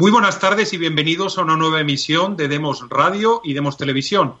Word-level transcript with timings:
Muy 0.00 0.10
buenas 0.10 0.38
tardes 0.38 0.72
y 0.72 0.78
bienvenidos 0.78 1.36
a 1.36 1.42
una 1.42 1.58
nueva 1.58 1.78
emisión 1.78 2.34
de 2.34 2.48
Demos 2.48 2.88
Radio 2.88 3.42
y 3.44 3.52
Demos 3.52 3.76
Televisión. 3.76 4.32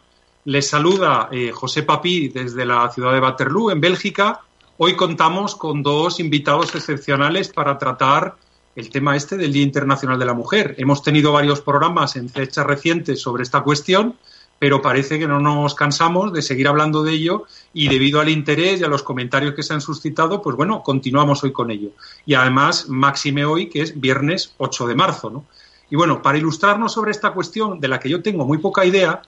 Les 0.46 0.66
saluda 0.66 1.28
eh, 1.30 1.52
José 1.52 1.82
Papí 1.82 2.28
desde 2.30 2.64
la 2.64 2.88
ciudad 2.88 3.12
de 3.12 3.20
Waterloo, 3.20 3.70
en 3.70 3.78
Bélgica. 3.78 4.40
Hoy 4.78 4.96
contamos 4.96 5.56
con 5.56 5.82
dos 5.82 6.18
invitados 6.18 6.74
excepcionales 6.74 7.50
para 7.50 7.76
tratar 7.76 8.36
el 8.74 8.88
tema 8.88 9.16
este 9.16 9.36
del 9.36 9.52
Día 9.52 9.62
Internacional 9.62 10.18
de 10.18 10.24
la 10.24 10.32
Mujer. 10.32 10.76
Hemos 10.78 11.02
tenido 11.02 11.30
varios 11.32 11.60
programas 11.60 12.16
en 12.16 12.30
fechas 12.30 12.64
recientes 12.66 13.20
sobre 13.20 13.42
esta 13.42 13.60
cuestión, 13.60 14.16
pero 14.60 14.82
parece 14.82 15.18
que 15.18 15.26
no 15.26 15.40
nos 15.40 15.74
cansamos 15.74 16.34
de 16.34 16.42
seguir 16.42 16.68
hablando 16.68 17.02
de 17.02 17.14
ello 17.14 17.44
y 17.72 17.88
debido 17.88 18.20
al 18.20 18.28
interés 18.28 18.78
y 18.78 18.84
a 18.84 18.88
los 18.88 19.02
comentarios 19.02 19.54
que 19.54 19.62
se 19.62 19.72
han 19.72 19.80
suscitado, 19.80 20.42
pues 20.42 20.54
bueno, 20.54 20.82
continuamos 20.82 21.42
hoy 21.42 21.50
con 21.50 21.70
ello. 21.70 21.92
Y 22.26 22.34
además, 22.34 22.86
máxime 22.86 23.46
hoy, 23.46 23.70
que 23.70 23.80
es 23.80 23.98
viernes 23.98 24.52
8 24.58 24.86
de 24.86 24.94
marzo, 24.94 25.30
¿no? 25.30 25.46
Y 25.88 25.96
bueno, 25.96 26.20
para 26.20 26.36
ilustrarnos 26.36 26.92
sobre 26.92 27.10
esta 27.10 27.32
cuestión 27.32 27.80
de 27.80 27.88
la 27.88 27.98
que 27.98 28.10
yo 28.10 28.22
tengo 28.22 28.44
muy 28.44 28.58
poca 28.58 28.84
idea, 28.84 29.22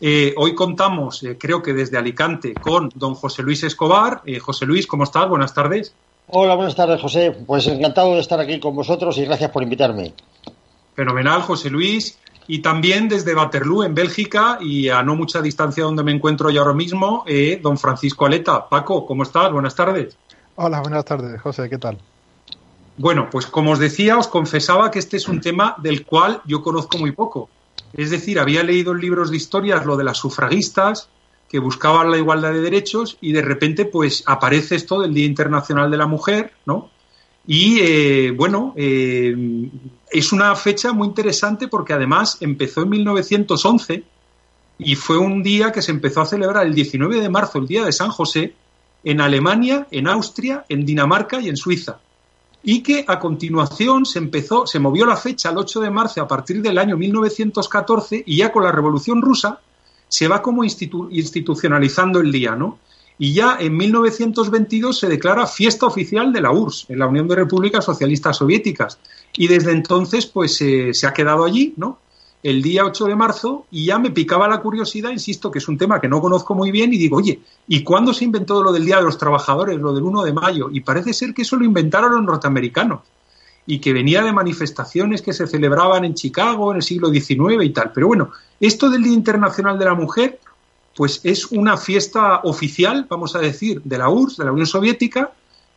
eh, 0.00 0.32
hoy 0.38 0.54
contamos, 0.54 1.22
eh, 1.22 1.36
creo 1.38 1.62
que 1.62 1.74
desde 1.74 1.98
Alicante, 1.98 2.54
con 2.54 2.90
don 2.94 3.14
José 3.14 3.42
Luis 3.42 3.62
Escobar. 3.64 4.22
Eh, 4.24 4.38
José 4.38 4.64
Luis, 4.64 4.86
¿cómo 4.86 5.04
estás? 5.04 5.28
Buenas 5.28 5.52
tardes. 5.52 5.94
Hola, 6.28 6.54
buenas 6.54 6.74
tardes, 6.74 6.98
José. 6.98 7.36
Pues 7.46 7.66
encantado 7.66 8.14
de 8.14 8.20
estar 8.20 8.40
aquí 8.40 8.58
con 8.58 8.74
vosotros 8.74 9.18
y 9.18 9.26
gracias 9.26 9.50
por 9.50 9.62
invitarme. 9.62 10.14
Fenomenal, 10.94 11.42
José 11.42 11.68
Luis. 11.68 12.18
Y 12.48 12.60
también 12.60 13.08
desde 13.08 13.34
Waterloo, 13.34 13.84
en 13.84 13.94
Bélgica, 13.94 14.58
y 14.60 14.88
a 14.88 15.02
no 15.02 15.14
mucha 15.14 15.42
distancia 15.42 15.84
donde 15.84 16.02
me 16.02 16.12
encuentro 16.12 16.50
yo 16.50 16.62
ahora 16.62 16.74
mismo, 16.74 17.22
eh, 17.26 17.60
don 17.62 17.76
Francisco 17.78 18.24
Aleta. 18.24 18.68
Paco, 18.68 19.06
¿cómo 19.06 19.22
estás? 19.22 19.52
Buenas 19.52 19.74
tardes. 19.74 20.16
Hola, 20.56 20.80
buenas 20.80 21.04
tardes, 21.04 21.40
José, 21.40 21.68
¿qué 21.68 21.76
tal? 21.76 21.98
Bueno, 22.96 23.28
pues 23.30 23.46
como 23.46 23.72
os 23.72 23.78
decía, 23.78 24.16
os 24.16 24.26
confesaba 24.28 24.90
que 24.90 24.98
este 24.98 25.18
es 25.18 25.28
un 25.28 25.40
tema 25.40 25.76
del 25.78 26.04
cual 26.04 26.40
yo 26.46 26.62
conozco 26.62 26.98
muy 26.98 27.12
poco. 27.12 27.50
Es 27.92 28.10
decir, 28.10 28.40
había 28.40 28.62
leído 28.62 28.92
en 28.92 28.98
libros 28.98 29.30
de 29.30 29.36
historias 29.36 29.86
lo 29.86 29.96
de 29.96 30.04
las 30.04 30.16
sufragistas, 30.16 31.08
que 31.48 31.58
buscaban 31.58 32.10
la 32.10 32.18
igualdad 32.18 32.52
de 32.52 32.60
derechos 32.60 33.18
y 33.20 33.32
de 33.32 33.42
repente 33.42 33.84
pues 33.84 34.22
aparece 34.26 34.74
esto 34.74 35.00
del 35.00 35.14
Día 35.14 35.26
Internacional 35.26 35.90
de 35.90 35.96
la 35.96 36.06
Mujer, 36.06 36.52
¿no? 36.66 36.90
Y 37.50 37.80
eh, 37.80 38.30
bueno, 38.30 38.74
eh, 38.76 39.34
es 40.10 40.32
una 40.32 40.54
fecha 40.54 40.92
muy 40.92 41.08
interesante 41.08 41.66
porque 41.66 41.94
además 41.94 42.36
empezó 42.42 42.82
en 42.82 42.90
1911 42.90 44.04
y 44.78 44.94
fue 44.96 45.16
un 45.16 45.42
día 45.42 45.72
que 45.72 45.80
se 45.80 45.90
empezó 45.90 46.20
a 46.20 46.26
celebrar 46.26 46.66
el 46.66 46.74
19 46.74 47.22
de 47.22 47.28
marzo, 47.30 47.58
el 47.58 47.66
Día 47.66 47.86
de 47.86 47.92
San 47.92 48.10
José, 48.10 48.52
en 49.02 49.22
Alemania, 49.22 49.86
en 49.90 50.08
Austria, 50.08 50.66
en 50.68 50.84
Dinamarca 50.84 51.40
y 51.40 51.48
en 51.48 51.56
Suiza. 51.56 52.00
Y 52.62 52.82
que 52.82 53.06
a 53.08 53.18
continuación 53.18 54.04
se 54.04 54.18
empezó, 54.18 54.66
se 54.66 54.78
movió 54.78 55.06
la 55.06 55.16
fecha 55.16 55.48
al 55.48 55.56
8 55.56 55.80
de 55.80 55.90
marzo 55.90 56.20
a 56.20 56.28
partir 56.28 56.60
del 56.60 56.76
año 56.76 56.98
1914 56.98 58.24
y 58.26 58.36
ya 58.36 58.52
con 58.52 58.62
la 58.62 58.72
Revolución 58.72 59.22
Rusa 59.22 59.58
se 60.06 60.28
va 60.28 60.42
como 60.42 60.64
institucionalizando 60.64 62.20
el 62.20 62.30
día, 62.30 62.54
¿no? 62.54 62.78
Y 63.18 63.34
ya 63.34 63.56
en 63.58 63.76
1922 63.76 64.98
se 64.98 65.08
declara 65.08 65.46
fiesta 65.46 65.86
oficial 65.86 66.32
de 66.32 66.40
la 66.40 66.52
URSS, 66.52 66.86
en 66.90 67.00
la 67.00 67.08
Unión 67.08 67.26
de 67.26 67.34
Repúblicas 67.34 67.84
Socialistas 67.84 68.36
Soviéticas. 68.36 68.98
Y 69.36 69.48
desde 69.48 69.72
entonces, 69.72 70.26
pues 70.26 70.56
se 70.56 71.06
ha 71.06 71.12
quedado 71.12 71.44
allí, 71.44 71.74
¿no? 71.76 71.98
El 72.40 72.62
día 72.62 72.84
8 72.84 73.06
de 73.06 73.16
marzo, 73.16 73.66
y 73.72 73.86
ya 73.86 73.98
me 73.98 74.12
picaba 74.12 74.46
la 74.46 74.60
curiosidad, 74.60 75.10
insisto, 75.10 75.50
que 75.50 75.58
es 75.58 75.66
un 75.66 75.76
tema 75.76 76.00
que 76.00 76.06
no 76.06 76.20
conozco 76.20 76.54
muy 76.54 76.70
bien, 76.70 76.94
y 76.94 76.96
digo, 76.96 77.16
oye, 77.16 77.40
¿y 77.66 77.82
cuándo 77.82 78.14
se 78.14 78.24
inventó 78.24 78.62
lo 78.62 78.70
del 78.72 78.84
Día 78.84 78.98
de 78.98 79.02
los 79.02 79.18
Trabajadores, 79.18 79.76
lo 79.80 79.92
del 79.92 80.04
1 80.04 80.22
de 80.22 80.32
mayo? 80.32 80.70
Y 80.72 80.80
parece 80.82 81.12
ser 81.12 81.34
que 81.34 81.42
eso 81.42 81.56
lo 81.56 81.64
inventaron 81.64 82.12
los 82.12 82.22
norteamericanos 82.22 83.00
y 83.66 83.80
que 83.80 83.92
venía 83.92 84.22
de 84.22 84.32
manifestaciones 84.32 85.20
que 85.20 85.32
se 85.32 85.48
celebraban 85.48 86.04
en 86.04 86.14
Chicago 86.14 86.70
en 86.70 86.76
el 86.76 86.82
siglo 86.82 87.10
XIX 87.10 87.64
y 87.64 87.70
tal. 87.70 87.90
Pero 87.92 88.06
bueno, 88.06 88.30
esto 88.60 88.88
del 88.88 89.02
Día 89.02 89.12
Internacional 89.12 89.76
de 89.76 89.84
la 89.84 89.94
Mujer, 89.94 90.38
pues 90.98 91.20
es 91.22 91.52
una 91.52 91.76
fiesta 91.76 92.40
oficial, 92.42 93.06
vamos 93.08 93.36
a 93.36 93.38
decir, 93.38 93.80
de 93.84 93.98
la 93.98 94.08
URSS, 94.08 94.38
de 94.38 94.44
la 94.46 94.50
Unión 94.50 94.66
Soviética, 94.66 95.30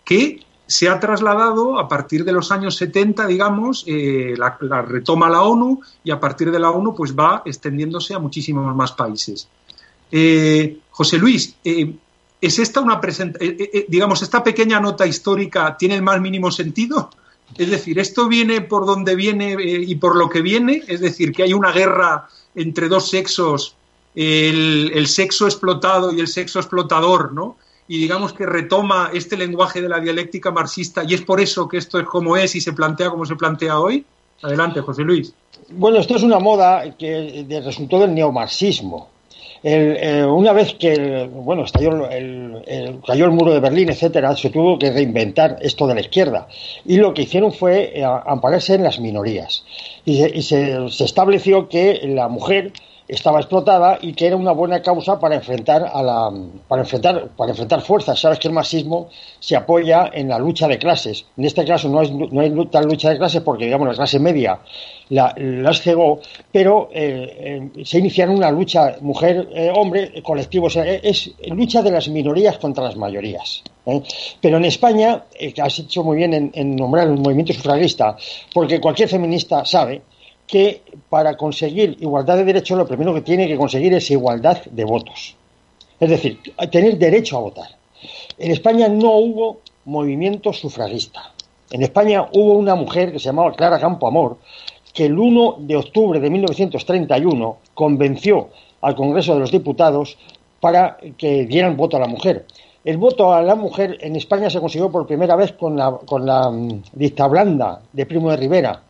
que 0.04 0.40
se 0.66 0.90
ha 0.90 1.00
trasladado 1.00 1.78
a 1.78 1.88
partir 1.88 2.26
de 2.26 2.32
los 2.32 2.52
años 2.52 2.76
70, 2.78 3.28
digamos, 3.28 3.84
eh, 3.86 4.34
la, 4.36 4.82
retoma 4.82 5.30
la 5.30 5.44
ONU 5.44 5.80
y 6.04 6.10
a 6.10 6.20
partir 6.20 6.50
de 6.50 6.58
la 6.58 6.72
ONU 6.72 6.96
pues 6.96 7.16
va 7.16 7.44
extendiéndose 7.46 8.16
a 8.16 8.20
muchísimos 8.20 8.76
más 8.76 8.94
países. 8.94 9.48
Eh, 10.12 10.80
José 10.90 11.20
Luis, 11.20 11.56
eh, 11.64 11.94
¿es 12.42 12.58
esta 12.58 12.82
una 12.82 13.00
digamos, 13.88 14.24
esta 14.24 14.44
pequeña 14.44 14.80
nota 14.80 15.06
histórica 15.06 15.78
tiene 15.78 15.94
el 15.94 16.02
más 16.02 16.20
mínimo 16.20 16.50
sentido? 16.50 17.12
Es 17.56 17.70
decir, 17.70 18.00
esto 18.00 18.28
viene 18.28 18.62
por 18.62 18.88
donde 18.88 19.16
viene 19.16 19.56
y 19.62 19.96
por 19.98 20.16
lo 20.16 20.30
que 20.30 20.42
viene, 20.42 20.82
es 20.88 21.00
decir, 21.00 21.32
que 21.32 21.44
hay 21.44 21.54
una 21.54 21.72
guerra 21.72 22.28
entre 22.56 22.88
dos 22.88 23.08
sexos, 23.08 23.76
el, 24.16 25.08
sexo 25.08 25.46
explotado 25.46 26.12
y 26.14 26.20
el 26.20 26.28
sexo 26.28 26.60
explotador, 26.60 27.34
¿no? 27.34 27.58
Y 27.88 27.98
digamos 27.98 28.34
que 28.34 28.46
retoma 28.46 29.10
este 29.14 29.36
lenguaje 29.36 29.82
de 29.82 29.90
la 29.90 30.00
dialéctica 30.00 30.52
marxista 30.52 31.04
y 31.04 31.14
es 31.14 31.22
por 31.22 31.42
eso 31.42 31.68
que 31.68 31.78
esto 31.78 32.00
es 32.00 32.06
como 32.06 32.38
es 32.38 32.56
y 32.56 32.62
se 32.62 32.74
plantea 32.74 33.10
como 33.10 33.26
se 33.26 33.36
plantea 33.36 33.80
hoy. 33.80 34.06
Adelante, 34.42 34.82
José 34.82 35.04
Luis. 35.04 35.34
Bueno, 35.70 36.00
esto 36.00 36.16
es 36.16 36.24
una 36.24 36.40
moda 36.40 36.96
que 36.98 37.46
resultó 37.64 38.00
del 38.00 38.14
neomarxismo. 38.14 39.10
Eh, 39.64 40.26
una 40.28 40.54
vez 40.54 40.74
que 40.74 41.30
bueno 41.32 41.66
el, 42.10 43.00
cayó 43.06 43.26
el 43.26 43.32
muro 43.32 43.54
de 43.54 43.60
Berlín, 43.60 43.90
etcétera, 43.90 44.36
se 44.36 44.50
tuvo 44.50 44.80
que 44.80 44.92
reinventar 44.92 45.58
esto 45.62 45.86
de 45.86 45.94
la 45.94 46.02
izquierda. 46.02 46.48
Y 46.86 46.98
lo 46.98 47.14
que 47.14 47.24
hicieron 47.24 47.54
fue 47.54 47.92
eh, 47.94 48.04
ampararse 48.04 48.74
en 48.76 48.84
las 48.84 49.00
minorías. 49.00 49.64
Y, 50.04 50.42
se, 50.42 50.86
estableció 51.00 51.70
que 51.70 52.02
la 52.06 52.28
mujer 52.28 52.74
estaba 53.12 53.40
explotada 53.40 54.00
y 54.02 54.14
que 54.14 54.28
era 54.28 54.38
una 54.38 54.54
buena 54.54 54.82
causa 54.82 55.20
para 55.20 55.36
enfrentar 55.36 55.84
a 55.94 56.02
la 56.02 56.32
para 56.68 56.84
enfrentar 56.84 57.28
para 57.36 57.52
enfrentar 57.52 57.82
fuerzas. 57.82 58.18
Sabes 58.18 58.40
que 58.40 58.48
el 58.48 58.54
marxismo 58.54 59.10
se 59.40 59.58
apoya 59.58 60.10
en 60.14 60.30
la 60.30 60.40
lucha 60.40 60.66
de 60.70 60.80
clases. 60.80 61.26
En 61.36 61.44
este 61.44 61.66
caso 61.66 61.90
no, 61.90 62.02
es, 62.02 62.10
no 62.10 62.40
hay 62.40 62.52
tal 62.68 62.86
lucha 62.86 63.10
de 63.10 63.18
clases 63.18 63.42
porque 63.42 63.66
digamos 63.66 63.90
la 63.90 63.96
clase 63.96 64.18
media 64.18 64.60
la, 65.10 65.36
las 65.38 65.82
cegó 65.82 66.22
pero 66.54 66.90
eh, 66.94 67.70
eh, 67.76 67.84
se 67.84 68.00
iniciaron 68.00 68.36
una 68.36 68.50
lucha 68.50 68.96
mujer 69.02 69.50
eh, 69.54 69.72
hombre 69.76 70.24
colectivo 70.24 70.68
es 70.70 71.32
lucha 71.48 71.82
de 71.82 71.92
las 71.92 72.08
minorías 72.08 72.58
contra 72.60 72.86
las 72.86 72.96
mayorías 72.96 73.62
pero 74.40 74.58
en 74.58 74.66
España 74.66 75.26
has 75.62 75.80
hecho 75.80 76.04
muy 76.04 76.16
bien 76.16 76.34
en, 76.34 76.52
en 76.54 76.76
nombrar 76.78 77.08
el 77.08 77.18
movimiento 77.18 77.52
sufragista 77.52 78.16
porque 78.54 78.80
cualquier 78.80 79.10
feminista 79.10 79.66
sabe 79.66 80.02
que 80.52 80.84
para 81.10 81.38
conseguir 81.38 81.96
igualdad 82.02 82.36
de 82.36 82.44
derechos 82.44 82.78
lo 82.78 82.86
primero 82.86 83.14
que 83.14 83.22
tiene 83.22 83.48
que 83.48 83.56
conseguir 83.56 83.94
es 83.94 84.12
igualdad 84.12 84.62
de 84.66 84.84
votos. 84.84 85.38
Es 85.98 86.10
decir, 86.10 86.40
tener 86.70 86.98
derecho 86.98 87.38
a 87.38 87.40
votar. 87.40 87.70
En 88.38 88.52
España 88.52 88.90
no 88.90 89.16
hubo 89.16 89.62
movimiento 89.86 90.52
sufragista. 90.52 91.32
En 91.72 91.84
España 91.84 92.28
hubo 92.34 92.52
una 92.56 92.76
mujer 92.76 93.14
que 93.14 93.20
se 93.20 93.26
llamaba 93.26 93.54
Clara 93.54 93.80
Campoamor, 93.80 94.40
que 94.94 95.06
el 95.06 95.18
1 95.18 95.56
de 95.60 95.78
octubre 95.78 96.20
de 96.20 96.30
1931 96.30 97.58
convenció 97.74 98.50
al 98.82 98.94
Congreso 98.94 99.36
de 99.36 99.40
los 99.40 99.52
Diputados 99.52 100.18
para 100.60 100.98
que 101.18 101.46
dieran 101.46 101.78
voto 101.78 101.96
a 101.96 102.02
la 102.02 102.08
mujer. 102.08 102.46
El 102.84 102.98
voto 102.98 103.34
a 103.34 103.42
la 103.42 103.56
mujer 103.56 104.00
en 104.02 104.18
España 104.18 104.50
se 104.50 104.60
consiguió 104.60 104.92
por 104.92 105.08
primera 105.08 105.38
vez 105.38 105.54
con 105.54 105.78
la, 105.78 105.98
con 106.06 106.26
la 106.26 106.50
mm, 106.50 106.84
dicta 106.92 107.28
blanda 107.28 107.82
de 107.94 108.06
Primo 108.06 108.32
de 108.32 108.38
Rivera, 108.38 108.82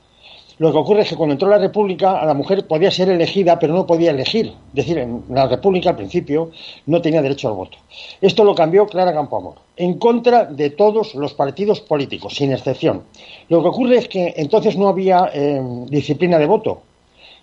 lo 0.61 0.71
que 0.71 0.77
ocurre 0.77 1.01
es 1.01 1.09
que 1.09 1.15
cuando 1.15 1.33
entró 1.33 1.49
la 1.49 1.57
República, 1.57 2.19
a 2.19 2.25
la 2.27 2.35
mujer 2.35 2.67
podía 2.67 2.91
ser 2.91 3.09
elegida, 3.09 3.57
pero 3.57 3.73
no 3.73 3.87
podía 3.87 4.11
elegir. 4.11 4.53
Es 4.69 4.85
decir, 4.85 4.99
en 4.99 5.23
la 5.29 5.47
República 5.47 5.89
al 5.89 5.95
principio 5.95 6.51
no 6.85 7.01
tenía 7.01 7.19
derecho 7.23 7.47
al 7.47 7.55
voto. 7.55 7.79
Esto 8.21 8.43
lo 8.43 8.53
cambió 8.53 8.85
Clara 8.85 9.11
Campoamor, 9.11 9.55
en 9.75 9.95
contra 9.95 10.45
de 10.45 10.69
todos 10.69 11.15
los 11.15 11.33
partidos 11.33 11.81
políticos, 11.81 12.35
sin 12.35 12.51
excepción. 12.51 13.01
Lo 13.49 13.63
que 13.63 13.69
ocurre 13.69 13.97
es 13.97 14.07
que 14.07 14.35
entonces 14.37 14.77
no 14.77 14.87
había 14.87 15.31
eh, 15.33 15.59
disciplina 15.89 16.37
de 16.37 16.45
voto. 16.45 16.83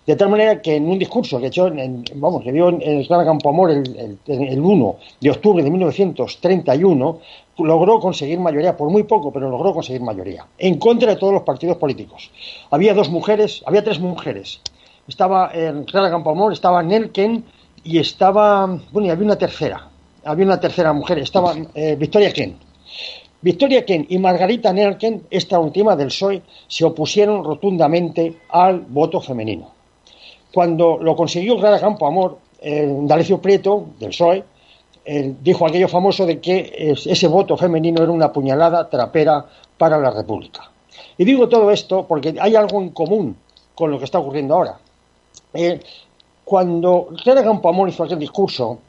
De 0.05 0.15
tal 0.15 0.29
manera 0.29 0.61
que 0.61 0.75
en 0.75 0.89
un 0.89 0.97
discurso 0.97 1.39
que, 1.39 1.47
echó 1.47 1.67
en, 1.67 2.03
vamos, 2.15 2.43
que 2.43 2.51
dio 2.51 2.69
en, 2.69 3.03
Clara 3.03 3.25
Campoamor 3.25 3.69
el, 3.71 4.17
el, 4.25 4.47
el 4.47 4.59
1 4.59 4.95
de 5.21 5.29
octubre 5.29 5.63
de 5.63 5.69
1931, 5.69 7.19
logró 7.63 7.99
conseguir 7.99 8.39
mayoría, 8.39 8.75
por 8.75 8.89
muy 8.89 9.03
poco, 9.03 9.31
pero 9.31 9.49
logró 9.49 9.73
conseguir 9.73 10.01
mayoría, 10.01 10.45
en 10.57 10.77
contra 10.77 11.11
de 11.11 11.19
todos 11.19 11.33
los 11.33 11.43
partidos 11.43 11.77
políticos. 11.77 12.31
Había 12.71 12.93
dos 12.93 13.09
mujeres, 13.09 13.63
había 13.65 13.83
tres 13.83 13.99
mujeres. 13.99 14.61
Estaba 15.07 15.51
en 15.53 15.83
Clara 15.85 16.09
Campoamor, 16.09 16.53
estaba 16.53 16.83
Nelken 16.83 17.43
y 17.83 17.97
estaba, 17.99 18.65
bueno, 18.91 19.07
y 19.07 19.11
había 19.11 19.25
una 19.25 19.37
tercera, 19.37 19.89
había 20.23 20.45
una 20.45 20.59
tercera 20.59 20.93
mujer, 20.93 21.19
estaba 21.19 21.55
eh, 21.73 21.95
Victoria 21.97 22.31
Ken. 22.31 22.57
Victoria 23.41 23.85
Ken 23.85 24.05
y 24.09 24.17
Margarita 24.17 24.73
Nelken, 24.73 25.23
esta 25.29 25.59
última 25.59 25.95
del 25.95 26.07
PSOE, 26.07 26.41
se 26.67 26.83
opusieron 26.83 27.43
rotundamente 27.43 28.41
al 28.49 28.81
voto 28.81 29.21
femenino. 29.21 29.78
Cuando 30.53 30.97
lo 30.97 31.15
consiguió 31.15 31.57
Clara 31.57 31.79
Campoamor, 31.79 32.37
eh, 32.61 32.87
D'Alessio 33.01 33.39
Prieto, 33.39 33.85
del 33.99 34.09
PSOE, 34.09 34.43
dijo 35.41 35.65
aquello 35.65 35.87
famoso 35.87 36.25
de 36.25 36.39
que 36.39 36.93
ese 36.93 37.27
voto 37.27 37.57
femenino 37.57 38.03
era 38.03 38.11
una 38.11 38.31
puñalada 38.31 38.87
trapera 38.87 39.43
para 39.75 39.97
la 39.97 40.11
República. 40.11 40.69
Y 41.17 41.25
digo 41.25 41.49
todo 41.49 41.71
esto 41.71 42.05
porque 42.07 42.35
hay 42.39 42.55
algo 42.55 42.79
en 42.81 42.89
común 42.89 43.35
con 43.73 43.91
lo 43.91 43.97
que 43.97 44.05
está 44.05 44.19
ocurriendo 44.19 44.55
ahora. 44.55 44.77
Eh, 45.53 45.79
cuando 46.43 47.09
Clara 47.23 47.43
Campoamor 47.43 47.89
hizo 47.89 48.03
aquel 48.03 48.19
discurso, 48.19 48.79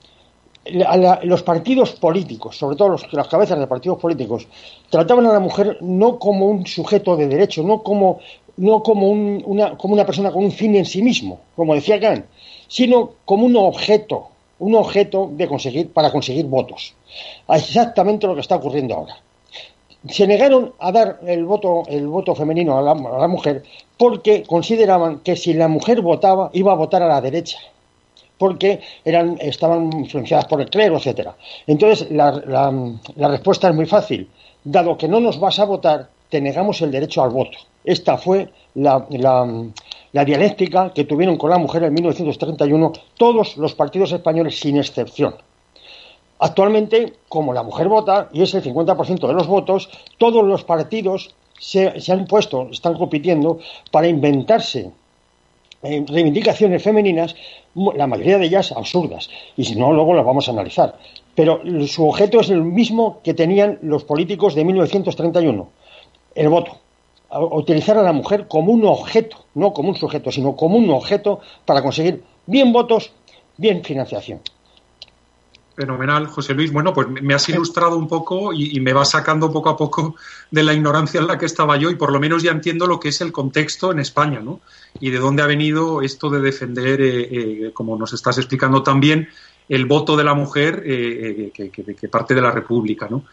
los 1.22 1.42
partidos 1.42 1.92
políticos, 1.92 2.56
sobre 2.56 2.76
todo 2.76 2.90
los, 2.90 3.12
las 3.12 3.28
cabezas 3.28 3.58
de 3.58 3.66
partidos 3.66 3.98
políticos, 3.98 4.46
trataban 4.90 5.26
a 5.26 5.32
la 5.32 5.40
mujer 5.40 5.78
no 5.80 6.18
como 6.18 6.46
un 6.46 6.66
sujeto 6.66 7.16
de 7.16 7.28
derecho, 7.28 7.62
no 7.62 7.82
como, 7.82 8.20
no 8.60 8.82
como, 8.82 9.08
una, 9.08 9.76
como 9.76 9.94
una 9.94 10.06
persona 10.06 10.30
con 10.30 10.44
un 10.44 10.52
fin 10.52 10.76
en 10.76 10.84
sí 10.84 11.02
mismo, 11.02 11.40
como 11.56 11.74
decía 11.74 11.98
Kant, 12.00 12.26
sino 12.68 13.12
como 13.24 13.46
un 13.46 13.56
objeto, 13.56 14.28
un 14.58 14.74
objeto 14.74 15.30
de 15.32 15.48
conseguir, 15.48 15.92
para 15.92 16.12
conseguir 16.12 16.46
votos. 16.46 16.94
Exactamente 17.48 18.26
lo 18.26 18.34
que 18.34 18.40
está 18.40 18.56
ocurriendo 18.56 18.94
ahora. 18.94 19.16
Se 20.08 20.26
negaron 20.26 20.72
a 20.78 20.92
dar 20.92 21.20
el 21.26 21.44
voto, 21.44 21.82
el 21.88 22.06
voto 22.06 22.34
femenino 22.34 22.78
a 22.78 22.82
la 22.82 23.28
mujer 23.28 23.64
porque 23.98 24.44
consideraban 24.44 25.20
que 25.20 25.36
si 25.36 25.52
la 25.52 25.68
mujer 25.68 26.00
votaba, 26.00 26.50
iba 26.54 26.72
a 26.72 26.76
votar 26.76 27.02
a 27.02 27.08
la 27.08 27.20
derecha 27.20 27.58
porque 28.40 28.80
eran, 29.04 29.36
estaban 29.38 29.92
influenciadas 29.92 30.46
por 30.46 30.62
el 30.62 30.70
clero, 30.70 30.96
etcétera. 30.96 31.36
Entonces, 31.66 32.10
la, 32.10 32.30
respuesta 33.28 33.68
es 33.68 33.74
muy 33.74 33.84
fácil. 33.84 34.30
Dado 34.64 34.96
que 34.96 35.08
no 35.08 35.20
nos 35.20 35.38
vas 35.38 35.58
a 35.58 35.66
votar, 35.66 36.08
te 36.30 36.40
negamos 36.40 36.80
el 36.80 36.90
derecho 36.90 37.22
al 37.22 37.30
voto. 37.30 37.58
Esta 37.84 38.16
fue 38.16 38.50
la, 38.74 39.06
dialéctica 40.12 40.92
que 40.94 41.04
tuvieron 41.04 41.36
con 41.36 41.50
la 41.50 41.58
mujer 41.58 41.82
en 41.84 41.94
1931 41.94 42.92
todos 43.16 43.56
los 43.56 43.74
partidos 43.74 44.12
españoles 44.12 44.58
sin 44.58 44.78
excepción. 44.78 45.34
Actualmente, 46.38 47.14
como 47.28 47.52
la 47.52 47.62
mujer 47.62 47.88
vota, 47.88 48.30
y 48.32 48.42
es 48.42 48.54
el 48.54 48.62
50% 48.62 49.26
de 49.26 49.34
los 49.34 49.46
votos, 49.46 49.90
todos 50.16 50.42
los 50.44 50.64
partidos 50.64 51.34
se, 51.58 52.00
se 52.00 52.12
han 52.12 52.26
puesto, 52.26 52.68
están 52.70 52.94
compitiendo 52.94 53.58
para 53.90 54.08
inventarse 54.08 54.90
eh, 55.82 56.04
reivindicaciones 56.06 56.82
femeninas, 56.82 57.34
la 57.74 58.06
mayoría 58.06 58.36
de 58.36 58.46
ellas 58.46 58.70
absurdas, 58.72 59.30
y 59.56 59.64
si 59.64 59.76
no, 59.76 59.92
luego 59.94 60.12
las 60.12 60.26
vamos 60.26 60.46
a 60.46 60.52
analizar. 60.52 60.98
Pero 61.34 61.62
su 61.86 62.06
objeto 62.06 62.40
es 62.40 62.50
el 62.50 62.62
mismo 62.62 63.20
que 63.24 63.32
tenían 63.32 63.78
los 63.80 64.04
políticos 64.04 64.54
de 64.54 64.64
1931, 64.64 65.68
el 66.40 66.48
voto. 66.48 66.78
utilizar 67.30 67.96
a 67.98 68.02
la 68.02 68.12
mujer 68.12 68.48
como 68.48 68.72
un 68.72 68.84
objeto, 68.84 69.44
no 69.54 69.72
como 69.72 69.90
un 69.90 69.94
sujeto, 69.94 70.32
sino 70.32 70.56
como 70.56 70.78
un 70.78 70.90
objeto 70.90 71.40
para 71.64 71.82
conseguir 71.82 72.24
bien 72.46 72.72
votos, 72.72 73.12
bien 73.56 73.84
financiación. 73.84 74.40
Fenomenal, 75.76 76.26
José 76.26 76.54
Luis. 76.54 76.72
Bueno, 76.72 76.92
pues 76.92 77.08
me 77.08 77.34
has 77.34 77.48
ilustrado 77.48 77.96
un 77.96 78.08
poco 78.08 78.52
y, 78.52 78.80
me 78.80 78.92
vas 78.92 79.10
sacando 79.10 79.52
poco 79.52 79.68
a 79.68 79.76
poco 79.76 80.16
de 80.50 80.62
la 80.62 80.74
ignorancia 80.74 81.20
en 81.20 81.26
la 81.26 81.38
que 81.38 81.46
estaba 81.46 81.76
yo 81.76 81.90
y 81.90 81.94
por 81.94 82.10
lo 82.10 82.18
menos 82.18 82.42
ya 82.42 82.50
entiendo 82.50 82.86
lo 82.86 82.98
que 82.98 83.10
es 83.10 83.20
el 83.20 83.32
contexto 83.32 83.92
en 83.92 84.00
España, 84.00 84.40
¿no? 84.40 84.60
Y 84.98 85.10
de 85.10 85.18
dónde 85.18 85.42
ha 85.42 85.46
venido 85.46 86.02
esto 86.02 86.30
de 86.30 86.40
defender, 86.40 87.00
eh, 87.00 87.28
eh, 87.30 87.70
como 87.72 87.96
nos 87.96 88.12
estás 88.12 88.38
explicando 88.38 88.82
también, 88.82 89.28
el 89.70 89.86
voto 89.86 90.16
de 90.16 90.24
la 90.24 90.34
mujer 90.34 90.82
eh, 90.84 91.50
que, 91.54 92.08
parte 92.08 92.34
de 92.34 92.42
la 92.42 92.50
República, 92.50 93.08
¿no? 93.08 93.24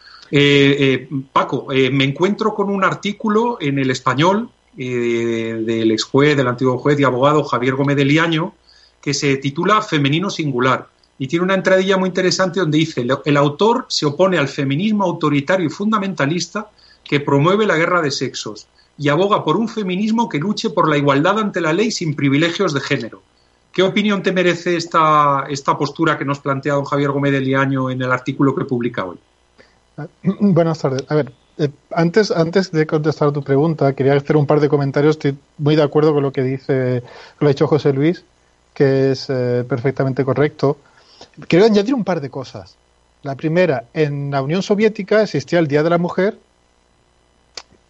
Paco, 1.32 1.66
me 1.68 2.04
encuentro 2.04 2.54
con 2.54 2.70
un 2.70 2.84
artículo 2.84 3.58
en 3.60 3.78
el 3.78 3.90
español 3.90 4.48
del 4.74 5.90
ex 5.90 6.04
juez, 6.04 6.36
del 6.36 6.48
antiguo 6.48 6.78
juez 6.78 6.98
y 7.00 7.04
abogado 7.04 7.44
Javier 7.44 7.74
Gómez 7.74 7.96
de 7.96 8.04
Liaño, 8.04 8.54
que 9.02 9.14
se 9.14 9.36
titula 9.38 9.82
Femenino 9.82 10.30
Singular 10.30 10.86
y 11.18 11.26
tiene 11.26 11.44
una 11.44 11.54
entradilla 11.54 11.96
muy 11.96 12.08
interesante 12.08 12.60
donde 12.60 12.78
dice, 12.78 13.06
el 13.24 13.36
autor 13.36 13.86
se 13.88 14.06
opone 14.06 14.38
al 14.38 14.48
feminismo 14.48 15.04
autoritario 15.04 15.66
y 15.66 15.70
fundamentalista 15.70 16.70
que 17.02 17.20
promueve 17.20 17.66
la 17.66 17.76
guerra 17.76 18.00
de 18.00 18.12
sexos 18.12 18.68
y 18.96 19.08
aboga 19.08 19.44
por 19.44 19.56
un 19.56 19.68
feminismo 19.68 20.28
que 20.28 20.38
luche 20.38 20.70
por 20.70 20.88
la 20.88 20.96
igualdad 20.96 21.38
ante 21.38 21.60
la 21.60 21.72
ley 21.72 21.90
sin 21.90 22.14
privilegios 22.14 22.72
de 22.72 22.80
género. 22.80 23.22
¿Qué 23.78 23.84
opinión 23.84 24.24
te 24.24 24.32
merece 24.32 24.76
esta, 24.76 25.44
esta 25.48 25.78
postura 25.78 26.18
que 26.18 26.24
nos 26.24 26.40
plantea 26.40 26.74
don 26.74 26.84
Javier 26.84 27.12
Gómez 27.12 27.30
de 27.30 27.40
Liaño 27.40 27.90
en 27.90 28.02
el 28.02 28.10
artículo 28.10 28.52
que 28.52 28.64
publica 28.64 29.04
hoy? 29.04 29.18
Ah, 29.96 30.08
buenas 30.24 30.80
tardes. 30.80 31.04
A 31.08 31.14
ver, 31.14 31.32
eh, 31.58 31.68
antes, 31.92 32.32
antes 32.32 32.72
de 32.72 32.88
contestar 32.88 33.30
tu 33.30 33.44
pregunta, 33.44 33.92
quería 33.92 34.14
hacer 34.14 34.36
un 34.36 34.46
par 34.46 34.58
de 34.58 34.68
comentarios. 34.68 35.12
Estoy 35.12 35.38
muy 35.58 35.76
de 35.76 35.84
acuerdo 35.84 36.12
con 36.12 36.24
lo 36.24 36.32
que 36.32 36.42
dice, 36.42 37.04
lo 37.38 37.46
ha 37.46 37.50
dicho 37.50 37.68
José 37.68 37.92
Luis, 37.92 38.24
que 38.74 39.12
es 39.12 39.30
eh, 39.30 39.64
perfectamente 39.68 40.24
correcto. 40.24 40.78
Quiero 41.46 41.64
añadir 41.64 41.94
un 41.94 42.02
par 42.02 42.20
de 42.20 42.30
cosas. 42.30 42.76
La 43.22 43.36
primera, 43.36 43.84
en 43.94 44.32
la 44.32 44.42
Unión 44.42 44.64
Soviética 44.64 45.22
existía 45.22 45.60
el 45.60 45.68
Día 45.68 45.84
de 45.84 45.90
la 45.90 45.98
Mujer, 45.98 46.36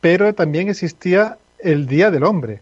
pero 0.02 0.34
también 0.34 0.68
existía 0.68 1.38
el 1.58 1.86
Día 1.86 2.10
del 2.10 2.24
Hombre. 2.24 2.60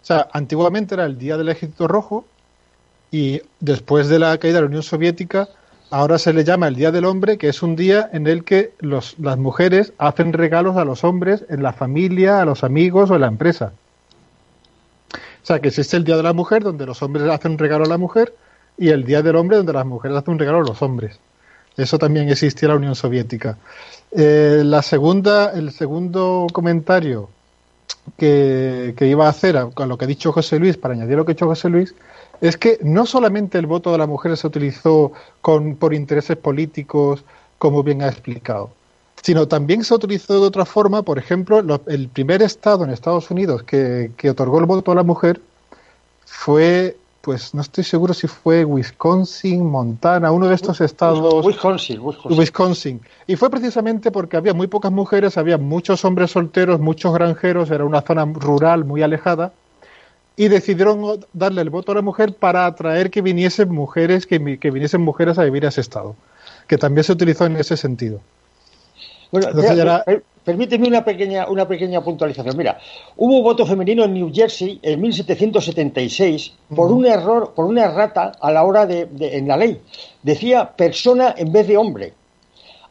O 0.00 0.06
sea, 0.06 0.26
antiguamente 0.32 0.94
era 0.94 1.04
el 1.04 1.18
Día 1.18 1.36
del 1.36 1.50
Ejército 1.50 1.86
Rojo 1.86 2.24
y 3.12 3.42
después 3.60 4.08
de 4.08 4.18
la 4.18 4.36
caída 4.38 4.56
de 4.56 4.60
la 4.62 4.66
Unión 4.66 4.82
Soviética, 4.82 5.48
ahora 5.90 6.18
se 6.18 6.32
le 6.32 6.42
llama 6.42 6.66
el 6.66 6.74
Día 6.74 6.90
del 6.90 7.04
Hombre, 7.04 7.36
que 7.36 7.48
es 7.48 7.62
un 7.62 7.76
día 7.76 8.08
en 8.12 8.26
el 8.26 8.42
que 8.42 8.72
las 8.80 9.38
mujeres 9.38 9.92
hacen 9.98 10.32
regalos 10.32 10.78
a 10.78 10.84
los 10.86 11.04
hombres 11.04 11.44
en 11.50 11.62
la 11.62 11.74
familia, 11.74 12.40
a 12.40 12.46
los 12.46 12.64
amigos 12.64 13.10
o 13.10 13.14
en 13.14 13.20
la 13.20 13.26
empresa. 13.28 13.74
O 15.14 15.46
sea, 15.46 15.60
que 15.60 15.68
existe 15.68 15.96
el 15.98 16.04
Día 16.04 16.16
de 16.16 16.22
la 16.22 16.32
Mujer, 16.32 16.62
donde 16.64 16.86
los 16.86 17.02
hombres 17.02 17.28
hacen 17.28 17.58
regalo 17.58 17.84
a 17.84 17.88
la 17.88 17.98
mujer, 17.98 18.34
y 18.78 18.88
el 18.88 19.04
Día 19.04 19.20
del 19.20 19.36
Hombre, 19.36 19.58
donde 19.58 19.74
las 19.74 19.84
mujeres 19.84 20.16
hacen 20.16 20.32
un 20.32 20.38
regalo 20.38 20.58
a 20.58 20.62
los 20.62 20.80
hombres. 20.80 21.20
Eso 21.76 21.98
también 21.98 22.30
existía 22.30 22.66
en 22.66 22.70
la 22.70 22.76
Unión 22.76 22.94
Soviética. 22.94 23.58
Eh, 24.10 24.62
la 24.64 24.80
segunda, 24.80 25.52
el 25.52 25.70
segundo 25.72 26.46
comentario 26.50 27.28
que, 28.16 28.94
iba 29.00 29.26
a 29.26 29.30
hacer 29.30 29.58
con 29.74 29.88
lo 29.88 29.98
que 29.98 30.04
ha 30.04 30.08
dicho 30.08 30.32
José 30.32 30.58
Luis, 30.58 30.76
para 30.76 30.94
añadir 30.94 31.16
lo 31.16 31.24
que 31.24 31.32
ha 31.32 31.34
dicho 31.34 31.46
José 31.46 31.68
Luis, 31.68 31.94
es 32.40 32.56
que 32.56 32.78
no 32.82 33.06
solamente 33.06 33.58
el 33.58 33.66
voto 33.66 33.92
de 33.92 33.98
la 33.98 34.06
mujer 34.06 34.36
se 34.36 34.46
utilizó 34.46 35.12
con, 35.40 35.76
por 35.76 35.94
intereses 35.94 36.36
políticos, 36.36 37.24
como 37.58 37.82
bien 37.82 38.02
ha 38.02 38.08
explicado, 38.08 38.70
sino 39.22 39.46
también 39.46 39.84
se 39.84 39.94
utilizó 39.94 40.40
de 40.40 40.46
otra 40.46 40.64
forma. 40.64 41.02
Por 41.02 41.18
ejemplo, 41.18 41.62
el 41.86 42.08
primer 42.08 42.42
estado 42.42 42.84
en 42.84 42.90
Estados 42.90 43.30
Unidos 43.30 43.62
que, 43.62 44.10
que 44.16 44.30
otorgó 44.30 44.58
el 44.58 44.66
voto 44.66 44.90
a 44.90 44.96
la 44.96 45.04
mujer 45.04 45.40
fue 46.24 46.96
pues 47.22 47.54
no 47.54 47.62
estoy 47.62 47.84
seguro 47.84 48.12
si 48.14 48.26
fue 48.26 48.64
Wisconsin, 48.64 49.64
Montana, 49.64 50.32
uno 50.32 50.48
de 50.48 50.56
estos 50.56 50.80
estados. 50.80 51.46
Wisconsin, 51.46 52.00
Wisconsin. 52.24 53.00
Y 53.28 53.36
fue 53.36 53.48
precisamente 53.48 54.10
porque 54.10 54.36
había 54.36 54.52
muy 54.52 54.66
pocas 54.66 54.90
mujeres, 54.90 55.38
había 55.38 55.56
muchos 55.56 56.04
hombres 56.04 56.32
solteros, 56.32 56.80
muchos 56.80 57.14
granjeros, 57.14 57.70
era 57.70 57.84
una 57.84 58.02
zona 58.02 58.24
rural 58.24 58.84
muy 58.84 59.02
alejada, 59.02 59.52
y 60.34 60.48
decidieron 60.48 61.24
darle 61.32 61.62
el 61.62 61.70
voto 61.70 61.92
a 61.92 61.94
la 61.94 62.02
mujer 62.02 62.34
para 62.34 62.66
atraer 62.66 63.10
que 63.10 63.22
viniesen 63.22 63.70
mujeres, 63.70 64.26
que, 64.26 64.58
que 64.58 64.70
viniesen 64.72 65.00
mujeres 65.00 65.38
a 65.38 65.44
vivir 65.44 65.64
a 65.64 65.68
ese 65.68 65.80
estado, 65.80 66.16
que 66.66 66.76
también 66.76 67.04
se 67.04 67.12
utilizó 67.12 67.46
en 67.46 67.56
ese 67.56 67.76
sentido. 67.76 68.20
Bueno, 69.30 69.48
permíteme 70.44 70.88
una 70.88 71.04
pequeña, 71.04 71.46
una 71.48 71.66
pequeña 71.66 72.00
puntualización. 72.00 72.56
Mira, 72.56 72.78
hubo 73.16 73.42
voto 73.42 73.66
femenino 73.66 74.04
en 74.04 74.14
New 74.14 74.30
Jersey 74.32 74.78
en 74.82 75.00
1776 75.00 76.52
por 76.74 76.90
un 76.92 77.06
error, 77.06 77.52
por 77.54 77.66
una 77.66 77.84
errata 77.84 78.32
a 78.40 78.50
la 78.50 78.64
hora 78.64 78.86
de, 78.86 79.08
en 79.20 79.48
la 79.48 79.56
ley. 79.56 79.80
Decía 80.22 80.70
persona 80.70 81.34
en 81.36 81.52
vez 81.52 81.66
de 81.66 81.76
hombre. 81.76 82.14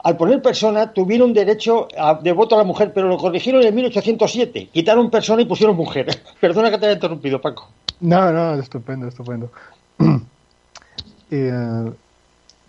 Al 0.03 0.17
poner 0.17 0.41
persona 0.41 0.91
tuvieron 0.91 1.31
derecho 1.31 1.88
de 2.24 2.31
voto 2.31 2.55
a 2.55 2.58
la 2.58 2.63
mujer, 2.63 2.91
pero 2.93 3.08
lo 3.08 3.17
corrigieron 3.17 3.62
en 3.63 3.75
1807. 3.75 4.70
Quitaron 4.74 5.12
persona 5.12 5.43
y 5.43 5.46
pusieron 5.46 5.75
mujer. 5.75 6.08
Perdona 6.39 6.72
que 6.72 6.79
te 6.79 6.86
haya 6.88 6.96
interrumpido, 6.96 7.39
Paco. 7.39 7.70
No, 8.00 8.31
no, 8.31 8.55
estupendo, 8.55 9.08
estupendo. 9.08 9.51
Eh, 11.34 11.89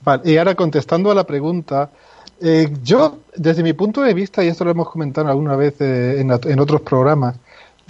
vale, 0.04 0.22
y 0.30 0.36
ahora 0.36 0.54
contestando 0.54 1.10
a 1.10 1.16
la 1.16 1.24
pregunta, 1.24 1.90
eh, 2.44 2.68
yo, 2.82 3.20
desde 3.36 3.62
mi 3.62 3.72
punto 3.72 4.02
de 4.02 4.14
vista, 4.14 4.42
y 4.42 4.48
esto 4.48 4.64
lo 4.64 4.72
hemos 4.72 4.90
comentado 4.90 5.28
alguna 5.28 5.54
vez 5.54 5.80
eh, 5.80 6.20
en, 6.20 6.60
otros 6.60 6.80
programas, 6.80 7.36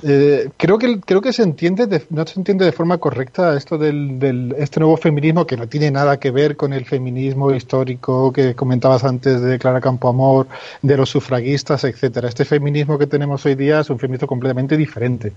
eh, 0.02 0.50
creo 0.56 0.78
que 0.78 1.00
creo 1.00 1.22
que 1.22 1.32
se 1.32 1.42
entiende 1.42 2.02
no 2.10 2.26
se 2.26 2.38
entiende 2.38 2.64
de 2.64 2.72
forma 2.72 2.98
correcta 2.98 3.56
esto 3.56 3.78
del, 3.78 4.52
este 4.58 4.80
nuevo 4.80 4.96
feminismo 4.96 5.46
que 5.46 5.56
no 5.56 5.68
tiene 5.68 5.92
nada 5.92 6.18
que 6.18 6.32
ver 6.32 6.56
con 6.56 6.72
el 6.72 6.84
feminismo 6.84 7.52
histórico 7.52 8.32
que 8.32 8.54
comentabas 8.56 9.04
antes 9.04 9.40
de 9.40 9.58
Clara 9.58 9.80
Campoamor, 9.80 10.48
de 10.82 10.96
los 10.96 11.08
sufragistas, 11.08 11.84
etcétera. 11.84 12.28
Este 12.28 12.44
feminismo 12.44 12.98
que 12.98 13.06
tenemos 13.06 13.46
hoy 13.46 13.54
día 13.54 13.80
es 13.80 13.90
un 13.90 13.98
feminismo 13.98 14.28
completamente 14.28 14.76
diferente. 14.76 15.32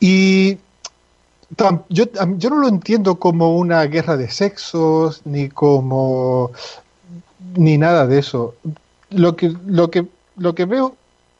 Y 0.00 0.58
yo 1.88 2.50
no 2.50 2.56
lo 2.56 2.68
entiendo 2.68 3.16
como 3.16 3.56
una 3.56 3.84
guerra 3.84 4.16
de 4.16 4.28
sexos, 4.30 5.22
ni 5.24 5.48
como 5.48 6.50
ni 7.56 7.78
nada 7.78 8.06
de 8.06 8.18
eso. 8.18 8.54
Lo 9.10 9.36
que, 9.36 9.54
lo 9.66 9.90
que, 9.90 10.06
lo 10.36 10.54
que 10.54 10.64
veo, 10.64 10.96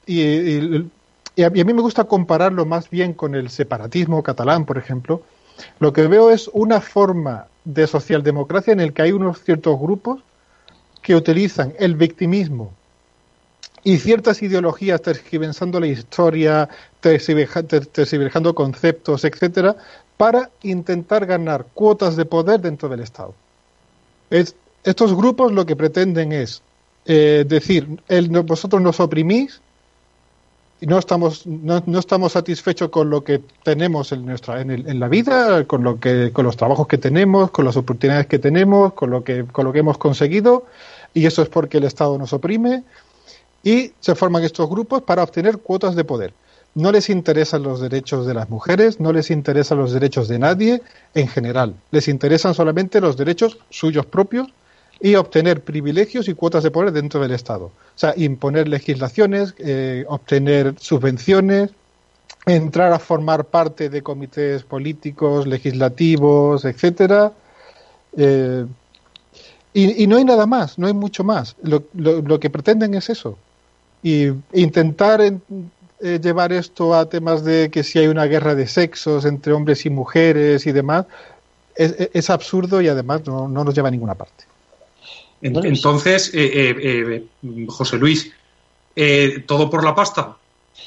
y, 0.06 0.90
a, 1.42 1.50
mí 1.50 1.64
me 1.64 1.82
gusta 1.82 2.04
compararlo 2.04 2.64
más 2.64 2.90
bien 2.90 3.14
con 3.14 3.34
el 3.34 3.50
separatismo 3.50 4.22
catalán, 4.22 4.64
por 4.64 4.78
ejemplo, 4.78 5.22
lo 5.78 5.92
que 5.92 6.06
veo 6.06 6.30
es 6.30 6.48
una 6.52 6.80
forma 6.80 7.46
de 7.64 7.86
socialdemocracia 7.86 8.72
en 8.72 8.80
el 8.80 8.92
que 8.92 9.02
hay 9.02 9.12
unos 9.12 9.42
ciertos 9.42 9.78
grupos 9.78 10.20
que 11.02 11.14
utilizan 11.14 11.74
el 11.78 11.96
victimismo 11.96 12.72
y 13.82 13.98
ciertas 13.98 14.42
ideologías 14.42 15.02
tergiversando 15.02 15.78
la 15.78 15.86
historia, 15.86 16.68
tergiversando 17.00 18.54
conceptos, 18.54 19.24
etcétera, 19.24 19.76
para 20.16 20.50
intentar 20.62 21.26
ganar 21.26 21.66
cuotas 21.74 22.16
de 22.16 22.24
poder 22.24 22.60
dentro 22.60 22.88
del 22.88 23.00
Estado. 23.00 23.34
Estos 24.84 25.14
grupos 25.14 25.52
lo 25.52 25.66
que 25.66 25.76
pretenden 25.76 26.32
es 26.32 26.62
eh, 27.06 27.44
decir, 27.46 28.00
vosotros 28.44 28.80
nos 28.80 29.00
oprimís 29.00 29.60
y 30.80 30.86
no 30.86 30.98
estamos, 30.98 31.46
no, 31.46 31.82
estamos 31.98 32.32
satisfechos 32.32 32.90
con 32.90 33.08
lo 33.08 33.24
que 33.24 33.40
tenemos 33.62 34.12
en, 34.12 34.26
nuestra, 34.26 34.60
en, 34.60 34.70
en, 34.70 35.00
la 35.00 35.08
vida, 35.08 35.64
con, 35.64 35.82
lo 35.82 35.98
que, 35.98 36.30
con 36.32 36.44
los 36.44 36.56
trabajos 36.56 36.86
que 36.86 36.98
tenemos, 36.98 37.50
con 37.50 37.64
las 37.64 37.76
oportunidades 37.76 38.26
que 38.26 38.38
tenemos, 38.38 38.92
con 38.92 39.10
lo 39.10 39.24
que, 39.24 39.44
con 39.44 39.64
lo 39.64 39.72
que 39.72 39.78
hemos 39.78 39.96
conseguido, 39.96 40.66
y 41.14 41.24
eso 41.26 41.42
es 41.42 41.48
porque 41.48 41.78
el 41.78 41.84
Estado 41.84 42.18
nos 42.18 42.32
oprime, 42.32 42.84
y 43.62 43.92
se 44.00 44.14
forman 44.14 44.44
estos 44.44 44.68
grupos 44.68 45.02
para 45.02 45.22
obtener 45.22 45.58
cuotas 45.58 45.96
de 45.96 46.04
poder. 46.04 46.34
No 46.74 46.92
les 46.92 47.08
interesan 47.08 47.62
los 47.62 47.80
derechos 47.80 48.26
de 48.26 48.34
las 48.34 48.50
mujeres, 48.50 49.00
no 49.00 49.12
les 49.12 49.30
interesan 49.30 49.78
los 49.78 49.92
derechos 49.92 50.28
de 50.28 50.38
nadie 50.38 50.82
en 51.14 51.28
general. 51.28 51.74
Les 51.92 52.08
interesan 52.08 52.52
solamente 52.52 53.00
los 53.00 53.16
derechos 53.16 53.58
suyos 53.70 54.04
propios 54.04 54.48
y 55.04 55.16
obtener 55.16 55.62
privilegios 55.62 56.28
y 56.28 56.34
cuotas 56.34 56.64
de 56.64 56.70
poder 56.70 56.90
dentro 56.90 57.20
del 57.20 57.32
Estado. 57.32 57.66
O 57.66 57.72
sea, 57.94 58.14
imponer 58.16 58.68
legislaciones, 58.68 59.54
eh, 59.58 60.04
obtener 60.08 60.74
subvenciones, 60.78 61.70
entrar 62.46 62.92
a 62.92 62.98
formar 62.98 63.44
parte 63.44 63.90
de 63.90 64.02
comités 64.02 64.62
políticos, 64.62 65.46
legislativos, 65.46 66.64
etcétera. 66.64 67.32
Eh, 68.16 68.64
y, 69.74 70.06
no 70.06 70.16
hay 70.16 70.24
nada 70.24 70.46
más, 70.46 70.78
no 70.78 70.86
hay 70.86 70.94
mucho 70.94 71.22
más. 71.22 71.56
lo 71.62 72.40
que 72.40 72.48
pretenden 72.48 72.94
es 72.94 73.10
eso 73.10 73.36
y 74.04 74.26
intentar 74.52 75.22
eh, 75.22 76.20
llevar 76.22 76.52
esto 76.52 76.94
a 76.94 77.08
temas 77.08 77.42
de 77.42 77.70
que 77.70 77.82
si 77.82 77.98
hay 77.98 78.06
una 78.06 78.26
guerra 78.26 78.54
de 78.54 78.66
sexos 78.66 79.24
entre 79.24 79.54
hombres 79.54 79.86
y 79.86 79.90
mujeres 79.90 80.66
y 80.66 80.72
demás, 80.72 81.06
es, 81.74 82.30
absurdo 82.30 82.80
y 82.82 82.88
además 82.88 83.26
no, 83.26 83.48
nos 83.48 83.74
lleva 83.74 83.88
a 83.88 83.90
ninguna 83.90 84.14
parte. 84.14 84.44
Entonces, 85.44 86.30
eh, 86.34 86.74
eh, 86.82 87.24
José 87.68 87.98
Luis, 87.98 88.32
todo 89.46 89.68
por 89.68 89.84
la 89.84 89.94
pasta. 89.94 90.36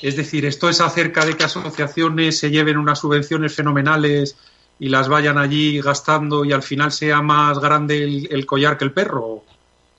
Es 0.02 0.16
decir, 0.16 0.46
esto 0.46 0.70
es 0.70 0.82
acerca 0.82 1.26
de 1.26 1.38
que 1.38 1.44
asociaciones 1.44 2.40
se 2.40 2.50
lleven 2.50 2.78
unas 2.78 3.00
subvenciones 3.00 3.56
fenomenales 3.56 4.36
y 4.80 4.90
las 4.90 5.08
vayan 5.08 5.38
allí 5.38 5.80
gastando 5.82 6.44
y 6.44 6.52
al 6.52 6.64
final 6.64 6.92
sea 6.92 7.22
más 7.22 7.60
grande 7.60 8.28
el 8.30 8.46
collar 8.46 8.78
que 8.78 8.86
el 8.86 8.94
perro. 8.94 9.44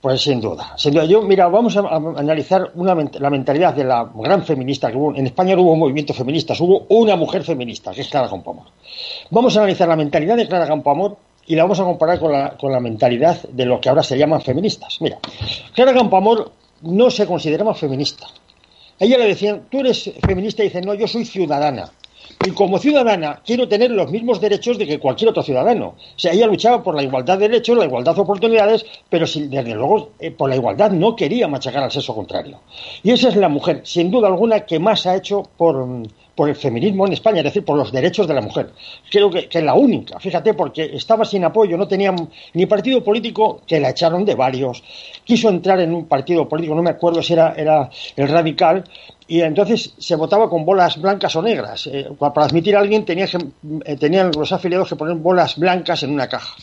Pues 0.00 0.22
sin 0.22 0.40
duda, 0.40 0.74
sin 0.76 0.94
duda. 0.94 1.06
Yo, 1.06 1.22
mira, 1.22 1.48
vamos 1.48 1.76
a, 1.76 1.80
analizar 1.80 2.70
una, 2.74 2.94
la 2.94 3.30
mentalidad 3.30 3.74
de 3.74 3.82
la 3.82 4.08
gran 4.14 4.44
feminista 4.44 4.90
que 4.90 4.96
hubo. 4.96 5.14
En 5.14 5.26
España 5.26 5.56
no 5.56 5.62
hubo 5.62 5.74
movimientos 5.74 6.16
feministas, 6.16 6.60
hubo 6.60 6.86
una 6.88 7.16
mujer 7.16 7.42
feminista, 7.42 7.92
que 7.92 8.02
es 8.02 8.08
Clara 8.08 8.28
Campoamor. 8.28 8.66
Vamos 9.30 9.56
a 9.56 9.60
analizar 9.60 9.88
la 9.88 9.96
mentalidad 9.96 10.36
de 10.36 10.46
Clara 10.46 10.68
Campoamor 10.68 11.16
y 11.49 11.57
la 11.57 11.62
vamos 11.62 11.81
a 11.81 11.85
comparar 11.85 12.21
con 12.21 12.31
la, 12.31 12.57
con 12.57 12.71
la 12.71 12.78
mentalidad 12.78 13.43
de 13.49 13.64
lo 13.64 13.81
que 13.81 13.88
ahora 13.88 14.02
se 14.02 14.19
llaman 14.19 14.43
feministas. 14.43 14.99
Mira, 15.00 15.19
Clara 15.75 15.95
Campoamor 15.95 16.52
no 16.83 17.11
se 17.11 17.26
consideraba 17.26 17.75
feminista. 17.75 18.26
Ella 18.99 19.17
le 19.17 19.28
decían, 19.28 19.67
tú 19.71 19.81
eres 19.81 20.11
feminista 20.26 20.62
y 20.62 20.67
dice, 20.67 20.83
no, 20.83 20.93
yo 20.93 21.09
soy 21.09 21.25
ciudadana. 21.25 21.90
Y 22.47 22.50
como 22.50 22.78
ciudadana 22.78 23.40
quiero 23.45 23.67
tener 23.67 23.90
los 23.90 24.11
mismos 24.11 24.40
derechos 24.40 24.76
de 24.76 24.87
que 24.87 24.99
cualquier 24.99 25.31
otro 25.31 25.43
ciudadano. 25.43 25.88
O 25.88 26.19
sea, 26.19 26.33
ella 26.33 26.47
luchaba 26.47 26.83
por 26.83 26.95
la 26.95 27.02
igualdad 27.02 27.38
de 27.38 27.49
derechos, 27.49 27.78
la 27.78 27.87
igualdad 27.87 28.14
de 28.14 28.21
oportunidades, 28.21 28.85
pero 29.09 29.25
desde 29.26 29.75
luego 29.75 30.11
eh, 30.19 30.31
por 30.31 30.50
la 30.50 30.57
igualdad 30.57 30.90
no 30.90 31.17
quería 31.17 31.49
machacar 31.49 31.83
al 31.83 31.90
sexo 31.90 32.14
contrario. 32.14 32.61
Y 33.02 33.11
esa 33.11 33.31
es 33.31 33.37
la 33.37 33.49
mujer, 33.49 33.81
sin 33.85 34.11
duda 34.11 34.28
alguna, 34.28 34.61
que 34.61 34.78
más 34.78 35.07
ha 35.07 35.17
hecho 35.17 35.45
por, 35.57 35.88
por 36.38 36.49
el 36.49 36.54
feminismo 36.54 37.04
en 37.04 37.14
España, 37.14 37.38
es 37.38 37.47
decir, 37.47 37.64
por 37.64 37.76
los 37.76 37.90
derechos 37.90 38.28
de 38.28 38.33
la 38.33 38.40
mujer. 38.40 38.71
Creo 39.11 39.28
que, 39.28 39.49
es 39.50 39.64
la 39.64 39.75
única, 39.75 40.21
fíjate, 40.21 40.54
porque 40.54 40.85
estaba 40.95 41.25
sin 41.25 41.42
apoyo, 41.42 41.76
no 41.76 41.88
tenía 41.88 42.14
ni 42.54 42.64
partido 42.66 43.02
político, 43.02 43.62
que 43.66 43.80
la 43.80 43.90
echaron 43.90 44.25
de 44.25 44.37
varios. 44.37 44.85
Quiso 45.25 45.49
entrar 45.49 45.80
en 45.80 45.92
un 45.92 46.07
partido 46.07 46.49
político, 46.49 46.76
no 46.76 46.83
me 46.85 46.90
acuerdo 46.90 47.25
si 47.25 47.33
era, 47.33 47.54
era 47.57 47.90
el 48.14 48.28
radical, 48.28 48.85
y 49.26 49.40
entonces 49.40 49.95
se 49.99 50.14
votaba 50.14 50.49
con 50.49 50.64
bolas 50.64 51.02
blancas 51.02 51.35
o 51.35 51.42
negras. 51.42 51.88
Eh, 51.88 52.09
para 52.16 52.47
admitir 52.47 52.76
a 52.76 52.78
alguien 52.78 53.04
tenía 53.04 53.26
que, 53.26 53.38
eh, 53.85 53.97
tenían 53.97 54.30
los 54.30 54.52
afiliados 54.52 54.90
que 54.90 54.95
poner 54.95 55.16
bolas 55.16 55.59
blancas 55.59 56.04
en 56.04 56.12
una 56.12 56.28
caja. 56.28 56.54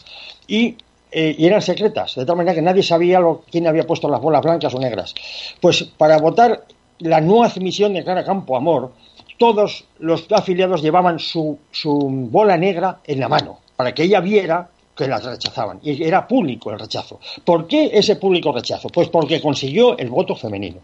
Y 0.48 0.78
eh, 1.12 1.36
y 1.38 1.46
eran 1.48 1.62
secretas, 1.62 2.16
de 2.16 2.26
tal 2.26 2.38
manera 2.38 2.56
que 2.56 2.62
nadie 2.62 2.82
sabía 2.82 3.20
quién 3.52 3.68
había 3.68 3.86
puesto 3.86 4.08
las 4.10 4.22
bolas 4.22 4.42
blancas 4.42 4.74
o 4.74 4.80
negras. 4.80 5.14
Pues 5.60 5.84
para 5.84 6.18
votar 6.18 6.66
la 7.00 7.20
no 7.20 7.44
admisión 7.44 7.94
de 7.94 8.04
Clara 8.04 8.24
Campo 8.24 8.56
Amor, 8.56 8.92
todos 9.38 9.86
los 10.00 10.32
afiliados 10.32 10.82
llevaban 10.82 11.20
su, 11.20 11.60
su 11.72 11.98
bola 12.32 12.58
negra 12.58 13.00
en 13.06 13.20
la 13.20 13.30
mano, 13.30 13.60
para 13.76 13.94
que 13.94 14.04
ella 14.04 14.20
viera 14.20 14.70
que 14.96 15.08
las 15.08 15.24
rechazaban. 15.24 15.80
Y 15.84 16.04
era 16.04 16.28
público 16.28 16.72
el 16.72 16.80
rechazo. 16.80 17.20
¿Por 17.44 17.68
qué 17.68 17.92
ese 17.94 18.16
público 18.16 18.52
rechazo? 18.52 18.88
Pues 18.90 19.10
porque 19.10 19.42
consiguió 19.42 19.98
el 19.98 20.10
voto 20.10 20.36
femenino. 20.36 20.82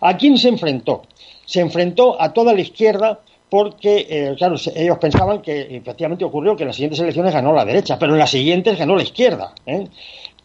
¿A 0.00 0.16
quién 0.16 0.36
se 0.36 0.48
enfrentó? 0.48 1.02
Se 1.46 1.60
enfrentó 1.60 2.20
a 2.20 2.32
toda 2.32 2.52
la 2.52 2.60
izquierda 2.60 3.20
porque, 3.48 4.06
eh, 4.08 4.34
claro, 4.36 4.56
ellos 4.74 4.98
pensaban 4.98 5.40
que 5.40 5.76
efectivamente 5.76 6.24
ocurrió 6.24 6.56
que 6.56 6.64
en 6.64 6.68
las 6.68 6.76
siguientes 6.76 7.00
elecciones 7.00 7.32
ganó 7.32 7.52
la 7.52 7.64
derecha, 7.64 7.98
pero 7.98 8.12
en 8.12 8.18
las 8.18 8.30
siguientes 8.30 8.78
ganó 8.78 8.96
la 8.96 9.02
izquierda. 9.02 9.52
¿eh? 9.64 9.86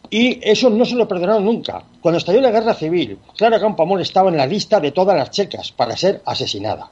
Y 0.08 0.38
eso 0.42 0.70
no 0.70 0.84
se 0.84 0.94
lo 0.94 1.08
perdonaron 1.08 1.44
nunca. 1.44 1.82
Cuando 2.00 2.18
estalló 2.18 2.40
la 2.40 2.50
guerra 2.50 2.74
civil, 2.74 3.18
Clara 3.36 3.60
Campoamor 3.60 4.00
estaba 4.00 4.30
en 4.30 4.36
la 4.36 4.46
lista 4.46 4.80
de 4.80 4.92
todas 4.92 5.16
las 5.16 5.30
checas 5.30 5.72
para 5.72 5.96
ser 5.96 6.22
asesinada. 6.24 6.90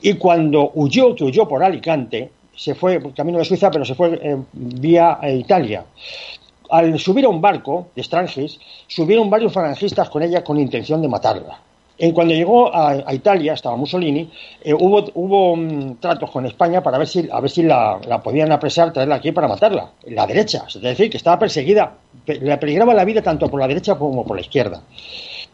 Y 0.00 0.14
cuando 0.14 0.72
huyó, 0.74 1.14
que 1.14 1.24
huyó 1.24 1.46
por 1.46 1.62
Alicante, 1.62 2.30
se 2.56 2.74
fue 2.74 3.00
camino 3.14 3.38
de 3.38 3.44
Suiza, 3.44 3.70
pero 3.70 3.84
se 3.84 3.94
fue 3.94 4.20
eh, 4.22 4.36
vía 4.52 5.18
eh, 5.22 5.36
Italia. 5.36 5.84
Al 6.70 6.98
subir 6.98 7.24
a 7.24 7.28
un 7.28 7.40
barco 7.40 7.88
de 7.94 8.02
extranjeros, 8.02 8.60
subieron 8.86 9.30
varios 9.30 9.52
falangistas 9.52 10.08
con 10.10 10.22
ella 10.22 10.44
con 10.44 10.58
intención 10.58 11.00
de 11.02 11.08
matarla. 11.08 11.58
En 11.98 12.12
cuando 12.12 12.32
llegó 12.32 12.74
a, 12.74 13.12
Italia, 13.12 13.52
estaba 13.52 13.76
Mussolini, 13.76 14.30
eh, 14.62 14.72
hubo, 14.72 15.04
hubo 15.14 15.56
mm, 15.56 15.96
tratos 16.00 16.30
con 16.30 16.46
España 16.46 16.82
para 16.82 16.96
ver 16.96 17.06
si, 17.06 17.28
a 17.30 17.40
ver 17.40 17.50
si 17.50 17.62
la, 17.62 18.00
la, 18.06 18.22
podían 18.22 18.50
apresar, 18.52 18.90
traerla 18.92 19.16
aquí 19.16 19.32
para 19.32 19.48
matarla. 19.48 19.90
La 20.06 20.26
derecha, 20.26 20.64
es 20.66 20.80
decir, 20.80 21.10
que 21.10 21.18
estaba 21.18 21.38
perseguida, 21.38 21.94
le 22.26 22.56
peligraba 22.56 22.94
la 22.94 23.04
vida 23.04 23.20
tanto 23.20 23.48
por 23.48 23.60
la 23.60 23.68
derecha 23.68 23.96
como 23.96 24.24
por 24.24 24.36
la 24.36 24.40
izquierda. 24.40 24.82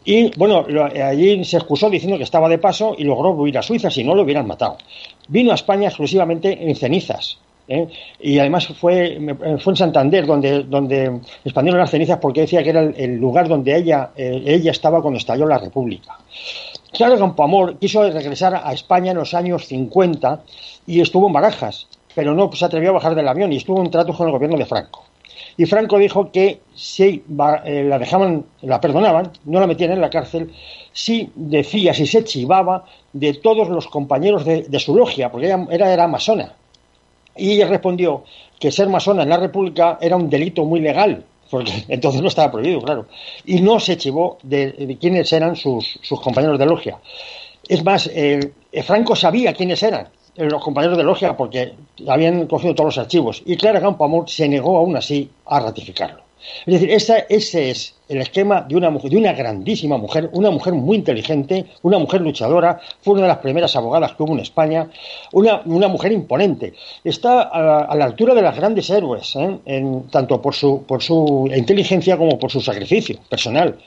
Y 0.09 0.31
bueno, 0.37 0.65
allí 1.03 1.43
se 1.43 1.57
excusó 1.57 1.89
diciendo 1.89 2.15
que 2.15 2.23
estaba 2.23 2.47
de 2.47 2.59
paso 2.59 2.95
y 2.97 3.03
logró 3.03 3.31
huir 3.31 3.57
a 3.57 3.61
Suiza, 3.61 3.91
si 3.91 4.05
no 4.05 4.15
lo 4.15 4.21
hubieran 4.21 4.47
matado. 4.47 4.77
Vino 5.27 5.51
a 5.51 5.55
España 5.55 5.89
exclusivamente 5.89 6.65
en 6.65 6.73
cenizas. 6.77 7.39
¿eh? 7.67 7.89
Y 8.21 8.39
además 8.39 8.67
fue, 8.67 9.19
fue 9.59 9.73
en 9.73 9.75
Santander 9.75 10.25
donde, 10.25 10.63
donde 10.63 11.19
expandieron 11.43 11.81
las 11.81 11.91
cenizas 11.91 12.19
porque 12.19 12.39
decía 12.39 12.63
que 12.63 12.69
era 12.69 12.83
el, 12.83 13.17
lugar 13.17 13.49
donde 13.49 13.75
ella, 13.75 14.11
eh, 14.15 14.43
ella 14.45 14.71
estaba 14.71 15.01
cuando 15.01 15.17
estalló 15.17 15.45
la 15.45 15.57
República. 15.57 16.17
Claro, 16.93 17.17
Campoamor 17.17 17.77
quiso 17.77 18.09
regresar 18.09 18.55
a 18.63 18.71
España 18.71 19.11
en 19.11 19.17
los 19.17 19.33
años 19.33 19.65
50 19.67 20.41
y 20.85 21.01
estuvo 21.01 21.27
en 21.27 21.33
Barajas, 21.33 21.85
pero 22.15 22.33
no 22.33 22.49
se 22.53 22.63
atrevió 22.63 22.91
a 22.91 22.93
bajar 22.93 23.13
del 23.13 23.27
avión 23.27 23.51
y 23.51 23.57
estuvo 23.57 23.83
en 23.83 23.91
trato 23.91 24.13
con 24.13 24.27
el 24.27 24.31
gobierno 24.31 24.57
de 24.57 24.65
Franco. 24.65 25.06
Y 25.57 25.65
Franco 25.65 25.97
dijo 25.97 26.31
que 26.31 26.61
si 26.75 27.23
eh, 27.65 27.83
la 27.83 27.97
dejaban, 27.97 28.45
la 28.61 28.79
perdonaban, 28.79 29.31
no 29.45 29.59
la 29.59 29.65
metían 29.65 29.91
en 29.91 30.01
la 30.01 30.09
cárcel, 30.09 30.51
si 30.93 31.31
decía, 31.35 31.95
si 31.95 32.05
se 32.05 32.23
chivaba 32.23 32.85
de 33.11 33.33
todos 33.33 33.67
los 33.67 33.87
compañeros 33.87 34.45
de, 34.45 34.79
su 34.79 34.95
logia, 34.95 35.31
porque 35.31 35.47
ella 35.47 35.65
era, 35.71 35.91
era 35.91 36.07
masona. 36.07 36.53
Y 37.35 37.53
ella 37.53 37.67
respondió 37.67 38.23
que 38.59 38.71
ser 38.71 38.87
masona 38.87 39.23
en 39.23 39.29
la 39.29 39.37
República 39.37 39.97
era 39.99 40.15
un 40.15 40.29
delito 40.29 40.63
muy 40.63 40.79
legal, 40.79 41.25
porque 41.49 41.71
entonces 41.87 42.21
no 42.21 42.27
estaba 42.27 42.51
prohibido, 42.51 42.79
claro. 42.81 43.07
Y 43.45 43.59
no 43.61 43.79
se 43.79 43.97
chivó 43.97 44.37
de, 44.43 44.95
quiénes 45.01 45.33
eran 45.33 45.55
sus, 45.55 45.99
compañeros 46.21 46.59
de 46.59 46.65
logia. 46.67 46.99
Es 47.67 47.83
más, 47.83 48.09
eh, 48.13 48.51
Franco 48.83 49.15
sabía 49.15 49.53
quiénes 49.53 49.81
eran 49.81 50.07
los 50.37 50.63
compañeros 50.63 50.97
de 50.97 51.03
logia 51.03 51.35
porque 51.35 51.73
habían 52.07 52.47
cogido 52.47 52.75
todos 52.75 52.95
los 52.95 52.97
archivos 52.97 53.41
y 53.45 53.57
Clara 53.57 53.81
Campoamor 53.81 54.29
se 54.29 54.47
negó 54.47 54.77
aún 54.77 54.95
así 54.95 55.29
a 55.45 55.59
ratificarlo. 55.59 56.27
Es 56.65 56.73
decir, 56.73 56.91
ese 56.91 57.69
es 57.69 57.95
el 58.07 58.21
esquema 58.21 58.61
de 58.61 58.75
una 58.75 58.89
mujer, 58.89 59.11
de 59.11 59.17
una 59.17 59.33
grandísima 59.33 59.97
mujer, 59.97 60.29
una 60.33 60.49
mujer 60.49 60.73
muy 60.73 60.97
inteligente, 60.97 61.65
una 61.81 61.97
mujer 61.97 62.21
luchadora, 62.21 62.79
fue 63.01 63.15
una 63.15 63.23
de 63.23 63.27
las 63.29 63.39
primeras 63.39 63.75
abogadas 63.75 64.13
que 64.13 64.23
hubo 64.23 64.33
en 64.33 64.39
España, 64.39 64.89
una, 65.33 65.61
mujer 65.65 66.11
imponente. 66.11 66.73
Está 67.03 67.41
a, 67.41 67.95
la 67.95 68.05
altura 68.05 68.33
de 68.33 68.41
las 68.41 68.55
grandes 68.55 68.89
héroes, 68.89 69.35
¿eh? 69.35 69.59
tanto 70.09 70.41
por 70.41 70.55
su, 70.55 70.83
por 70.83 71.01
su 71.01 71.49
inteligencia 71.53 72.17
como 72.17 72.39
por 72.39 72.51
su 72.51 72.61
sacrificio 72.61 73.17
personal. 73.29 73.77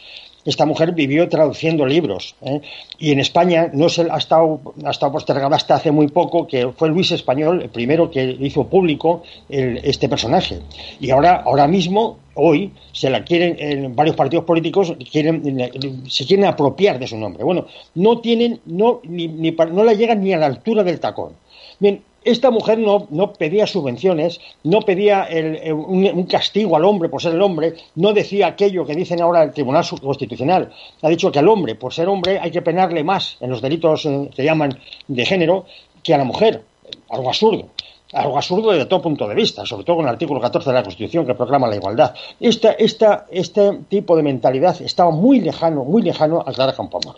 Esta 0.45 0.67
mujer 0.67 0.93
vivió 0.93 1.29
traduciendo 1.29 1.87
libros. 1.87 2.35
¿eh? 2.43 2.61
Y 2.99 3.13
en 3.13 3.21
España 3.21 3.71
no 3.73 3.89
se, 3.89 4.11
ha, 4.11 4.17
estado, 4.17 4.61
ha 4.85 4.91
estado 4.91 5.13
postergada 5.13 5.57
hasta 5.57 5.75
hace 5.75 5.91
muy 5.91 6.09
poco, 6.09 6.47
que 6.47 6.69
fue 6.69 6.89
Luis 6.89 7.11
Español 7.13 7.63
el 7.63 7.69
primero 7.71 8.11
que 8.11 8.37
hizo 8.41 8.67
público 8.67 9.23
este 9.49 10.09
personaje. 10.09 10.61
Y 11.01 11.11
ahora, 11.11 11.43
ahora 11.45 11.67
mismo, 11.67 12.19
hoy, 12.35 12.73
se 12.93 13.11
la 13.11 13.25
quieren, 13.25 13.57
en 13.59 13.95
varios 13.95 14.17
partidos 14.17 14.45
políticos 14.45 14.95
quieren, 15.11 15.71
se 16.09 16.27
quieren 16.27 16.47
apropiar 16.47 16.99
de 16.99 17.07
su 17.07 17.17
nombre. 17.17 17.45
Bueno, 17.45 17.67
no 17.95 18.21
tienen, 18.21 18.61
no, 18.67 19.01
ni, 19.05 19.29
no 19.29 19.85
la 19.85 19.95
llegan 19.95 20.23
ni 20.23 20.33
a 20.33 20.39
la 20.39 20.47
altura 20.47 20.83
del 20.83 21.01
tacón. 21.01 21.35
Bien, 21.79 22.03
esta 22.25 22.51
mujer 22.51 22.79
no, 22.79 23.07
no 23.11 23.33
pedía 23.33 23.67
subvenciones, 23.67 24.41
no 24.65 24.81
pedía 24.81 25.29
un, 25.73 26.25
castigo 26.25 26.77
al 26.77 26.85
hombre 26.85 27.09
por 27.09 27.23
ser 27.23 27.35
el 27.35 27.43
hombre, 27.43 27.75
no 27.95 28.13
decía 28.13 28.49
aquello 28.49 28.85
que 28.85 28.95
dicen 28.95 29.21
ahora 29.23 29.43
el 29.43 29.53
Tribunal 29.53 29.85
Constitucional. 30.01 30.71
Ha 31.03 31.09
dicho 31.09 31.33
que 31.33 31.39
al 31.39 31.49
hombre, 31.49 31.75
por 31.75 31.95
ser 31.95 32.09
hombre, 32.09 32.39
hay 32.39 32.51
que 32.51 32.63
penarle 32.63 33.03
más 33.05 33.37
en 33.41 33.51
los 33.51 33.63
delitos 33.63 34.05
eh, 34.07 34.31
que 34.35 34.45
llaman 34.45 34.79
de 35.09 35.25
género 35.25 35.65
que 36.03 36.15
a 36.15 36.19
la 36.19 36.25
mujer. 36.25 36.63
Algo 37.09 37.29
absurdo. 37.29 37.69
Algo 38.13 38.37
absurdo 38.37 38.73
desde 38.73 38.87
todo 38.87 39.03
punto 39.03 39.29
de 39.29 39.35
vista, 39.35 39.65
sobre 39.65 39.85
todo 39.85 39.97
con 39.97 40.05
el 40.07 40.11
artículo 40.11 40.41
14 40.41 40.69
de 40.69 40.75
la 40.75 40.83
Constitución 40.83 41.25
que 41.25 41.35
proclama 41.35 41.69
la 41.69 41.77
igualdad. 41.77 42.15
Esta, 42.41 42.73
esta, 42.73 43.27
este 43.31 43.81
tipo 43.89 44.17
de 44.17 44.23
mentalidad 44.23 44.81
estaba 44.83 45.11
muy 45.11 45.41
lejano, 45.41 45.85
muy 45.85 46.03
lejano 46.03 46.43
a 46.45 46.53
Clara 46.53 46.75
Campoamor. 46.75 47.17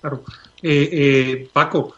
Claro. 0.00 0.22
Eh, 0.62 0.88
eh, 0.92 1.48
Paco, 1.52 1.94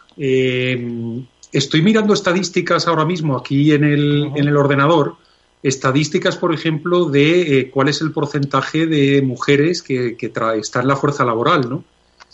estoy 1.57 1.81
mirando 1.81 2.13
estadísticas 2.13 2.87
ahora 2.87 3.05
mismo 3.05 3.37
aquí 3.37 3.71
en 3.71 3.83
el, 3.83 4.31
en 4.35 4.47
el 4.47 4.57
ordenador, 4.57 5.15
estadísticas, 5.63 6.37
por 6.37 6.53
ejemplo, 6.53 7.05
de 7.05 7.59
eh, 7.59 7.69
cuál 7.71 7.89
es 7.89 8.01
el 8.01 8.11
porcentaje 8.11 8.85
de 8.85 9.21
mujeres 9.21 9.81
que, 9.81 10.15
que 10.15 10.31
está 10.59 10.81
en 10.81 10.87
la 10.87 10.95
fuerza 10.95 11.25
laboral, 11.25 11.69
¿no? 11.69 11.83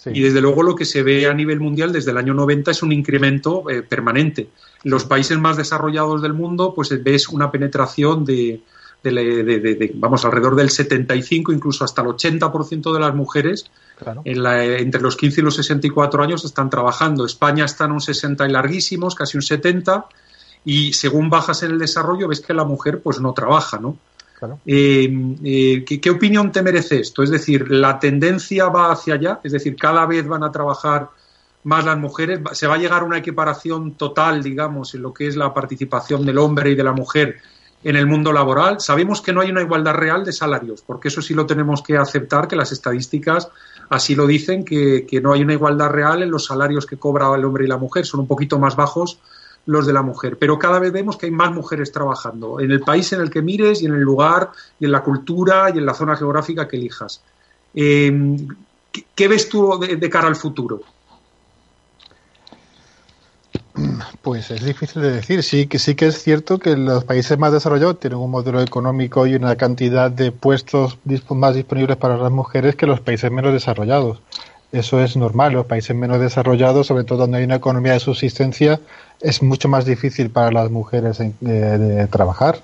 Y 0.06 0.20
desde 0.20 0.42
luego 0.42 0.64
lo 0.64 0.76
que 0.76 0.84
se 0.84 1.02
ve 1.02 1.28
a 1.28 1.34
nivel 1.34 1.62
mundial 1.62 1.94
desde 1.94 2.12
el 2.12 2.18
año 2.18 2.34
90 2.34 2.72
es 2.72 2.84
un 2.84 2.92
incremento 2.92 3.70
eh, 3.70 3.84
permanente. 3.84 4.50
En 4.84 4.92
los 4.92 5.06
países 5.06 5.38
más 5.38 5.56
desarrollados 5.56 6.22
del 6.22 6.34
mundo, 6.34 6.74
pues 6.76 7.02
ves 7.02 7.30
una 7.30 7.50
penetración 7.50 8.26
de, 8.26 8.60
de, 9.04 9.92
vamos, 9.96 10.24
alrededor 10.24 10.56
del 10.56 10.70
75, 10.70 11.52
incluso 11.52 11.84
hasta 11.84 12.02
el 12.02 12.08
80% 12.10 12.94
de 12.94 13.00
las 13.00 13.14
mujeres 13.14 13.66
entre 14.24 15.02
los 15.02 15.16
15 15.18 15.42
y 15.42 15.44
los 15.44 15.56
64 15.56 16.24
años 16.24 16.46
están 16.46 16.70
trabajando. 16.70 17.26
España 17.26 17.66
está 17.66 17.86
en 17.86 17.94
un 17.94 18.02
60 18.02 18.48
y 18.48 18.52
larguísimos, 18.52 19.16
casi 19.16 19.38
un 19.38 19.44
70, 19.44 20.06
y 20.66 20.94
según 20.94 21.30
bajas 21.30 21.64
en 21.64 21.72
el 21.72 21.80
desarrollo 21.80 22.28
ves 22.28 22.40
que 22.40 22.54
la 22.54 22.64
mujer 22.64 23.02
pues 23.02 23.20
no 23.20 23.34
trabaja, 23.34 23.80
¿no? 23.80 23.98
Eh, 24.66 25.36
eh, 25.44 25.86
¿qué, 25.86 26.10
opinión 26.10 26.52
te 26.52 26.62
merece 26.62 27.00
esto? 27.00 27.24
Es 27.24 27.30
decir, 27.30 27.72
¿la 27.72 27.98
tendencia 27.98 28.68
va 28.68 28.92
hacia 28.92 29.14
allá? 29.14 29.40
Es 29.42 29.54
decir, 29.54 29.76
¿cada 29.78 30.06
vez 30.06 30.28
van 30.28 30.44
a 30.44 30.52
trabajar 30.52 31.10
más 31.64 31.86
las 31.86 31.98
mujeres? 31.98 32.42
¿Se 32.52 32.68
va 32.68 32.76
a 32.76 32.78
llegar 32.78 33.04
a 33.04 33.06
una 33.06 33.20
equiparación 33.20 33.94
total, 33.94 34.44
digamos, 34.44 34.94
en 34.96 35.02
lo 35.02 35.14
que 35.14 35.28
es 35.28 35.38
la 35.38 35.54
participación 35.54 36.26
del 36.26 36.40
hombre 36.40 36.72
y 36.72 36.76
de 36.76 36.84
la 36.84 36.92
mujer 36.92 37.38
en 37.84 37.96
el 37.96 38.08
mundo 38.08 38.32
laboral. 38.32 38.80
Sabemos 38.80 39.22
que 39.22 39.34
no 39.34 39.42
hay 39.42 39.52
una 39.52 39.62
igualdad 39.62 39.94
real 39.94 40.24
de 40.24 40.32
salarios, 40.32 40.82
porque 40.82 41.10
eso 41.10 41.22
sí 41.22 41.34
lo 41.34 41.46
tenemos 41.46 41.82
que 41.82 41.98
aceptar, 41.98 42.48
que 42.48 42.56
las 42.56 42.72
estadísticas 42.72 43.50
así 43.90 44.16
lo 44.16 44.26
dicen, 44.26 44.64
que, 44.64 45.08
no 45.22 45.34
hay 45.34 45.42
una 45.42 45.54
igualdad 45.54 45.90
real 45.90 46.24
en 46.24 46.32
los 46.32 46.46
salarios 46.46 46.86
que 46.86 46.98
cobra 46.98 47.34
el 47.36 47.46
hombre 47.46 47.66
y 47.66 47.68
la 47.68 47.78
mujer, 47.78 48.06
son 48.06 48.22
un 48.22 48.28
poquito 48.28 48.60
más 48.60 48.76
bajos 48.76 49.20
los 49.66 49.86
de 49.86 49.94
la 49.94 50.02
mujer. 50.02 50.38
Pero 50.38 50.60
cada 50.60 50.80
vez 50.80 50.92
vemos 50.92 51.18
que 51.18 51.28
hay 51.28 51.32
más 51.32 51.52
mujeres 51.52 51.92
trabajando, 51.92 52.60
en 52.60 52.72
el 52.72 52.82
país 52.82 53.14
en 53.14 53.22
el 53.22 53.30
que 53.30 53.42
mires 53.42 53.82
y 53.82 53.86
en 53.86 53.94
el 53.94 54.02
lugar 54.02 54.52
y 54.80 54.86
en 54.86 54.92
la 54.92 55.02
cultura 55.02 55.70
y 55.74 55.78
en 55.78 55.86
la 55.86 55.94
zona 55.94 56.16
geográfica 56.16 56.68
que 56.68 56.78
elijas. 56.78 57.22
Eh, 57.74 58.38
¿qué, 59.16 59.28
ves 59.28 59.48
tú 59.50 59.80
de 59.80 60.10
cara 60.10 60.28
al 60.28 60.36
futuro? 60.36 60.82
Pues 64.22 64.52
es 64.52 64.64
difícil 64.64 65.02
de 65.02 65.12
decir. 65.12 65.44
Sí 65.44 65.68
que 65.68 65.80
sí 65.80 65.96
que 65.96 66.08
es 66.08 66.22
cierto 66.22 66.60
que 66.60 66.78
los 66.78 67.04
países 67.04 67.38
más 67.38 67.52
desarrollados 67.52 68.00
tienen 68.00 68.20
un 68.20 68.30
modelo 68.30 68.62
económico 68.62 69.26
y 69.26 69.36
una 69.36 69.56
cantidad 69.56 70.12
de 70.12 70.32
puestos 70.32 71.00
más 71.30 71.56
disponibles 71.56 71.98
para 71.98 72.18
las 72.18 72.32
mujeres 72.32 72.76
que 72.76 72.86
los 72.86 73.00
países 73.00 73.32
menos 73.32 73.54
desarrollados. 73.54 74.20
Eso 74.72 75.02
es 75.02 75.18
normal. 75.18 75.54
Los 75.54 75.66
países 75.66 75.96
menos 75.96 76.20
desarrollados, 76.20 76.88
sobre 76.88 77.04
todo 77.04 77.20
donde 77.20 77.40
hay 77.40 77.44
una 77.46 77.56
economía 77.56 77.94
de 77.94 78.00
subsistencia, 78.00 78.80
es 79.22 79.42
mucho 79.42 79.70
más 79.70 79.86
difícil 79.86 80.30
para 80.30 80.52
las 80.52 80.70
mujeres 80.70 81.20
trabajar. 82.10 82.60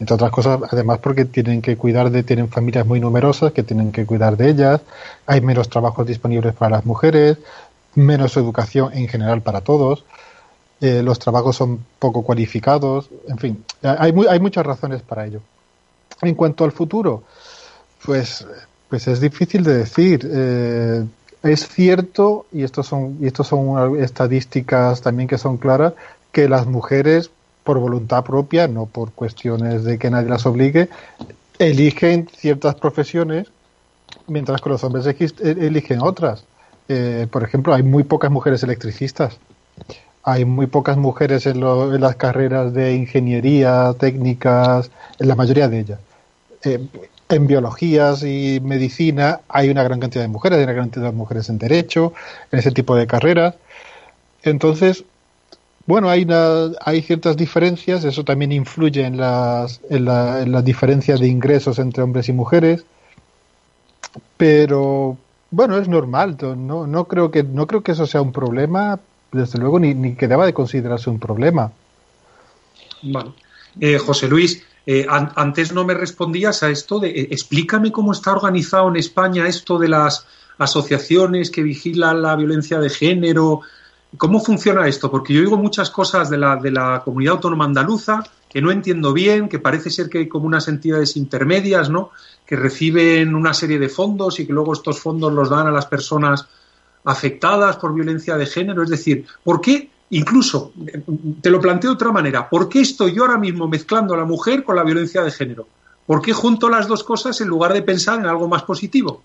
Entre 0.00 0.14
otras 0.14 0.30
cosas, 0.30 0.60
además 0.70 0.98
porque 0.98 1.24
tienen 1.24 1.62
que 1.62 1.76
cuidar 1.76 2.10
de, 2.10 2.22
tienen 2.22 2.48
familias 2.48 2.84
muy 2.84 3.00
numerosas 3.00 3.52
que 3.52 3.62
tienen 3.62 3.92
que 3.92 4.04
cuidar 4.04 4.36
de 4.36 4.50
ellas, 4.50 4.80
hay 5.24 5.40
menos 5.40 5.68
trabajos 5.68 6.06
disponibles 6.06 6.52
para 6.52 6.76
las 6.76 6.84
mujeres, 6.84 7.38
menos 7.94 8.36
educación 8.36 8.92
en 8.92 9.08
general 9.08 9.40
para 9.40 9.60
todos. 9.60 10.04
Eh, 10.84 11.02
los 11.02 11.18
trabajos 11.18 11.56
son 11.56 11.82
poco 11.98 12.22
cualificados, 12.22 13.08
en 13.26 13.38
fin, 13.38 13.64
hay, 13.82 14.12
hay 14.28 14.38
muchas 14.38 14.66
razones 14.66 15.00
para 15.00 15.24
ello. 15.24 15.40
En 16.20 16.34
cuanto 16.34 16.62
al 16.62 16.72
futuro, 16.72 17.22
pues, 18.04 18.46
pues 18.90 19.08
es 19.08 19.18
difícil 19.18 19.64
de 19.64 19.78
decir. 19.78 20.28
Eh, 20.30 21.02
es 21.42 21.68
cierto, 21.68 22.44
y 22.52 22.64
estos 22.64 22.86
son, 22.86 23.16
y 23.18 23.26
estos 23.26 23.46
son 23.46 23.98
estadísticas 23.98 25.00
también 25.00 25.26
que 25.26 25.38
son 25.38 25.56
claras, 25.56 25.94
que 26.32 26.50
las 26.50 26.66
mujeres, 26.66 27.30
por 27.62 27.78
voluntad 27.78 28.22
propia, 28.22 28.68
no 28.68 28.84
por 28.84 29.12
cuestiones 29.12 29.84
de 29.84 29.98
que 29.98 30.10
nadie 30.10 30.28
las 30.28 30.44
obligue, 30.44 30.90
eligen 31.58 32.28
ciertas 32.36 32.74
profesiones, 32.74 33.48
mientras 34.26 34.60
que 34.60 34.68
los 34.68 34.84
hombres 34.84 35.06
eligen 35.40 36.02
otras. 36.02 36.44
Eh, 36.90 37.26
por 37.30 37.42
ejemplo, 37.42 37.72
hay 37.72 37.82
muy 37.82 38.02
pocas 38.02 38.30
mujeres 38.30 38.62
electricistas 38.62 39.38
hay 40.24 40.44
muy 40.44 40.66
pocas 40.66 40.96
mujeres 40.96 41.46
en, 41.46 41.60
las 41.60 42.16
carreras 42.16 42.72
de 42.72 42.94
ingeniería, 42.94 43.94
técnicas, 43.98 44.90
en 45.18 45.28
la 45.28 45.34
mayoría 45.34 45.68
de 45.68 45.80
ellas. 45.80 46.00
Eh, 46.64 46.80
en 47.28 47.46
biologías 47.46 48.22
y 48.22 48.60
medicina 48.62 49.40
hay 49.48 49.70
una 49.70 49.82
gran 49.82 50.00
cantidad 50.00 50.22
de 50.22 50.28
mujeres, 50.28 50.58
hay 50.58 50.64
una 50.64 50.72
gran 50.72 50.86
cantidad 50.86 51.10
de 51.10 51.16
mujeres 51.16 51.48
en 51.48 51.58
derecho, 51.58 52.12
en 52.50 52.58
ese 52.58 52.70
tipo 52.70 52.96
de 52.96 53.06
carreras. 53.06 53.54
Entonces, 54.42 55.04
bueno, 55.86 56.08
hay, 56.08 56.26
hay 56.80 57.02
ciertas 57.02 57.36
diferencias, 57.36 58.04
eso 58.04 58.24
también 58.24 58.52
influye 58.52 59.04
en 59.04 59.18
las, 59.18 59.80
en, 59.90 60.06
la, 60.06 60.40
en 60.40 60.52
las 60.52 60.64
diferencias 60.64 61.20
de 61.20 61.28
ingresos 61.28 61.78
entre 61.78 62.02
hombres 62.02 62.28
y 62.30 62.32
mujeres, 62.32 62.84
pero 64.38 65.18
bueno, 65.50 65.78
es 65.78 65.88
normal, 65.88 66.36
no, 66.40 66.86
no, 66.86 67.04
creo 67.04 67.30
que, 67.30 67.42
no 67.42 67.66
creo 67.66 67.82
que 67.82 67.92
eso 67.92 68.06
sea 68.06 68.22
un 68.22 68.32
problema, 68.32 68.98
desde 69.34 69.58
luego 69.58 69.78
ni, 69.78 69.94
ni 69.94 70.14
que 70.14 70.28
deba 70.28 70.46
de 70.46 70.54
considerarse 70.54 71.10
un 71.10 71.18
problema. 71.18 71.72
Bueno, 73.02 73.34
eh, 73.80 73.98
José 73.98 74.28
Luis, 74.28 74.62
eh, 74.86 75.06
antes 75.08 75.72
no 75.72 75.84
me 75.84 75.94
respondías 75.94 76.62
a 76.62 76.70
esto 76.70 77.02
eh, 77.04 77.28
explícame 77.30 77.90
cómo 77.90 78.12
está 78.12 78.32
organizado 78.32 78.88
en 78.88 78.96
España 78.96 79.46
esto 79.46 79.78
de 79.78 79.88
las 79.88 80.26
asociaciones 80.58 81.50
que 81.50 81.62
vigilan 81.62 82.22
la 82.22 82.36
violencia 82.36 82.78
de 82.78 82.90
género. 82.90 83.62
¿Cómo 84.16 84.40
funciona 84.40 84.86
esto? 84.86 85.10
Porque 85.10 85.34
yo 85.34 85.40
oigo 85.40 85.56
muchas 85.56 85.90
cosas 85.90 86.30
de 86.30 86.38
la, 86.38 86.56
de 86.56 86.70
la 86.70 87.02
comunidad 87.04 87.34
autónoma 87.34 87.64
andaluza 87.64 88.22
que 88.48 88.62
no 88.62 88.70
entiendo 88.70 89.12
bien, 89.12 89.48
que 89.48 89.58
parece 89.58 89.90
ser 89.90 90.08
que 90.08 90.18
hay 90.18 90.28
como 90.28 90.46
unas 90.46 90.68
entidades 90.68 91.16
intermedias, 91.16 91.90
¿no? 91.90 92.12
Que 92.46 92.54
reciben 92.54 93.34
una 93.34 93.52
serie 93.52 93.80
de 93.80 93.88
fondos 93.88 94.38
y 94.38 94.46
que 94.46 94.52
luego 94.52 94.74
estos 94.74 95.00
fondos 95.00 95.32
los 95.32 95.50
dan 95.50 95.66
a 95.66 95.72
las 95.72 95.86
personas 95.86 96.46
afectadas 97.04 97.76
por 97.76 97.94
violencia 97.94 98.36
de 98.36 98.46
género. 98.46 98.82
Es 98.82 98.90
decir, 98.90 99.26
¿por 99.42 99.60
qué, 99.60 99.90
incluso, 100.10 100.72
te 101.40 101.50
lo 101.50 101.60
planteo 101.60 101.90
de 101.90 101.94
otra 101.94 102.12
manera, 102.12 102.48
¿por 102.48 102.68
qué 102.68 102.80
estoy 102.80 103.14
yo 103.14 103.22
ahora 103.22 103.38
mismo 103.38 103.68
mezclando 103.68 104.14
a 104.14 104.16
la 104.16 104.24
mujer 104.24 104.64
con 104.64 104.76
la 104.76 104.84
violencia 104.84 105.22
de 105.22 105.30
género? 105.30 105.66
¿Por 106.06 106.20
qué 106.20 106.32
junto 106.32 106.68
las 106.68 106.88
dos 106.88 107.02
cosas 107.04 107.40
en 107.40 107.48
lugar 107.48 107.72
de 107.72 107.82
pensar 107.82 108.18
en 108.18 108.26
algo 108.26 108.48
más 108.48 108.62
positivo? 108.62 109.22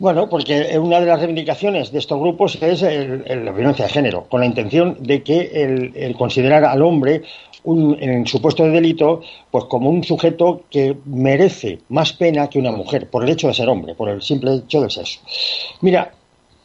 Bueno, 0.00 0.30
porque 0.30 0.78
una 0.78 0.98
de 0.98 1.04
las 1.04 1.18
reivindicaciones 1.18 1.92
de 1.92 1.98
estos 1.98 2.18
grupos 2.18 2.56
es 2.62 2.80
la 2.80 3.52
violencia 3.52 3.84
de 3.84 3.90
género, 3.90 4.24
con 4.30 4.40
la 4.40 4.46
intención 4.46 4.96
de 4.98 5.22
que 5.22 5.92
el, 5.94 6.16
considerar 6.16 6.64
al 6.64 6.80
hombre 6.80 7.22
en 7.66 8.26
su 8.26 8.40
puesto 8.40 8.64
de 8.64 8.70
delito, 8.70 9.20
pues 9.50 9.64
como 9.64 9.90
un 9.90 10.02
sujeto 10.02 10.62
que 10.70 10.96
merece 11.04 11.80
más 11.90 12.14
pena 12.14 12.48
que 12.48 12.58
una 12.58 12.72
mujer, 12.72 13.10
por 13.10 13.24
el 13.24 13.28
hecho 13.28 13.48
de 13.48 13.54
ser 13.54 13.68
hombre, 13.68 13.94
por 13.94 14.08
el 14.08 14.22
simple 14.22 14.54
hecho 14.54 14.80
de 14.80 14.88
sexo. 14.88 15.20
Mira, 15.82 16.10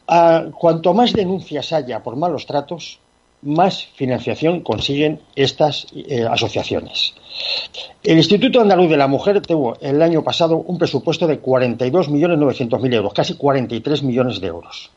cuanto 0.06 0.94
más 0.94 1.14
denuncias 1.14 1.74
haya 1.74 2.04
por 2.04 2.16
malos 2.16 2.46
tratos, 2.46 3.00
más 3.42 3.86
financiación 3.96 4.62
consiguen 4.62 5.22
estas 5.36 5.88
eh, 5.96 6.26
asociaciones. 6.30 7.14
El 8.04 8.18
Instituto 8.18 8.62
Andaluz 8.62 8.90
de 8.90 8.98
la 8.98 9.08
Mujer 9.08 9.42
tuvo 9.42 9.78
el 9.82 10.02
año 10.02 10.24
pasado 10.24 10.58
un 10.58 10.78
presupuesto 10.78 11.28
de 11.28 11.42
42.900.000 11.42 12.94
euros, 12.94 13.14
casi 13.14 13.36
43 13.36 14.04
millones 14.04 14.40
de 14.42 14.48
euros. 14.48 14.92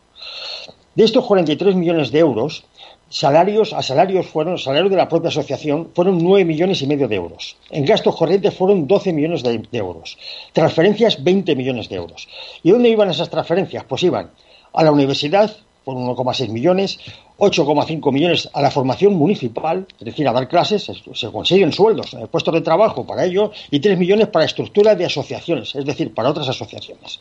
De 0.95 1.05
estos 1.05 1.25
43 1.27 1.75
millones 1.77 2.11
de 2.11 2.19
euros, 2.19 2.65
salarios 3.09 3.73
a 3.73 3.83
salarios 3.83 4.27
fueron, 4.27 4.59
salarios 4.59 4.91
de 4.91 4.97
la 4.97 5.09
propia 5.09 5.29
asociación, 5.29 5.91
fueron 5.95 6.19
9 6.19 6.45
millones 6.45 6.83
y 6.83 6.87
medio 6.87 7.07
de 7.07 7.17
euros. 7.17 7.57
En 7.71 7.85
gastos 7.85 8.17
corrientes 8.17 8.55
fueron 8.55 8.87
12 8.87 9.13
millones 9.13 9.43
de, 9.43 9.63
euros. 9.73 10.19
Transferencias, 10.53 11.23
20 11.23 11.55
millones 11.55 11.89
de 11.89 11.97
euros. 11.97 12.29
¿Y 12.63 12.73
dónde 12.73 12.89
iban 12.89 13.11
esas 13.11 13.31
transferencias? 13.31 13.85
Pues 13.85 14.03
iban 14.03 14.31
a 14.73 14.85
la 14.85 14.93
universidad, 14.93 15.57
por 15.85 15.97
1,6 15.97 16.49
millones, 16.51 16.99
8,5 17.39 18.13
millones 18.13 18.51
a 18.53 18.61
la 18.61 18.71
formación 18.71 19.15
municipal, 19.15 19.87
es 19.99 20.05
decir, 20.05 20.27
a 20.29 20.33
dar 20.33 20.49
clases, 20.49 20.91
se 21.15 21.31
consiguen 21.31 21.73
sueldos, 21.73 22.13
eh, 22.15 22.27
puestos 22.31 22.53
de 22.53 22.61
trabajo 22.61 23.07
para 23.07 23.25
ello, 23.25 23.53
y 23.71 23.81
3 23.81 23.97
millones 23.97 24.29
para 24.29 24.45
estructura 24.45 24.95
de 24.95 25.07
asociaciones, 25.07 25.75
es 25.75 25.85
decir, 25.85 26.13
para 26.13 26.31
otras 26.31 26.49
asociaciones. 26.49 27.21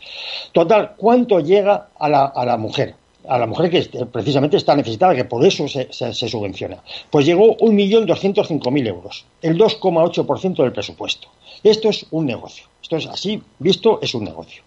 Total, 0.52 0.96
¿cuánto 0.98 1.40
llega 1.40 1.90
a 1.98 2.10
la, 2.10 2.26
a 2.26 2.46
la 2.46 2.58
mujer? 2.58 2.96
a 3.28 3.38
la 3.38 3.46
mujer 3.46 3.70
que 3.70 4.06
precisamente 4.06 4.58
está 4.58 4.76
necesitada, 4.76 5.16
que 5.16 5.26
por 5.26 5.46
eso 5.46 5.68
se, 5.68 5.92
subvenciona. 6.14 6.82
Pues 7.10 7.26
llegó 7.26 7.58
1.205.000 7.58 8.88
euros, 8.88 9.26
el 9.42 9.58
2,8% 9.58 10.56
del 10.64 10.72
presupuesto. 10.72 11.28
Esto 11.64 11.90
es 11.90 12.06
un 12.12 12.26
negocio. 12.26 12.66
Esto 12.82 12.98
es 12.98 13.08
así, 13.08 13.42
visto, 13.60 14.00
es 14.02 14.14
un 14.16 14.24
negocio. 14.24 14.64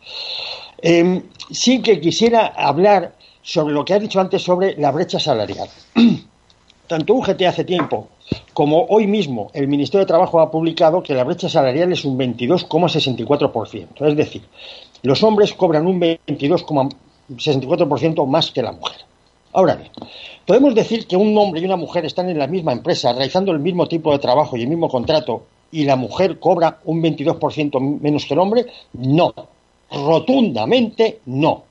Em, 0.83 1.23
sí 1.51 1.83
que 1.83 2.01
quisiera 2.01 2.47
hablar 2.47 3.15
sobre 3.43 3.75
lo 3.75 3.85
que 3.85 3.95
has 3.95 4.01
dicho 4.01 4.21
antes 4.21 4.43
sobre 4.43 4.77
la 4.77 4.91
brecha 4.91 5.19
salarial. 5.19 5.69
Tanto 6.87 7.15
UGT 7.15 7.43
hace 7.43 7.65
tiempo 7.65 8.09
como 8.53 8.87
hoy 8.89 9.07
mismo 9.07 9.51
el 9.55 9.69
Ministerio 9.69 10.01
de 10.01 10.09
Trabajo 10.09 10.41
ha 10.41 10.51
publicado 10.51 11.03
que 11.03 11.15
la 11.15 11.25
brecha 11.25 11.49
salarial 11.49 11.93
es 11.93 12.05
un 12.05 12.19
22,64%. 12.19 14.07
Es 14.07 14.17
decir, 14.17 14.43
los 15.03 15.23
hombres 15.23 15.55
cobran 15.55 15.87
un 15.87 16.01
22,64% 16.01 16.91
64% 17.37 18.27
más 18.27 18.51
que 18.51 18.63
la 18.63 18.73
mujer. 18.73 18.99
Ahora 19.53 19.75
bien, 19.75 19.91
¿podemos 20.47 20.75
decir 20.75 21.07
que 21.07 21.17
un 21.17 21.37
hombre 21.37 21.61
y 21.61 21.65
una 21.65 21.77
mujer 21.77 22.05
están 22.05 22.29
en 22.29 22.39
la 22.39 22.47
misma 22.47 22.73
empresa 22.73 23.13
realizando 23.13 23.53
el 23.53 23.59
mismo 23.59 23.89
tipo 23.89 24.13
de 24.13 24.19
trabajo 24.19 24.57
y 24.57 24.63
el 24.63 24.69
mismo 24.69 24.89
contrato 24.89 25.45
y 25.73 25.85
la 25.85 25.97
mujer 25.97 26.39
cobra 26.39 26.79
un 26.85 27.03
22% 27.03 28.01
menos 28.01 28.25
que 28.27 28.35
el 28.35 28.41
hombre? 28.41 28.67
No, 28.93 29.33
rotundamente 29.91 31.21
no. 31.27 31.65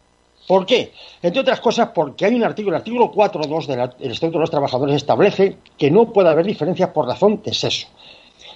¿Por 0.47 0.65
qué? 0.65 0.91
Entre 1.21 1.41
otras 1.41 1.59
cosas 1.59 1.89
porque 1.93 2.25
hay 2.25 2.33
un 2.33 2.43
artículo, 2.43 2.75
el 2.75 2.79
artículo 2.79 3.11
4.2 3.11 3.67
del 3.99 4.11
Estatuto 4.11 4.39
de 4.39 4.41
los 4.41 4.49
Trabajadores 4.49 4.95
establece 4.95 5.57
que 5.77 5.91
no 5.91 6.11
puede 6.11 6.29
haber 6.29 6.45
diferencias 6.45 6.89
por 6.89 7.05
razón 7.05 7.41
de 7.43 7.53
sexo. 7.53 7.87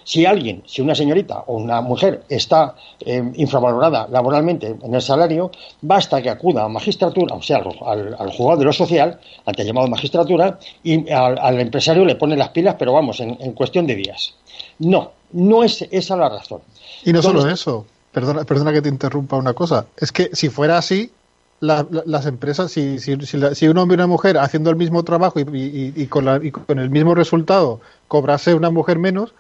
Si 0.03 0.25
alguien, 0.25 0.63
si 0.65 0.81
una 0.81 0.95
señorita 0.95 1.43
o 1.47 1.55
una 1.55 1.81
mujer 1.81 2.23
está 2.27 2.75
eh, 2.99 3.23
infravalorada 3.35 4.07
laboralmente 4.09 4.75
en 4.81 4.93
el 4.93 5.01
salario, 5.01 5.51
basta 5.81 6.21
que 6.21 6.29
acuda 6.29 6.63
a 6.63 6.67
magistratura, 6.67 7.35
o 7.35 7.41
sea, 7.41 7.63
al, 7.85 8.15
al 8.19 8.31
juzgado 8.31 8.57
de 8.57 8.65
lo 8.65 8.73
social, 8.73 9.19
ante 9.45 9.63
llamado 9.63 9.87
magistratura, 9.87 10.59
y 10.83 11.09
al, 11.11 11.59
empresario 11.59 12.03
le 12.05 12.15
pone 12.15 12.35
las 12.35 12.49
pilas, 12.49 12.75
pero 12.77 12.91
vamos, 12.91 13.19
en, 13.19 13.53
cuestión 13.53 13.87
de 13.87 13.95
días. 13.95 14.33
No, 14.79 15.11
no 15.31 15.63
es 15.63 15.87
esa 15.89 16.17
la 16.17 16.29
razón. 16.29 16.61
Y 17.05 17.13
no 17.13 17.21
solo 17.21 17.47
eso, 17.47 17.85
perdona, 18.13 18.43
perdona 18.45 18.71
que 18.71 18.81
te 18.81 18.89
interrumpa 18.89 19.35
una 19.35 19.53
cosa, 19.53 19.87
es 19.97 20.11
que 20.11 20.29
si 20.33 20.49
fuera 20.49 20.77
así, 20.77 21.11
las 21.59 22.25
empresas, 22.25 22.71
si, 22.71 22.99
si, 22.99 23.17
si, 23.25 23.67
un 23.67 23.77
hombre 23.77 23.95
y 23.95 23.99
una 23.99 24.07
mujer 24.07 24.37
haciendo 24.37 24.69
el 24.69 24.75
mismo 24.75 25.03
trabajo 25.03 25.39
y, 25.39 26.07
con 26.07 26.45
y, 26.45 26.51
con 26.51 26.79
el 26.79 26.89
mismo 26.89 27.15
resultado 27.15 27.79
cobrase 28.09 28.53
una 28.53 28.69
mujer 28.69 28.99
menos, 28.99 29.33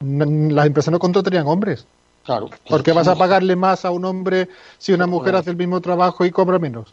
las 0.00 0.66
empresas 0.66 0.92
no 0.92 0.98
contratarían 0.98 1.46
hombres. 1.46 1.86
Claro. 2.24 2.48
¿Por 2.68 2.82
qué 2.82 2.92
vas 2.92 3.08
a 3.08 3.16
pagarle 3.16 3.54
más 3.56 3.84
a 3.84 3.90
un 3.90 4.04
hombre 4.04 4.48
si 4.78 4.92
una 4.92 5.06
mujer 5.06 5.36
hace 5.36 5.50
el 5.50 5.56
mismo 5.56 5.80
trabajo 5.80 6.24
y 6.24 6.30
cobra 6.30 6.58
menos? 6.58 6.92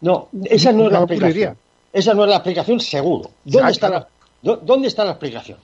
No, 0.00 0.28
esa 0.44 0.72
no, 0.72 0.86
es 0.86 0.92
la 0.92 0.98
explicación. 1.00 1.56
Esa 1.92 2.14
no 2.14 2.24
es 2.24 2.30
la 2.30 2.36
explicación, 2.36 2.80
seguro. 2.80 3.30
¿Dónde, 3.44 3.72
está, 3.72 3.88
la, 3.90 4.08
¿dónde 4.42 4.88
está 4.88 5.04
la 5.04 5.12
explicación? 5.12 5.58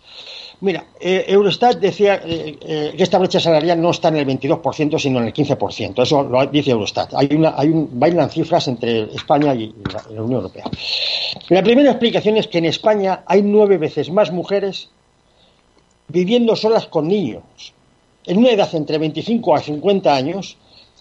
Mira, 0.60 0.86
eh, 0.98 1.24
Eurostat 1.28 1.78
decía 1.78 2.22
eh, 2.24 2.56
eh, 2.60 2.94
que 2.96 3.02
esta 3.02 3.18
brecha 3.18 3.38
salarial 3.38 3.80
no 3.80 3.90
está 3.90 4.08
en 4.08 4.16
el 4.16 4.26
22%, 4.26 4.98
sino 4.98 5.18
en 5.18 5.26
el 5.26 5.34
15%. 5.34 6.02
Eso 6.02 6.22
lo 6.22 6.46
dice 6.46 6.70
Eurostat. 6.70 7.12
Hay 7.14 7.28
una, 7.32 7.54
hay 7.56 7.68
un, 7.68 7.90
bailan 7.92 8.30
cifras 8.30 8.66
entre 8.68 9.02
España 9.14 9.54
y 9.54 9.74
la, 9.92 10.02
la 10.14 10.22
Unión 10.22 10.40
Europea. 10.40 10.64
La 11.50 11.62
primera 11.62 11.90
explicación 11.90 12.38
es 12.38 12.48
que 12.48 12.58
en 12.58 12.64
España 12.64 13.22
hay 13.26 13.42
nueve 13.42 13.76
veces 13.76 14.10
más 14.10 14.32
mujeres 14.32 14.88
viviendo 16.08 16.56
solas 16.56 16.86
con 16.86 17.08
niños. 17.08 17.42
En 18.24 18.38
una 18.38 18.50
edad 18.50 18.74
entre 18.74 18.98
25 18.98 19.54
a 19.54 19.60
50 19.60 20.14
años, 20.14 20.56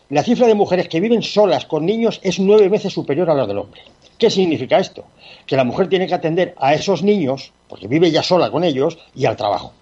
la 0.10 0.24
cifra 0.24 0.48
de 0.48 0.54
mujeres 0.54 0.88
que 0.88 1.00
viven 1.00 1.24
solas 1.24 1.66
con 1.66 1.86
niños 1.86 2.20
es 2.24 2.40
nueve 2.40 2.70
veces 2.70 2.94
superior 2.94 3.30
a 3.30 3.34
la 3.34 3.48
del 3.48 3.58
hombre. 3.58 3.82
¿Qué 4.18 4.30
significa 4.30 4.78
esto? 4.78 5.06
Que 5.46 5.56
la 5.56 5.64
mujer 5.64 5.90
tiene 5.90 6.08
que 6.08 6.14
atender 6.14 6.54
a 6.58 6.74
esos 6.74 7.04
niños, 7.04 7.52
porque 7.68 7.88
vive 7.88 8.12
ya 8.12 8.24
sola 8.24 8.52
con 8.52 8.64
ellos, 8.64 8.98
y 9.16 9.26
al 9.26 9.36
trabajo. 9.36 9.74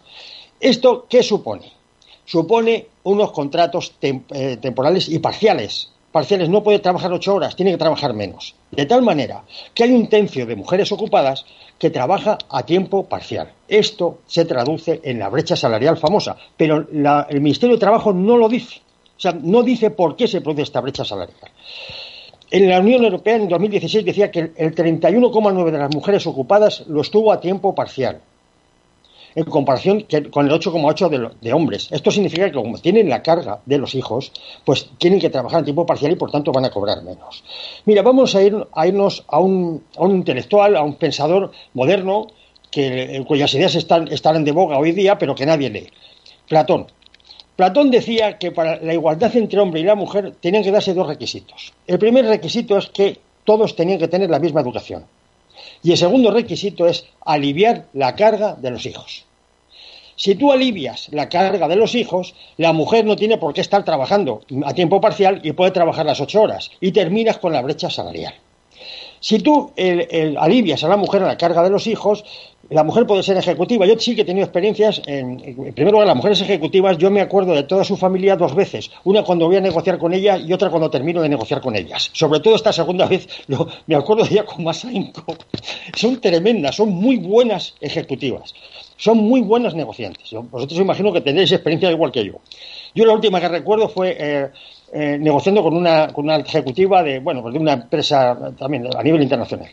¿Esto 0.59 1.05
qué 1.09 1.23
supone? 1.23 1.71
Supone 2.25 2.87
unos 3.03 3.31
contratos 3.31 3.93
eh, 4.01 4.57
temporales 4.61 5.09
y 5.09 5.19
parciales. 5.19 5.89
Parciales 6.11 6.47
no 6.47 6.63
puede 6.63 6.79
trabajar 6.79 7.11
ocho 7.11 7.33
horas, 7.33 7.55
tiene 7.55 7.71
que 7.71 7.77
trabajar 7.77 8.13
menos. 8.13 8.55
De 8.71 8.85
tal 8.85 9.01
manera 9.01 9.43
que 9.73 9.83
hay 9.83 9.91
un 9.91 10.07
tercio 10.07 10.45
de 10.45 10.55
mujeres 10.55 10.91
ocupadas 10.91 11.45
que 11.77 11.89
trabaja 11.89 12.37
a 12.49 12.65
tiempo 12.65 13.09
parcial. 13.09 13.51
Esto 13.67 14.19
se 14.27 14.45
traduce 14.45 15.01
en 15.03 15.19
la 15.19 15.29
brecha 15.29 15.55
salarial 15.55 15.97
famosa, 15.97 16.37
pero 16.55 16.87
el 17.29 17.41
Ministerio 17.41 17.75
de 17.75 17.79
Trabajo 17.79 18.13
no 18.13 18.37
lo 18.37 18.47
dice. 18.47 18.81
O 19.17 19.19
sea, 19.19 19.33
no 19.33 19.63
dice 19.63 19.89
por 19.89 20.15
qué 20.15 20.27
se 20.27 20.41
produce 20.41 20.63
esta 20.63 20.81
brecha 20.81 21.03
salarial. 21.03 21.37
En 22.53 22.69
la 22.69 22.79
Unión 22.79 23.03
Europea 23.03 23.37
en 23.37 23.49
2016 23.49 24.05
decía 24.05 24.29
que 24.29 24.51
el 24.55 24.75
31,9 24.75 25.71
de 25.71 25.77
las 25.79 25.91
mujeres 25.91 26.27
ocupadas 26.27 26.83
lo 26.85 27.01
estuvo 27.01 27.31
a 27.31 27.39
tiempo 27.39 27.73
parcial 27.73 28.21
en 29.33 29.45
comparación 29.45 30.05
con 30.29 30.45
el 30.45 30.51
8,8 30.51 31.31
de, 31.41 31.51
hombres. 31.51 31.87
Esto 31.91 32.11
significa 32.11 32.45
que 32.45 32.53
como 32.53 32.77
tienen 32.77 33.09
la 33.09 33.23
carga 33.23 33.61
de 33.65 33.79
los 33.79 33.95
hijos, 33.95 34.31
pues 34.63 34.87
tienen 34.99 35.19
que 35.19 35.31
trabajar 35.31 35.61
en 35.61 35.65
tiempo 35.65 35.83
parcial 35.87 36.11
y 36.11 36.15
por 36.15 36.29
tanto 36.29 36.51
van 36.51 36.65
a 36.65 36.69
cobrar 36.69 37.01
menos. 37.01 37.43
Mira, 37.85 38.03
vamos 38.03 38.35
a, 38.35 38.43
ir, 38.43 38.55
a 38.71 38.85
irnos 38.85 39.25
a 39.29 39.39
un, 39.39 39.81
intelectual, 39.99 40.75
a 40.75 40.83
un 40.83 40.93
pensador 40.93 41.51
moderno, 41.73 42.27
que, 42.69 43.25
cuyas 43.27 43.51
ideas 43.55 43.73
están, 43.73 44.09
están 44.09 44.43
de 44.43 44.51
boga 44.51 44.77
hoy 44.77 44.91
día, 44.91 45.17
pero 45.17 45.33
que 45.33 45.47
nadie 45.47 45.71
lee. 45.71 45.89
Platón. 46.47 46.85
Platón 47.55 47.91
decía 47.91 48.39
que 48.39 48.51
para 48.51 48.77
la 48.77 48.93
igualdad 48.93 49.35
entre 49.35 49.59
hombre 49.59 49.81
y 49.81 49.83
la 49.83 49.95
mujer 49.95 50.33
tenían 50.41 50.63
que 50.63 50.71
darse 50.71 50.93
dos 50.93 51.07
requisitos. 51.07 51.73
El 51.85 51.99
primer 51.99 52.25
requisito 52.25 52.77
es 52.77 52.87
que 52.87 53.19
todos 53.43 53.75
tenían 53.75 53.99
que 53.99 54.07
tener 54.07 54.29
la 54.29 54.39
misma 54.39 54.61
educación. 54.61 55.05
Y 55.83 55.91
el 55.91 55.97
segundo 55.97 56.31
requisito 56.31 56.87
es 56.87 57.05
aliviar 57.25 57.85
la 57.93 58.15
carga 58.15 58.55
de 58.55 58.71
los 58.71 58.85
hijos. 58.85 59.25
Si 60.15 60.35
tú 60.35 60.51
alivias 60.51 61.09
la 61.11 61.29
carga 61.29 61.67
de 61.67 61.75
los 61.75 61.95
hijos, 61.95 62.35
la 62.57 62.71
mujer 62.71 63.05
no 63.05 63.15
tiene 63.15 63.37
por 63.37 63.53
qué 63.53 63.61
estar 63.61 63.83
trabajando 63.83 64.41
a 64.65 64.73
tiempo 64.73 65.01
parcial 65.01 65.41
y 65.43 65.51
puede 65.51 65.71
trabajar 65.71 66.05
las 66.05 66.21
ocho 66.21 66.41
horas 66.41 66.71
y 66.79 66.91
terminas 66.91 67.37
con 67.37 67.53
la 67.53 67.61
brecha 67.61 67.89
salarial. 67.89 68.33
Si 69.19 69.39
tú 69.39 69.71
alivias 70.37 70.83
a 70.83 70.87
la 70.87 70.97
mujer 70.97 71.21
la 71.21 71.37
carga 71.37 71.63
de 71.63 71.69
los 71.69 71.87
hijos, 71.87 72.25
la 72.73 72.83
mujer 72.83 73.05
puede 73.05 73.23
ser 73.23 73.37
ejecutiva. 73.37 73.85
Yo 73.85 73.97
sí 73.99 74.15
que 74.15 74.21
he 74.21 74.25
tenido 74.25 74.45
experiencias, 74.45 75.01
en, 75.05 75.39
en, 75.43 75.73
primer 75.73 75.93
lugar, 75.93 76.07
las 76.07 76.15
mujeres 76.15 76.41
ejecutivas, 76.41 76.97
yo 76.97 77.11
me 77.11 77.21
acuerdo 77.21 77.53
de 77.53 77.63
toda 77.63 77.83
su 77.83 77.95
familia 77.95 78.35
dos 78.35 78.55
veces. 78.55 78.89
Una 79.03 79.23
cuando 79.23 79.45
voy 79.45 79.57
a 79.57 79.61
negociar 79.61 79.97
con 79.97 80.13
ella 80.13 80.37
y 80.37 80.51
otra 80.53 80.69
cuando 80.69 80.89
termino 80.89 81.21
de 81.21 81.29
negociar 81.29 81.61
con 81.61 81.75
ellas. 81.75 82.09
Sobre 82.13 82.39
todo 82.39 82.55
esta 82.55 82.73
segunda 82.73 83.05
vez, 83.05 83.27
me 83.87 83.95
acuerdo 83.95 84.23
de 84.23 84.31
ella 84.31 84.45
con 84.45 84.63
más 84.63 84.83
ahínco. 84.85 85.23
Son 85.95 86.19
tremendas, 86.19 86.75
son 86.75 86.89
muy 86.89 87.17
buenas 87.17 87.75
ejecutivas. 87.79 88.53
Son 88.97 89.17
muy 89.17 89.41
buenas 89.41 89.75
negociantes. 89.75 90.31
Vosotros 90.31 90.79
imagino 90.79 91.11
que 91.11 91.21
tendréis 91.21 91.51
experiencia 91.51 91.91
igual 91.91 92.11
que 92.11 92.25
yo. 92.25 92.33
Yo 92.95 93.05
la 93.05 93.13
última 93.13 93.41
que 93.41 93.49
recuerdo 93.49 93.89
fue 93.89 94.15
eh, 94.19 94.49
eh, 94.93 95.17
negociando 95.19 95.63
con 95.63 95.75
una, 95.75 96.07
con 96.07 96.25
una 96.25 96.37
ejecutiva 96.37 97.01
de, 97.03 97.19
bueno, 97.19 97.41
pues 97.41 97.53
de 97.53 97.59
una 97.59 97.73
empresa 97.73 98.53
también 98.57 98.87
a 98.95 99.03
nivel 99.03 99.23
internacional. 99.23 99.69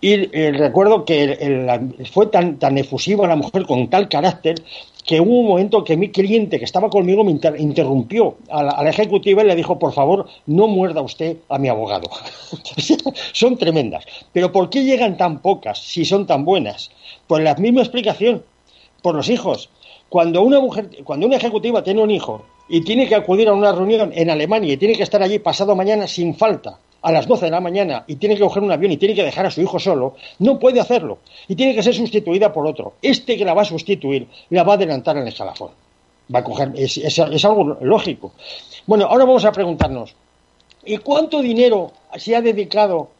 Y 0.00 0.12
eh, 0.36 0.52
recuerdo 0.52 1.04
que 1.04 1.88
fue 2.12 2.26
tan, 2.26 2.58
tan 2.58 2.76
efusiva 2.78 3.26
la 3.26 3.36
mujer 3.36 3.66
con 3.66 3.88
tal 3.88 4.08
carácter 4.08 4.62
que 5.06 5.20
hubo 5.20 5.38
un 5.38 5.46
momento 5.46 5.84
que 5.84 5.96
mi 5.96 6.10
cliente 6.10 6.58
que 6.58 6.64
estaba 6.64 6.90
conmigo 6.90 7.22
me 7.22 7.30
interrumpió 7.30 8.36
a 8.50 8.62
la, 8.64 8.90
ejecutiva 8.90 9.42
y 9.42 9.46
le 9.46 9.54
dijo, 9.54 9.78
por 9.78 9.92
favor, 9.92 10.26
no 10.46 10.66
muerda 10.66 11.00
usted 11.00 11.36
a 11.48 11.58
mi 11.58 11.68
abogado. 11.68 12.10
son 13.32 13.56
tremendas. 13.56 14.04
Pero 14.32 14.50
¿por 14.50 14.68
qué 14.68 14.82
llegan 14.82 15.16
tan 15.16 15.38
pocas 15.38 15.78
si 15.78 16.04
son 16.04 16.26
tan 16.26 16.44
buenas? 16.44 16.90
Pues 17.28 17.44
la 17.44 17.54
misma 17.54 17.82
explicación, 17.82 18.42
por 19.00 19.14
los 19.14 19.30
hijos. 19.30 19.70
Cuando 20.08 20.42
una 20.42 20.58
mujer, 20.58 20.90
cuando 21.04 21.26
una 21.26 21.36
ejecutiva 21.36 21.84
tiene 21.84 22.02
un 22.02 22.10
hijo 22.10 22.44
y 22.68 22.80
tiene 22.80 23.08
que 23.08 23.14
acudir 23.14 23.48
a 23.48 23.54
una 23.54 23.70
reunión 23.70 24.10
en 24.12 24.30
Alemania 24.30 24.74
y 24.74 24.76
tiene 24.76 24.96
que 24.96 25.04
estar 25.04 25.22
allí 25.22 25.38
pasado 25.38 25.76
mañana 25.76 26.08
sin 26.08 26.34
falta, 26.34 26.80
a 27.06 27.12
las 27.12 27.28
12 27.28 27.44
de 27.44 27.50
la 27.52 27.60
mañana 27.60 28.02
y 28.08 28.16
tiene 28.16 28.34
que 28.34 28.40
coger 28.40 28.64
un 28.64 28.72
avión 28.72 28.90
y 28.90 28.96
tiene 28.96 29.14
que 29.14 29.22
dejar 29.22 29.46
a 29.46 29.50
su 29.52 29.62
hijo 29.62 29.78
solo, 29.78 30.16
no 30.40 30.58
puede 30.58 30.80
hacerlo. 30.80 31.18
Y 31.46 31.54
tiene 31.54 31.72
que 31.72 31.80
ser 31.80 31.94
sustituida 31.94 32.52
por 32.52 32.66
otro. 32.66 32.94
Este 33.00 33.36
que 33.36 33.44
la 33.44 33.54
va 33.54 33.62
a 33.62 33.64
sustituir 33.64 34.26
la 34.50 34.64
va 34.64 34.72
a 34.72 34.74
adelantar 34.74 35.16
en 35.16 35.22
el 35.22 35.28
escalafón. 35.28 35.70
Va 36.34 36.40
a 36.40 36.44
coger, 36.44 36.72
es, 36.74 36.96
es 36.98 37.44
algo 37.44 37.78
lógico. 37.80 38.32
Bueno, 38.86 39.06
ahora 39.06 39.24
vamos 39.24 39.44
a 39.44 39.52
preguntarnos, 39.52 40.16
¿y 40.84 40.96
cuánto 40.96 41.40
dinero 41.42 41.92
se 42.16 42.34
ha 42.34 42.42
dedicado 42.42 43.10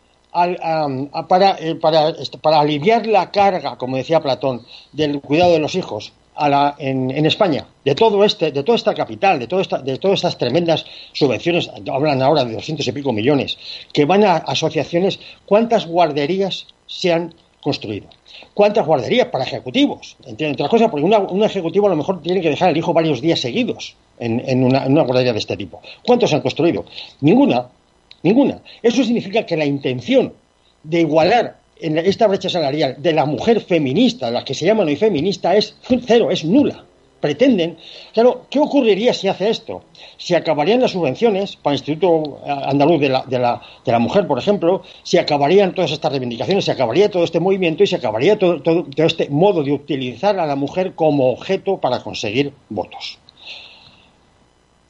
para, 1.29 1.57
eh, 1.61 1.77
para, 1.77 2.12
para 2.42 2.59
aliviar 2.59 3.07
la 3.07 3.31
carga, 3.31 3.77
como 3.77 3.96
decía 3.96 4.20
Platón, 4.20 4.62
del 4.92 5.20
cuidado 5.20 5.53
de 5.53 5.61
los 5.61 5.77
hijos 5.77 6.12
a 6.37 6.49
la, 6.49 6.75
en, 6.79 7.11
en, 7.11 7.27
España, 7.27 7.66
de 7.85 7.94
todo 7.94 8.25
este, 8.25 8.53
de 8.53 8.62
toda 8.62 8.77
esta 8.77 8.94
capital, 8.94 9.38
de, 9.38 9.49
esta, 9.61 9.79
de 9.79 9.96
todas 9.99 10.18
estas 10.18 10.38
tremendas 10.38 10.85
subvenciones, 11.12 11.70
hablan 11.90 12.22
ahora 12.22 12.44
de 12.44 12.55
doscientos 12.55 12.87
y 12.87 12.92
pico 12.92 13.12
millones, 13.12 13.59
que 13.92 14.05
van 14.05 14.25
a 14.25 14.37
asociaciones, 14.37 15.18
¿cuántas 15.46 15.87
guarderías 15.87 16.66
se 16.87 17.12
han 17.12 17.35
construido? 17.61 18.09
¿Cuántas 18.55 18.87
guarderías 18.87 19.29
para 19.29 19.44
ejecutivos? 19.44 20.16
Entre, 20.27 20.51
otras 20.51 20.68
cosas, 20.68 20.90
porque 20.90 21.05
un 21.05 21.42
ejecutivo 21.42 21.87
a 21.87 21.90
lo 21.90 21.96
mejor 21.96 22.20
tiene 22.20 22.40
que 22.40 22.51
dejar 22.51 22.68
al 22.68 22.77
hijo 22.77 22.92
varios 22.92 23.20
días 23.20 23.40
seguidos 23.40 23.96
en, 24.18 24.42
en, 24.46 24.62
una, 24.62 24.85
en 24.85 24.92
una 24.92 25.03
guardería 25.03 25.33
de 25.33 25.38
este 25.38 25.57
tipo. 25.57 25.81
¿Cuántos 26.05 26.31
se 26.31 26.37
han 26.37 26.42
construido? 26.42 26.85
Ninguna, 27.20 27.68
ninguna. 28.22 28.61
Eso 28.83 29.03
significa 29.03 29.46
que 29.46 29.57
la 29.57 29.64
intención 29.64 30.35
de 30.83 31.01
igualar 31.01 31.57
en 31.78 31.98
esta 31.98 32.26
brecha 32.26 32.48
salarial 32.48 32.96
de 32.98 33.12
la 33.12 33.26
mujer 33.26 33.60
feminista, 33.60 34.30
las 34.30 34.44
que 34.44 34.54
se 34.54 34.66
llaman 34.66 34.88
hoy 34.88 34.96
feminista, 34.96 35.56
es 35.56 35.76
cero, 36.06 36.30
es 36.30 36.44
nula. 36.44 36.84
Pretenden. 37.20 37.78
Claro, 38.12 38.46
¿qué 38.50 38.58
ocurriría 38.58 39.14
si 39.14 39.26
hace 39.26 39.48
esto? 39.48 39.82
Se 40.18 40.36
acabarían 40.36 40.82
las 40.82 40.92
subvenciones 40.92 41.56
para 41.56 41.74
el 41.74 41.80
Instituto 41.80 42.40
Andaluz 42.46 43.00
de 43.00 43.08
la, 43.08 43.24
de, 43.26 43.38
la, 43.38 43.62
de 43.84 43.92
la 43.92 43.98
Mujer, 43.98 44.26
por 44.26 44.38
ejemplo, 44.38 44.82
se 45.02 45.18
acabarían 45.18 45.74
todas 45.74 45.92
estas 45.92 46.12
reivindicaciones, 46.12 46.66
se 46.66 46.72
acabaría 46.72 47.10
todo 47.10 47.24
este 47.24 47.40
movimiento 47.40 47.82
y 47.82 47.86
se 47.86 47.96
acabaría 47.96 48.38
todo, 48.38 48.60
todo, 48.60 48.86
este 48.98 49.30
modo 49.30 49.62
de 49.62 49.72
utilizar 49.72 50.38
a 50.38 50.46
la 50.46 50.56
mujer 50.56 50.94
como 50.94 51.30
objeto 51.32 51.78
para 51.78 52.02
conseguir 52.02 52.52
votos. 52.68 53.18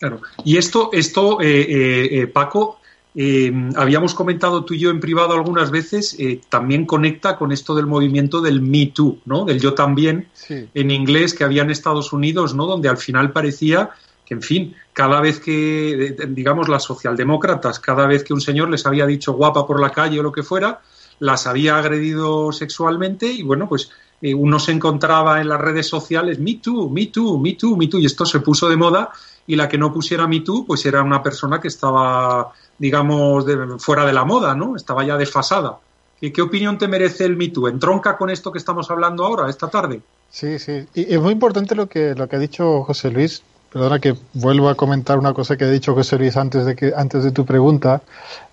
Claro. 0.00 0.20
Y 0.44 0.58
esto, 0.58 0.90
esto 0.92 1.40
eh, 1.40 1.46
eh, 1.46 2.08
eh 2.22 2.26
Paco, 2.26 2.78
eh, 3.18 3.50
habíamos 3.76 4.14
comentado 4.14 4.64
tú 4.64 4.74
y 4.74 4.78
yo 4.78 4.90
en 4.90 5.00
privado 5.00 5.32
algunas 5.32 5.70
veces, 5.70 6.14
eh, 6.18 6.42
también 6.50 6.84
conecta 6.84 7.38
con 7.38 7.50
esto 7.50 7.74
del 7.74 7.86
movimiento 7.86 8.42
del 8.42 8.60
Me 8.60 8.92
Too, 8.94 9.20
¿no? 9.24 9.46
Del 9.46 9.58
yo 9.58 9.72
también, 9.72 10.28
sí. 10.34 10.68
en 10.74 10.90
inglés, 10.90 11.32
que 11.32 11.42
había 11.42 11.62
en 11.62 11.70
Estados 11.70 12.12
Unidos, 12.12 12.54
¿no? 12.54 12.66
Donde 12.66 12.90
al 12.90 12.98
final 12.98 13.32
parecía 13.32 13.88
que, 14.26 14.34
en 14.34 14.42
fin, 14.42 14.76
cada 14.92 15.22
vez 15.22 15.40
que, 15.40 16.14
digamos, 16.28 16.68
las 16.68 16.84
socialdemócratas, 16.84 17.80
cada 17.80 18.06
vez 18.06 18.22
que 18.22 18.34
un 18.34 18.40
señor 18.42 18.68
les 18.68 18.84
había 18.84 19.06
dicho 19.06 19.32
guapa 19.32 19.66
por 19.66 19.80
la 19.80 19.90
calle 19.90 20.20
o 20.20 20.22
lo 20.22 20.32
que 20.32 20.42
fuera, 20.42 20.80
las 21.18 21.46
había 21.46 21.78
agredido 21.78 22.52
sexualmente 22.52 23.26
y, 23.32 23.42
bueno, 23.42 23.66
pues 23.66 23.90
eh, 24.20 24.34
uno 24.34 24.58
se 24.58 24.72
encontraba 24.72 25.40
en 25.40 25.48
las 25.48 25.60
redes 25.60 25.88
sociales, 25.88 26.38
Me 26.38 26.56
Too, 26.56 26.90
Me 26.90 27.06
Too, 27.06 27.38
Me 27.38 27.52
Too, 27.52 27.76
Me 27.76 27.86
Too, 27.86 27.98
y 27.98 28.06
esto 28.06 28.26
se 28.26 28.40
puso 28.40 28.68
de 28.68 28.76
moda 28.76 29.10
y 29.46 29.56
la 29.56 29.68
que 29.68 29.78
no 29.78 29.92
pusiera 29.92 30.26
Me 30.26 30.40
Too, 30.40 30.66
pues 30.66 30.84
era 30.86 31.02
una 31.02 31.22
persona 31.22 31.60
que 31.60 31.68
estaba 31.68 32.52
digamos, 32.78 33.46
de, 33.46 33.78
fuera 33.78 34.04
de 34.04 34.12
la 34.12 34.24
moda, 34.24 34.54
¿no? 34.54 34.76
Estaba 34.76 35.04
ya 35.04 35.16
desfasada. 35.16 35.78
¿Qué, 36.20 36.32
¿Qué, 36.32 36.42
opinión 36.42 36.78
te 36.78 36.88
merece 36.88 37.24
el 37.24 37.36
Me 37.36 37.48
Too? 37.48 37.68
¿Entronca 37.68 38.16
con 38.16 38.30
esto 38.30 38.52
que 38.52 38.58
estamos 38.58 38.90
hablando 38.90 39.24
ahora, 39.24 39.50
esta 39.50 39.68
tarde? 39.68 40.00
Sí, 40.30 40.58
sí. 40.58 40.86
Y 40.94 41.14
es 41.14 41.20
muy 41.20 41.32
importante 41.32 41.74
lo 41.74 41.86
que, 41.86 42.14
lo 42.14 42.28
que 42.28 42.36
ha 42.36 42.38
dicho 42.38 42.82
José 42.82 43.10
Luis. 43.10 43.42
Perdona 43.72 43.98
que 43.98 44.16
vuelvo 44.34 44.68
a 44.68 44.74
comentar 44.74 45.18
una 45.18 45.34
cosa 45.34 45.56
que 45.56 45.64
ha 45.64 45.70
dicho 45.70 45.94
José 45.94 46.18
Luis 46.18 46.36
antes 46.36 46.64
de, 46.64 46.76
que, 46.76 46.92
antes 46.96 47.24
de 47.24 47.32
tu 47.32 47.44
pregunta. 47.44 48.02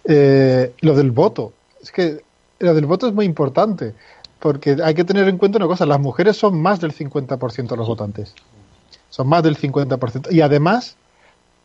Eh, 0.04 0.74
lo 0.82 0.96
del 0.96 1.12
voto. 1.12 1.54
Es 1.82 1.92
que 1.92 2.22
lo 2.60 2.74
del 2.74 2.86
voto 2.86 3.08
es 3.08 3.14
muy 3.14 3.26
importante. 3.26 3.94
Porque 4.40 4.78
hay 4.84 4.94
que 4.94 5.06
tener 5.06 5.28
en 5.28 5.38
cuenta 5.38 5.58
una 5.58 5.68
cosa. 5.68 5.86
Las 5.86 6.00
mujeres 6.00 6.38
son 6.38 6.62
más 6.62 6.82
del 6.82 6.94
50% 6.94 7.68
de 7.68 7.78
los 7.78 7.88
votantes. 7.88 8.34
Son 9.10 9.28
más 9.28 9.44
del 9.44 9.58
50%. 9.58 10.32
Y 10.32 10.42
además 10.42 10.98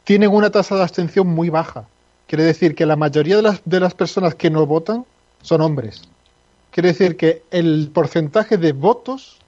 tienen 0.05 0.31
una 0.31 0.51
tasa 0.51 0.77
de 0.77 0.83
abstención 0.83 1.27
muy 1.27 1.51
baja. 1.51 1.87
Quiere 2.29 2.45
decir 2.45 2.75
que 2.75 2.85
la 2.85 2.95
mayoría 2.95 3.37
de 3.37 3.43
las, 3.43 3.63
de 3.65 3.81
las 3.81 3.95
personas 3.95 4.35
que 4.35 4.51
no 4.51 4.67
votan 4.67 5.07
son 5.43 5.63
hombres. 5.63 6.03
Quiere 6.71 6.91
decir 6.91 7.17
que 7.17 7.43
el 7.51 7.91
porcentaje 7.93 8.59
de 8.59 8.73
votos, 8.73 9.39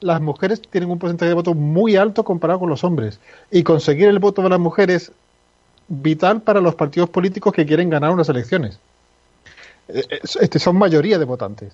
las 0.00 0.20
mujeres 0.20 0.62
tienen 0.62 0.90
un 0.90 1.00
porcentaje 1.00 1.30
de 1.30 1.34
votos 1.34 1.56
muy 1.56 1.96
alto 1.96 2.24
comparado 2.24 2.60
con 2.60 2.70
los 2.70 2.84
hombres. 2.84 3.18
Y 3.50 3.64
conseguir 3.64 4.08
el 4.08 4.20
voto 4.20 4.42
de 4.42 4.48
las 4.48 4.60
mujeres 4.60 5.02
es 5.08 5.12
vital 5.88 6.42
para 6.42 6.60
los 6.60 6.76
partidos 6.76 7.10
políticos 7.10 7.52
que 7.52 7.66
quieren 7.66 7.90
ganar 7.90 8.12
unas 8.12 8.28
elecciones. 8.28 8.78
Eh, 9.88 10.04
este, 10.40 10.60
son 10.60 10.76
mayoría 10.76 11.18
de 11.18 11.24
votantes. 11.24 11.72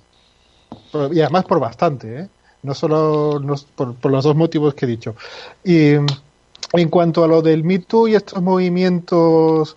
Y 1.13 1.21
además 1.21 1.45
por 1.45 1.61
bastante, 1.61 2.21
¿eh? 2.21 2.29
no 2.63 2.75
solo 2.75 3.43
por, 3.75 3.95
por, 3.95 4.11
los 4.11 4.25
dos 4.25 4.35
motivos 4.35 4.73
que 4.75 4.87
he 4.87 4.89
dicho. 4.89 5.15
Y 5.63 5.97
en 6.73 6.89
cuanto 6.89 7.25
a 7.25 7.29
lo 7.29 7.43
del 7.43 7.63
Me 7.63 7.79
Too 7.79 8.09
y 8.09 8.15
estos 8.15 8.43
movimientos 8.43 9.77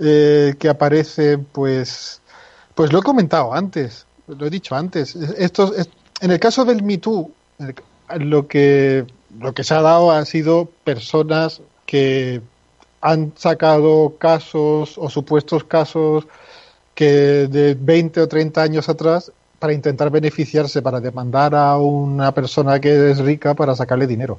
eh, 0.00 0.54
que 0.58 0.68
aparece, 0.68 1.38
pues, 1.38 2.20
pues 2.74 2.92
lo 2.92 3.00
he 3.00 3.02
comentado 3.02 3.52
antes, 3.52 4.06
lo 4.26 4.46
he 4.46 4.50
dicho 4.50 4.74
antes. 4.74 5.14
Estos, 5.14 5.74
en 6.20 6.30
el 6.30 6.40
caso 6.40 6.64
del 6.64 6.82
Me 6.82 6.98
Too, 6.98 7.30
lo 8.18 8.48
que, 8.48 9.06
lo 9.38 9.52
que 9.52 9.64
se 9.64 9.74
ha 9.74 9.82
dado 9.82 10.10
han 10.10 10.26
sido 10.26 10.70
personas 10.84 11.60
que 11.86 12.40
han 13.00 13.32
sacado 13.36 14.16
casos 14.18 14.96
o 14.96 15.08
supuestos 15.08 15.64
casos 15.64 16.26
que 16.94 17.48
de 17.48 17.74
20 17.74 18.20
o 18.20 18.28
30 18.28 18.62
años 18.62 18.88
atrás 18.88 19.32
para 19.58 19.72
intentar 19.72 20.10
beneficiarse, 20.10 20.82
para 20.82 21.00
demandar 21.00 21.54
a 21.54 21.76
una 21.76 22.32
persona 22.32 22.80
que 22.80 23.10
es 23.10 23.18
rica 23.18 23.54
para 23.54 23.74
sacarle 23.74 24.06
dinero. 24.06 24.38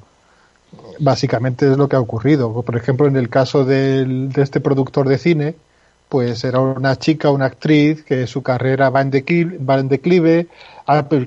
Básicamente 1.04 1.72
es 1.72 1.78
lo 1.78 1.90
que 1.90 1.96
ha 1.96 2.00
ocurrido. 2.00 2.62
Por 2.62 2.76
ejemplo, 2.76 3.08
en 3.08 3.16
el 3.16 3.28
caso 3.28 3.66
de 3.66 4.30
este 4.36 4.60
productor 4.60 5.10
de 5.10 5.18
cine, 5.18 5.56
pues 6.10 6.44
era 6.44 6.60
una 6.60 6.96
chica, 6.98 7.32
una 7.32 7.46
actriz 7.46 8.04
que 8.04 8.28
su 8.28 8.44
carrera 8.44 8.92
va 8.92 9.02
en 9.02 9.10
declive, 9.10 9.58
va 9.58 9.80
en 9.80 9.88
declive 9.88 10.48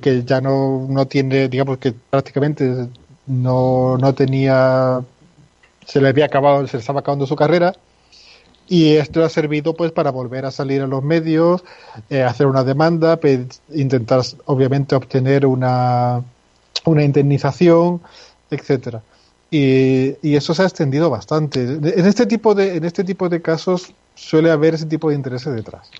que 0.00 0.22
ya 0.24 0.40
no, 0.40 0.86
no 0.88 1.06
tiene, 1.06 1.48
digamos 1.48 1.78
que 1.78 1.92
prácticamente 1.92 2.86
no, 3.26 3.98
no 3.98 4.14
tenía, 4.14 5.00
se 5.86 6.00
le 6.00 6.08
había 6.08 6.26
acabado, 6.26 6.66
se 6.68 6.76
le 6.76 6.80
estaba 6.82 7.00
acabando 7.00 7.26
su 7.26 7.34
carrera 7.34 7.72
y 8.68 8.94
esto 8.96 9.24
ha 9.24 9.28
servido 9.28 9.74
pues 9.74 9.90
para 9.90 10.10
volver 10.10 10.44
a 10.44 10.50
salir 10.50 10.82
a 10.82 10.86
los 10.86 11.02
medios, 11.02 11.64
eh, 12.10 12.22
hacer 12.22 12.46
una 12.46 12.62
demanda, 12.62 13.18
intentar 13.72 14.20
obviamente 14.44 14.94
obtener 14.94 15.46
una, 15.46 16.22
una 16.84 17.02
indemnización, 17.02 18.02
etcétera 18.50 19.02
y, 19.56 20.34
eso 20.34 20.52
se 20.52 20.62
ha 20.62 20.66
extendido 20.66 21.10
bastante. 21.10 21.62
En 21.62 22.06
este 22.06 22.26
tipo 22.26 22.54
de, 22.54 22.76
en 22.76 22.84
este 22.84 23.04
tipo 23.04 23.28
de 23.28 23.40
casos 23.40 23.92
suele 24.14 24.50
haber 24.50 24.74
ese 24.74 24.86
tipo 24.86 25.10
de 25.10 25.14
intereses 25.14 25.54
detrás. 25.54 25.90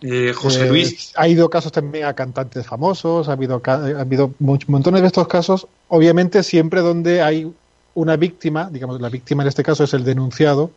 Eh, 0.00 0.32
José 0.32 0.66
eh, 0.66 0.68
Luis. 0.68 1.12
ha 1.16 1.26
ido 1.26 1.50
casos 1.50 1.72
también 1.72 2.04
a 2.04 2.14
cantantes 2.14 2.64
famosos, 2.64 3.28
ha 3.28 3.32
habido, 3.32 3.60
ha 3.64 4.00
habido 4.00 4.32
montones 4.38 5.00
de 5.00 5.08
estos 5.08 5.26
casos, 5.26 5.66
obviamente 5.88 6.44
siempre 6.44 6.80
donde 6.80 7.20
hay 7.20 7.52
una 7.94 8.16
víctima, 8.16 8.70
digamos, 8.70 9.00
la 9.00 9.08
víctima 9.08 9.42
en 9.42 9.48
este 9.48 9.64
caso 9.64 9.82
es 9.82 9.92
el 9.94 10.04
denunciado, 10.04 10.70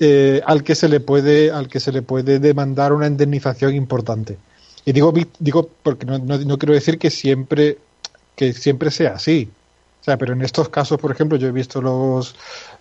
eh, 0.00 0.42
al 0.44 0.64
que 0.64 0.74
se 0.74 0.88
le 0.88 0.98
puede, 0.98 1.52
al 1.52 1.68
que 1.68 1.78
se 1.78 1.92
le 1.92 2.02
puede 2.02 2.40
demandar 2.40 2.92
una 2.92 3.06
indemnización 3.06 3.76
importante. 3.76 4.38
Y 4.84 4.90
digo, 4.90 5.14
digo 5.38 5.70
porque 5.84 6.04
no, 6.04 6.18
no, 6.18 6.36
no 6.36 6.58
quiero 6.58 6.74
decir 6.74 6.98
que 6.98 7.10
siempre, 7.10 7.78
que 8.34 8.52
siempre 8.52 8.90
sea 8.90 9.14
así 9.14 9.50
sea, 10.06 10.16
pero 10.16 10.34
en 10.34 10.42
estos 10.42 10.68
casos, 10.68 10.98
por 11.00 11.10
ejemplo, 11.10 11.36
yo 11.36 11.48
he 11.48 11.52
visto 11.52 11.82
los, 11.82 12.36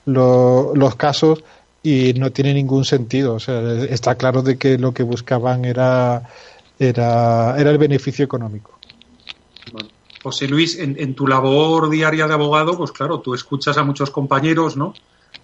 los, 0.06 0.78
los 0.78 0.96
casos 0.96 1.44
y 1.82 2.14
no 2.14 2.32
tiene 2.32 2.54
ningún 2.54 2.86
sentido. 2.86 3.34
O 3.34 3.40
sea, 3.40 3.62
está 3.86 4.16
claro 4.16 4.44
de 4.44 4.58
que 4.58 4.78
lo 4.78 4.94
que 4.94 5.04
buscaban 5.04 5.66
era, 5.66 6.30
era, 6.78 7.60
era 7.60 7.72
el 7.72 7.78
beneficio 7.80 8.24
económico. 8.24 8.78
José 10.22 10.48
Luis, 10.48 10.78
en, 10.78 10.96
en, 11.00 11.16
tu 11.16 11.28
labor 11.28 11.90
diaria 11.90 12.28
de 12.28 12.34
abogado, 12.34 12.78
pues 12.78 12.92
claro, 12.92 13.20
tú 13.20 13.34
escuchas 13.34 13.78
a 13.78 13.84
muchos 13.84 14.10
compañeros, 14.12 14.78
¿no? 14.78 14.94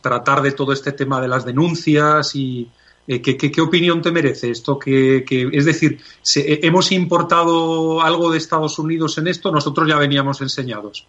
Tratar 0.01 0.41
de 0.41 0.51
todo 0.51 0.73
este 0.73 0.91
tema 0.91 1.19
de 1.19 1.27
las 1.27 1.45
denuncias 1.45 2.35
y 2.35 2.69
eh, 3.07 3.21
¿qué, 3.21 3.37
qué, 3.37 3.51
qué, 3.51 3.61
opinión 3.61 4.01
te 4.01 4.11
merece 4.11 4.51
esto? 4.51 4.77
Que, 4.79 5.23
que 5.27 5.49
es 5.51 5.65
decir, 5.65 5.99
se, 6.21 6.41
eh, 6.53 6.59
¿hemos 6.63 6.91
importado 6.91 8.01
algo 8.01 8.31
de 8.31 8.37
Estados 8.37 8.79
Unidos 8.79 9.17
en 9.17 9.27
esto? 9.27 9.51
Nosotros 9.51 9.87
ya 9.87 9.97
veníamos 9.97 10.41
enseñados. 10.41 11.05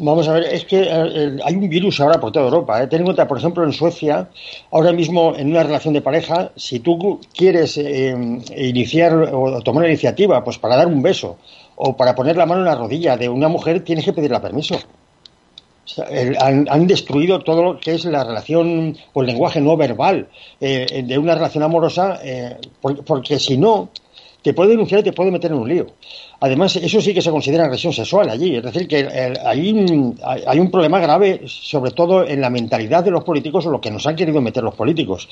Vamos 0.00 0.28
a 0.28 0.32
ver, 0.32 0.44
es 0.44 0.64
que 0.64 0.82
eh, 0.82 1.38
hay 1.44 1.54
un 1.56 1.68
virus 1.68 2.00
ahora 2.00 2.20
por 2.20 2.30
toda 2.30 2.44
Europa. 2.44 2.80
¿eh? 2.80 2.86
Ten 2.86 3.00
en 3.00 3.04
cuenta, 3.06 3.26
por 3.26 3.38
ejemplo, 3.38 3.64
en 3.64 3.72
Suecia, 3.72 4.28
ahora 4.70 4.92
mismo 4.92 5.34
en 5.36 5.50
una 5.50 5.64
relación 5.64 5.92
de 5.92 6.02
pareja, 6.02 6.52
si 6.54 6.78
tú 6.78 7.20
quieres 7.34 7.76
eh, 7.78 8.14
iniciar 8.56 9.14
o 9.32 9.60
tomar 9.62 9.82
una 9.82 9.88
iniciativa 9.88 10.44
pues 10.44 10.58
para 10.58 10.76
dar 10.76 10.86
un 10.86 11.02
beso 11.02 11.38
o 11.74 11.96
para 11.96 12.14
poner 12.14 12.36
la 12.36 12.46
mano 12.46 12.60
en 12.60 12.66
la 12.66 12.76
rodilla 12.76 13.16
de 13.16 13.28
una 13.28 13.48
mujer, 13.48 13.82
tienes 13.82 14.04
que 14.04 14.12
pedirle 14.12 14.38
permiso. 14.38 14.76
El, 16.10 16.36
han, 16.40 16.66
han, 16.68 16.86
destruido 16.86 17.40
todo 17.40 17.62
lo 17.62 17.80
que 17.80 17.94
es 17.94 18.04
la 18.04 18.22
relación 18.22 18.96
o 19.14 19.20
el 19.22 19.26
lenguaje 19.26 19.60
no 19.60 19.76
verbal 19.76 20.28
eh, 20.60 21.02
de 21.04 21.18
una 21.18 21.34
relación 21.34 21.64
amorosa, 21.64 22.20
eh, 22.22 22.56
porque, 22.80 23.02
porque 23.02 23.38
si 23.38 23.56
no, 23.56 23.88
te 24.42 24.54
puede 24.54 24.70
denunciar 24.70 25.00
y 25.00 25.04
te 25.04 25.12
puede 25.12 25.30
meter 25.30 25.50
en 25.50 25.58
un 25.58 25.68
lío. 25.68 25.86
Además, 26.40 26.76
eso 26.76 27.00
sí 27.00 27.12
que 27.12 27.22
se 27.22 27.30
considera 27.30 27.64
agresión 27.64 27.92
sexual 27.92 28.28
allí. 28.28 28.56
Es 28.56 28.62
decir, 28.62 28.86
que 28.86 29.00
el, 29.00 29.38
hay, 29.44 30.14
hay, 30.46 30.60
un 30.60 30.70
problema 30.70 31.00
grave, 31.00 31.42
sobre 31.46 31.90
todo 31.90 32.26
en 32.26 32.40
la 32.40 32.50
mentalidad 32.50 33.02
de 33.04 33.10
los 33.10 33.24
políticos 33.24 33.66
o 33.66 33.70
lo 33.70 33.80
que 33.80 33.90
nos 33.90 34.06
han 34.06 34.16
querido 34.16 34.40
meter 34.40 34.62
los 34.62 34.74
políticos. 34.74 35.28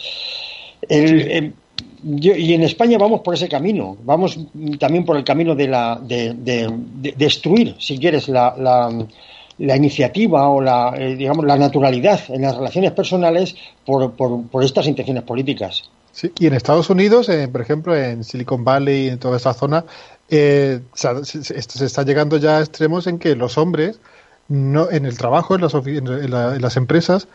El, 0.89 1.31
el, 1.31 1.55
y 2.05 2.53
en 2.53 2.63
España 2.63 2.99
vamos 2.99 3.21
por 3.21 3.35
ese 3.35 3.49
camino, 3.49 3.97
vamos 4.05 4.39
también 4.79 5.05
por 5.05 5.17
el 5.17 5.25
camino 5.25 5.55
de, 5.55 5.69
la, 5.69 5.99
de, 6.01 6.35
destruir, 7.17 7.75
si 7.79 7.99
quieres, 7.99 8.29
la, 8.29 8.55
la, 9.59 9.77
iniciativa 9.77 10.49
o 10.49 10.61
la, 10.61 10.95
eh, 10.97 11.17
digamos, 11.17 11.45
la 11.45 11.57
naturalidad 11.57 12.21
en 12.29 12.43
las 12.43 12.57
relaciones 12.57 12.93
personales 12.93 13.57
por, 13.85 14.13
por, 14.15 14.65
estas 14.65 14.87
intenciones 14.87 15.25
políticas. 15.25 15.91
Sí, 16.17 16.33
y 16.39 16.47
en 16.47 16.55
Estados 16.55 16.89
Unidos, 16.89 17.31
por 17.53 17.61
ejemplo, 17.61 17.95
en 17.95 18.25
Silicon 18.25 18.65
Valley, 18.65 19.11
en 19.11 19.19
toda 19.19 19.37
esa 19.37 19.53
zona, 19.53 19.85
eh, 20.31 20.81
se, 20.95 21.85
está 21.85 22.05
llegando 22.05 22.39
ya 22.39 22.57
a 22.57 22.61
extremos 22.61 23.07
en 23.07 23.19
que 23.19 23.37
los 23.37 23.59
hombres, 23.59 24.01
no, 24.49 24.91
en 24.91 25.05
el 25.05 25.19
trabajo, 25.19 25.57
en 25.57 25.61
las, 25.61 25.75
en 25.75 26.63
las 26.63 26.77
empresas, 26.79 27.29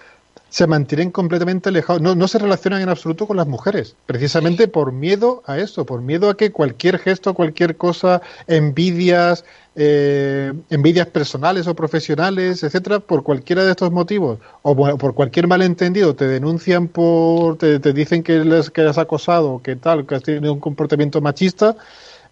se 0.50 0.66
mantienen 0.66 1.12
completamente 1.12 1.70
alejados, 1.70 2.02
no, 2.02 2.16
no, 2.16 2.28
se 2.28 2.40
relacionan 2.40 2.82
en 2.82 2.90
absoluto 2.90 3.28
con 3.28 3.38
las 3.38 3.46
mujeres, 3.46 3.96
precisamente 4.08 4.68
por 4.68 4.94
miedo 4.94 5.44
a 5.46 5.60
eso, 5.60 5.86
por 5.86 6.02
miedo 6.02 6.32
a 6.32 6.36
que 6.36 6.52
cualquier 6.52 6.98
gesto, 6.98 7.36
cualquier 7.36 7.78
cosa, 7.78 8.24
envidias, 8.48 9.46
eh, 9.76 10.52
envidias 10.70 11.08
personales 11.08 11.68
o 11.68 11.76
profesionales, 11.76 12.62
etcétera, 12.64 13.00
por 13.00 13.24
cualquiera 13.24 13.64
de 13.64 13.72
estos 13.72 13.92
motivos, 13.92 14.40
o 14.64 14.76
por 14.76 15.14
cualquier 15.14 15.48
malentendido, 15.48 16.14
te 16.16 16.28
denuncian 16.28 16.88
por, 16.90 17.58
te, 17.58 17.80
dicen 17.94 18.22
que, 18.22 18.44
les, 18.44 18.70
que 18.70 18.82
has 18.82 18.98
acosado, 18.98 19.62
que 19.64 19.76
tal, 19.78 20.06
que 20.06 20.16
has 20.16 20.24
tenido 20.24 20.52
un 20.54 20.60
comportamiento 20.60 21.22
machista, 21.22 21.78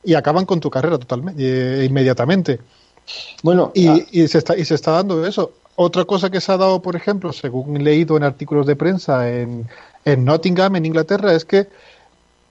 y 0.03 0.15
acaban 0.15 0.45
con 0.45 0.59
tu 0.59 0.69
carrera 0.69 0.97
totalmente, 0.97 1.41
eh, 1.41 1.85
inmediatamente. 1.85 2.59
Bueno, 3.43 3.71
y, 3.73 3.87
ah. 3.87 4.05
y, 4.11 4.27
se 4.27 4.37
está, 4.37 4.57
y 4.57 4.65
se 4.65 4.75
está 4.75 4.91
dando 4.91 5.25
eso. 5.25 5.53
Otra 5.75 6.03
cosa 6.03 6.29
que 6.29 6.41
se 6.41 6.51
ha 6.51 6.57
dado, 6.57 6.81
por 6.81 6.95
ejemplo, 6.95 7.31
según 7.31 7.77
he 7.77 7.79
leído 7.79 8.17
en 8.17 8.23
artículos 8.23 8.67
de 8.67 8.75
prensa 8.75 9.29
en, 9.29 9.67
en 10.03 10.25
Nottingham, 10.25 10.75
en 10.75 10.85
Inglaterra, 10.85 11.33
es 11.33 11.45
que 11.45 11.67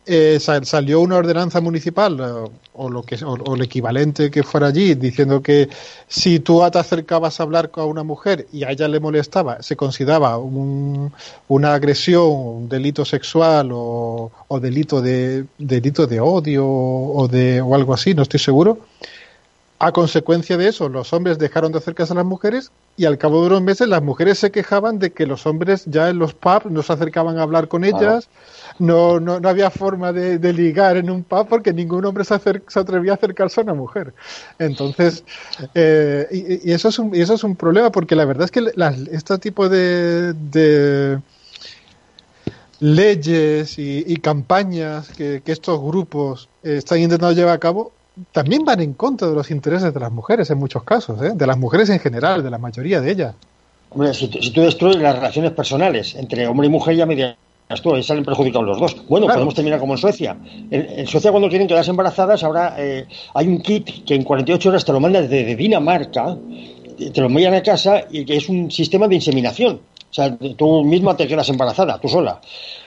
eh, 0.09 0.41
salió 0.41 1.01
una 1.01 1.17
ordenanza 1.17 1.61
municipal 1.61 2.19
eh, 2.19 2.51
o, 2.73 2.89
lo 2.89 3.03
que 3.03 3.23
o, 3.25 3.55
el 3.55 3.63
equivalente 3.63 4.31
que 4.31 4.43
fuera 4.43 4.69
allí 4.69 4.95
diciendo 4.95 5.43
que 5.43 5.69
si 6.07 6.41
tú 6.41 6.63
te 6.73 6.79
acercabas 6.79 7.39
a 7.39 7.43
hablar 7.43 7.71
con 7.71 7.87
una 7.89 8.03
mujer 8.03 8.47
y 8.53 8.65
a 8.65 8.71
ella 8.71 8.89
le 8.89 9.01
molestaba 9.01 9.63
se 9.63 9.77
consideraba 9.77 10.39
un, 10.39 11.13
una 11.49 11.75
agresión 11.75 12.25
un 12.25 12.69
delito 12.69 13.05
sexual 13.05 13.71
o, 13.73 14.33
o 14.49 14.61
delito 14.61 15.03
de 15.03 15.45
delito 15.59 16.07
de 16.07 16.21
odio 16.21 16.67
o 16.67 17.29
de 17.29 17.61
o 17.61 17.75
algo 17.75 17.93
así 17.93 18.15
no 18.15 18.23
estoy 18.23 18.41
seguro 18.41 18.79
a 19.81 19.93
consecuencia 19.93 20.57
de 20.57 20.69
eso, 20.69 20.89
los 20.89 21.13
hombres 21.13 21.39
dejaron 21.39 21.71
de 21.71 21.79
acercarse 21.79 22.13
a 22.13 22.17
las 22.17 22.25
mujeres 22.25 22.73
y 22.97 23.05
al 23.05 23.17
cabo 23.17 23.41
de 23.41 23.47
unos 23.47 23.63
meses 23.63 23.87
las 23.87 24.03
mujeres 24.03 24.39
se 24.39 24.51
quejaban 24.51 24.99
de 24.99 25.13
que 25.13 25.25
los 25.25 25.47
hombres 25.47 25.85
ya 25.87 26.09
en 26.09 26.19
los 26.19 26.35
pubs 26.35 26.67
no 26.67 26.83
se 26.83 26.93
acercaban 26.93 27.39
a 27.39 27.43
hablar 27.43 27.69
con 27.69 27.85
ellas, 27.85 28.29
no, 28.81 29.21
no, 29.21 29.39
no, 29.39 29.49
había 29.49 29.71
forma 29.71 30.13
de, 30.13 30.53
ligar 30.53 30.97
en 30.97 31.11
un 31.11 31.23
pub 31.23 31.47
porque 31.49 31.73
ningún 31.73 32.05
hombre 32.05 32.25
se, 32.25 32.41
se, 32.67 32.81
atrevía 32.81 33.13
a 33.13 33.15
acercarse 33.15 33.61
a 33.61 33.65
una 33.65 33.75
mujer. 33.75 34.13
Entonces, 34.59 35.23
eh, 35.75 36.61
y, 36.65 36.73
eso 36.73 36.89
es 36.89 36.99
un, 36.99 37.15
y 37.15 37.21
eso 37.21 37.35
es 37.35 37.45
un 37.45 37.55
problema 37.55 37.93
porque 37.93 38.17
la 38.17 38.25
verdad 38.25 38.47
es 38.47 38.51
que 38.51 38.73
este 39.13 39.39
tipo 39.39 39.69
de, 39.69 40.33
de 40.33 41.21
leyes 42.81 43.79
y, 43.79 44.17
campañas 44.17 45.09
que, 45.11 45.41
que, 45.45 45.53
estos 45.53 45.81
grupos 45.81 46.49
están 46.65 46.99
intentando 46.99 47.33
llevar 47.33 47.55
a 47.55 47.59
cabo 47.59 47.93
también 48.33 48.65
van 48.65 48.81
en 48.81 48.95
contra 48.95 49.29
de 49.29 49.35
los 49.35 49.51
intereses 49.51 49.93
de 49.93 50.01
las 50.01 50.13
mujeres 50.13 50.51
en 50.51 50.59
muchos 50.59 50.83
casos, 50.85 51.21
¿eh? 51.23 51.33
de 51.35 51.47
las 51.47 51.59
mujeres 51.59 51.91
en 51.91 51.99
general, 51.99 52.43
de 52.43 52.51
la 52.51 52.59
mayoría 52.59 53.01
de 53.01 53.11
ellas. 53.11 53.35
si, 54.13 54.29
tú 54.29 54.63
destruyes 54.63 55.01
las 55.01 55.17
relaciones 55.17 55.53
personales 55.53 56.15
entre 56.15 56.47
hombre 56.47 56.67
y 56.67 56.71
mujer, 56.71 56.97
ya 56.97 57.07
me 57.07 57.15
dirás 57.15 57.37
tú, 57.83 57.95
ahí 57.95 58.03
salen 58.03 58.25
perjudicados 58.25 58.67
los 58.67 58.79
dos. 58.79 58.97
Bueno, 59.09 59.27
podemos 59.27 59.55
terminar 59.55 59.79
como 59.79 59.95
en 59.95 59.99
Suecia. 59.99 60.37
En, 60.71 61.07
Suecia, 61.07 61.31
cuando 61.31 61.49
quieren 61.49 61.69
quedarse 61.69 61.91
embarazadas, 61.91 62.43
ahora 62.43 62.75
eh, 62.79 63.07
hay 63.35 63.49
un 63.49 63.61
kit 63.61 64.05
que 64.05 64.15
en 64.15 64.25
48 64.25 64.69
horas 64.69 64.85
te 64.85 64.93
lo 64.93 65.01
mandan 65.01 65.29
desde 65.29 65.55
Dinamarca, 65.55 66.37
te 66.97 67.21
lo 67.21 67.27
envían 67.27 67.55
a 67.55 67.63
casa 67.63 68.05
y 68.11 68.25
que 68.25 68.37
es 68.37 68.49
un 68.49 68.71
sistema 68.71 69.07
de 69.07 69.17
inseminación. 69.17 69.81
O 70.11 70.15
sea, 70.15 70.35
tú 70.57 70.85
misma 70.85 71.17
te 71.17 71.27
quedas 71.27 71.49
embarazada, 71.51 71.99
tú 72.01 72.09
sola. 72.09 72.41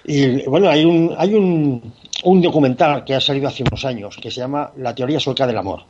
Y 0.05 0.43
bueno, 0.47 0.69
hay 0.69 0.83
un, 0.83 1.13
hay 1.17 1.35
un, 1.35 1.93
un 2.23 2.41
documental 2.41 3.03
que 3.03 3.15
ha 3.15 3.21
salido 3.21 3.47
hace 3.47 3.63
unos 3.63 3.83
años 3.85 4.17
que 4.21 4.31
se 4.31 4.41
llama 4.41 4.71
La 4.77 4.93
teoría 4.93 5.19
sueca 5.19 5.47
del 5.47 5.57
amor. 5.57 5.83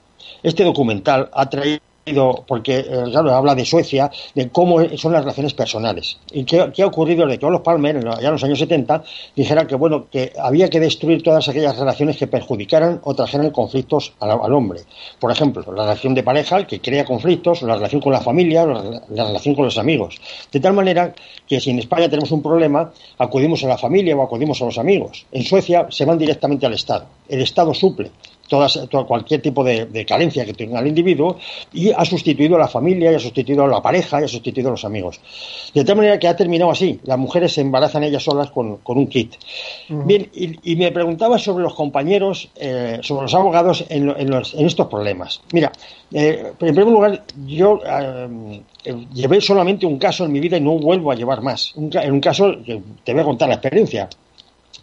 Este 0.43 0.63
documental 0.63 1.29
ha 1.34 1.49
traído 1.49 1.79
porque 2.48 2.80
eh, 2.80 3.04
claro, 3.12 3.34
habla 3.36 3.54
de 3.54 3.64
Suecia, 3.64 4.10
de 4.34 4.50
cómo 4.50 4.80
son 4.98 5.14
las 5.14 5.22
relaciones 5.22 5.54
personales. 5.54 6.18
¿Y 6.32 6.44
qué, 6.46 6.60
ha 6.60 6.86
ocurrido 6.86 7.26
desde 7.26 7.40
que 7.40 7.46
los 7.46 7.62
Palmer, 7.62 8.04
ya 8.04 8.28
en 8.28 8.32
los 8.32 8.44
años 8.44 8.60
70, 8.60 9.04
dijeran 9.36 9.68
que, 9.68 9.76
bueno, 9.76 10.08
que 10.10 10.34
había 10.40 10.70
que 10.70 10.80
destruir 10.80 11.22
todas 11.22 11.48
aquellas 11.48 11.78
relaciones 11.78 12.18
que 12.18 12.28
perjudicaran 12.28 13.02
o 13.04 13.14
trajeran 13.14 13.52
conflictos 13.52 14.14
al, 14.20 14.54
hombre? 14.54 14.82
Por 15.20 15.32
ejemplo, 15.32 15.64
la 15.74 15.84
relación 15.84 16.16
de 16.16 16.24
pareja, 16.24 16.66
que 16.66 16.80
crea 16.80 17.06
conflictos, 17.06 17.62
la 17.62 17.76
relación 17.76 18.02
con 18.02 18.14
la 18.14 18.22
familia, 18.22 18.66
la 18.66 19.28
relación 19.28 19.54
con 19.54 19.66
los 19.66 19.78
amigos. 19.78 20.20
De 20.52 20.60
tal 20.60 20.74
manera 20.74 21.14
que 21.48 21.60
si 21.60 21.70
en 21.70 21.80
España 21.80 22.10
tenemos 22.10 22.32
un 22.32 22.42
problema, 22.42 22.92
acudimos 23.20 23.64
a 23.64 23.68
la 23.68 23.78
familia 23.78 24.16
o 24.16 24.24
acudimos 24.24 24.62
a 24.62 24.66
los 24.66 24.78
amigos. 24.78 25.26
En 25.32 25.44
Suecia 25.44 25.88
se 25.90 26.06
van 26.06 26.18
directamente 26.18 26.66
al 26.66 26.74
Estado. 26.74 27.06
El 27.30 27.42
Estado 27.42 27.74
suple 27.74 28.12
todas, 28.52 28.78
cualquier 29.08 29.42
tipo 29.42 29.64
de, 29.64 30.06
carencia 30.06 30.44
que 30.44 30.54
tenga 30.54 30.82
el 30.82 30.88
individuo 30.88 31.38
y 31.72 31.90
ha 31.92 32.04
sustituido 32.04 32.58
a 32.58 32.60
la 32.60 32.68
familia, 32.68 33.10
y 33.10 33.16
ha 33.16 33.20
sustituido 33.20 33.64
a 33.64 33.68
la 33.68 33.82
pareja, 33.82 34.20
y 34.20 34.26
ha 34.26 34.28
sustituido 34.28 34.68
a 34.68 34.72
los 34.72 34.84
amigos. 34.84 35.22
De 35.74 35.86
tal 35.86 35.96
manera 35.96 36.20
que 36.20 36.28
ha 36.28 36.36
terminado 36.36 36.70
así. 36.70 37.00
Las 37.06 37.18
mujeres 37.18 37.54
se 37.54 37.62
embarazan 37.62 38.04
ellas 38.04 38.24
solas 38.24 38.52
con, 38.52 38.80
un 38.84 39.08
kit. 39.08 39.36
Bien, 39.88 40.30
y, 40.34 40.76
me 40.76 40.92
preguntaba 40.92 41.40
sobre 41.40 41.64
los 41.64 41.74
compañeros, 41.74 42.50
eh, 42.58 43.00
sobre 43.02 43.22
los 43.22 43.34
abogados 43.34 43.86
en, 43.88 44.34
estos 44.66 44.88
problemas. 44.88 45.42
Mira, 45.54 45.72
eh, 46.12 46.52
en 46.60 46.76
primer 46.76 46.88
lugar, 46.88 47.24
yo 47.46 47.80
eh, 47.86 49.06
llevé 49.14 49.40
solamente 49.40 49.86
un 49.86 49.98
caso 49.98 50.26
en 50.26 50.34
mi 50.34 50.42
vida 50.42 50.58
y 50.58 50.62
no 50.62 50.78
vuelvo 50.78 51.10
a 51.10 51.16
llevar 51.16 51.42
más. 51.42 51.74
en 51.78 52.12
un 52.12 52.20
caso, 52.20 52.54
te 53.06 53.14
voy 53.14 53.22
a 53.22 53.24
contar 53.24 53.48
la 53.48 53.56
experiencia. 53.56 54.10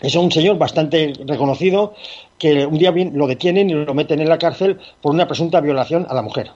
Es 0.00 0.14
un 0.14 0.30
señor 0.30 0.58
bastante 0.58 1.12
reconocido 1.26 1.94
que 2.38 2.64
un 2.66 2.78
día 2.78 2.92
lo 2.92 3.26
detienen 3.26 3.70
y 3.70 3.74
lo 3.74 3.94
meten 3.94 4.20
en 4.20 4.28
la 4.28 4.38
cárcel 4.38 4.78
por 5.00 5.12
una 5.12 5.26
presunta 5.26 5.60
violación 5.60 6.06
a 6.08 6.14
la 6.14 6.22
mujer. 6.22 6.50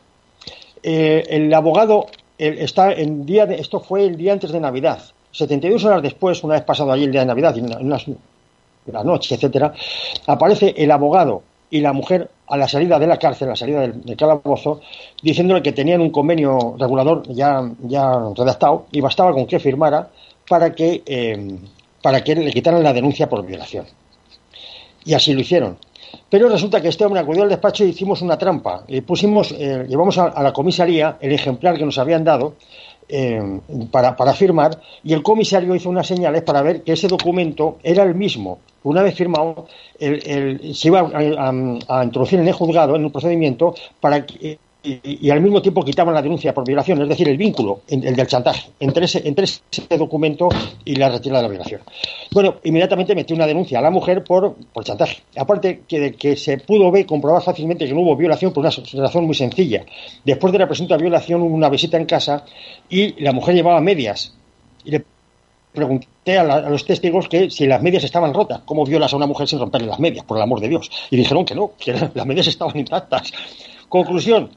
Eh, 0.82 1.24
el 1.28 1.52
abogado 1.52 2.06
está 2.38 2.92
en 2.92 3.24
día 3.24 3.46
de, 3.46 3.56
esto 3.56 3.80
fue 3.80 4.04
el 4.04 4.16
día 4.16 4.32
antes 4.32 4.52
de 4.52 4.60
Navidad. 4.60 5.00
72 5.32 5.84
horas 5.84 6.02
después, 6.02 6.42
una 6.44 6.54
vez 6.54 6.64
pasado 6.64 6.92
allí 6.92 7.04
el 7.04 7.12
día 7.12 7.20
de 7.20 7.26
Navidad, 7.26 7.56
en 7.56 7.88
la 8.92 9.04
noche, 9.04 9.34
etcétera, 9.34 9.72
aparece 10.26 10.74
el 10.76 10.90
abogado 10.90 11.42
y 11.72 11.80
la 11.80 11.94
mujer 11.94 12.28
a 12.48 12.56
la 12.58 12.68
salida 12.68 12.98
de 12.98 13.06
la 13.06 13.16
cárcel, 13.16 13.48
a 13.48 13.52
la 13.52 13.56
salida 13.56 13.80
del, 13.80 14.16
calabozo, 14.16 14.82
diciéndole 15.22 15.62
que 15.62 15.72
tenían 15.72 16.02
un 16.02 16.10
convenio 16.10 16.76
regulador 16.78 17.22
ya, 17.32 17.62
ya 17.84 18.12
redactado 18.36 18.86
y 18.92 19.00
bastaba 19.00 19.32
con 19.32 19.46
que 19.46 19.58
firmara 19.58 20.10
para 20.46 20.74
que 20.74 21.02
eh, 21.06 21.58
para 22.02 22.22
que 22.22 22.34
le 22.34 22.52
quitaran 22.52 22.82
la 22.82 22.92
denuncia 22.92 23.28
por 23.28 23.46
violación. 23.46 23.86
Y 25.04 25.14
así 25.14 25.32
lo 25.32 25.40
hicieron. 25.40 25.78
Pero 26.28 26.48
resulta 26.48 26.80
que 26.80 26.88
este 26.88 27.04
hombre 27.04 27.20
acudió 27.20 27.42
al 27.42 27.48
despacho 27.48 27.84
y 27.84 27.88
hicimos 27.88 28.20
una 28.22 28.36
trampa. 28.36 28.84
Le 28.88 29.02
pusimos, 29.02 29.52
eh, 29.52 29.86
llevamos 29.88 30.18
a, 30.18 30.42
la 30.42 30.52
comisaría 30.52 31.16
el 31.20 31.32
ejemplar 31.32 31.78
que 31.78 31.84
nos 31.84 31.98
habían 31.98 32.24
dado 32.24 32.54
eh, 33.08 33.60
para, 33.90 34.14
firmar 34.34 34.80
y 35.02 35.12
el 35.12 35.22
comisario 35.22 35.74
hizo 35.74 35.88
unas 35.88 36.06
señales 36.06 36.42
para 36.42 36.62
ver 36.62 36.82
que 36.82 36.92
ese 36.92 37.08
documento 37.08 37.78
era 37.82 38.02
el 38.02 38.14
mismo. 38.14 38.58
Una 38.84 39.02
vez 39.02 39.14
firmado, 39.14 39.68
se 39.98 40.88
iba 40.88 41.00
a, 41.00 41.98
a, 41.98 42.04
introducir 42.04 42.40
en 42.40 42.48
el 42.48 42.54
juzgado, 42.54 42.96
en 42.96 43.04
un 43.04 43.12
procedimiento, 43.12 43.74
para 44.00 44.26
que 44.26 44.58
y, 44.84 45.30
al 45.30 45.40
mismo 45.40 45.62
tiempo 45.62 45.84
quitaban 45.84 46.14
la 46.14 46.22
denuncia 46.22 46.52
por 46.52 46.66
violación, 46.66 47.00
es 47.02 47.08
decir, 47.08 47.28
el 47.28 47.36
vínculo, 47.36 47.82
el 47.88 48.16
del 48.16 48.26
chantaje, 48.26 48.70
entre 48.80 49.04
ese, 49.04 49.26
entre 49.26 49.44
ese 49.44 49.62
documento 49.96 50.48
y 50.84 50.96
la 50.96 51.08
retirada 51.08 51.40
de 51.40 51.48
la 51.48 51.50
violación. 51.50 51.80
Bueno, 52.32 52.56
inmediatamente 52.64 53.14
metió 53.14 53.36
una 53.36 53.46
denuncia 53.46 53.78
a 53.78 53.82
la 53.82 53.90
mujer 53.90 54.24
por, 54.24 54.56
por 54.72 54.84
chantaje. 54.84 55.22
Aparte 55.36 55.82
que, 55.86 56.14
que 56.14 56.36
se 56.36 56.58
pudo 56.58 56.90
ver, 56.90 57.06
comprobar 57.06 57.42
fácilmente 57.42 57.86
que 57.86 57.94
no 57.94 58.00
hubo 58.00 58.16
violación 58.16 58.52
por 58.52 58.64
una 58.64 58.74
razón 58.94 59.24
muy 59.24 59.34
sencilla. 59.34 59.84
Después 60.24 60.52
de 60.52 60.58
la 60.58 60.66
presunta 60.66 60.96
violación 60.96 61.42
hubo 61.42 61.54
una 61.54 61.68
visita 61.68 61.96
en 61.96 62.06
casa 62.06 62.44
y 62.88 63.22
la 63.22 63.32
mujer 63.32 63.54
llevaba 63.54 63.80
medias. 63.80 64.34
Y 64.84 64.90
le 64.90 65.04
pregunté 65.72 66.38
a, 66.38 66.42
a, 66.42 66.68
los 66.68 66.84
testigos 66.84 67.28
que 67.28 67.50
si 67.50 67.66
las 67.66 67.82
medias 67.82 68.02
estaban 68.02 68.34
rotas, 68.34 68.62
¿cómo 68.64 68.84
violas 68.84 69.12
a 69.12 69.16
una 69.16 69.26
mujer 69.26 69.46
sin 69.46 69.60
romperle 69.60 69.86
las 69.86 70.00
medias, 70.00 70.24
por 70.24 70.36
el 70.36 70.42
amor 70.42 70.60
de 70.60 70.68
Dios? 70.68 70.90
Y 71.10 71.16
dijeron 71.16 71.44
que 71.44 71.54
no, 71.54 71.72
que 71.78 71.92
las 72.14 72.26
medias 72.26 72.48
estaban 72.48 72.76
intactas. 72.76 73.32
Conclusión, 73.88 74.50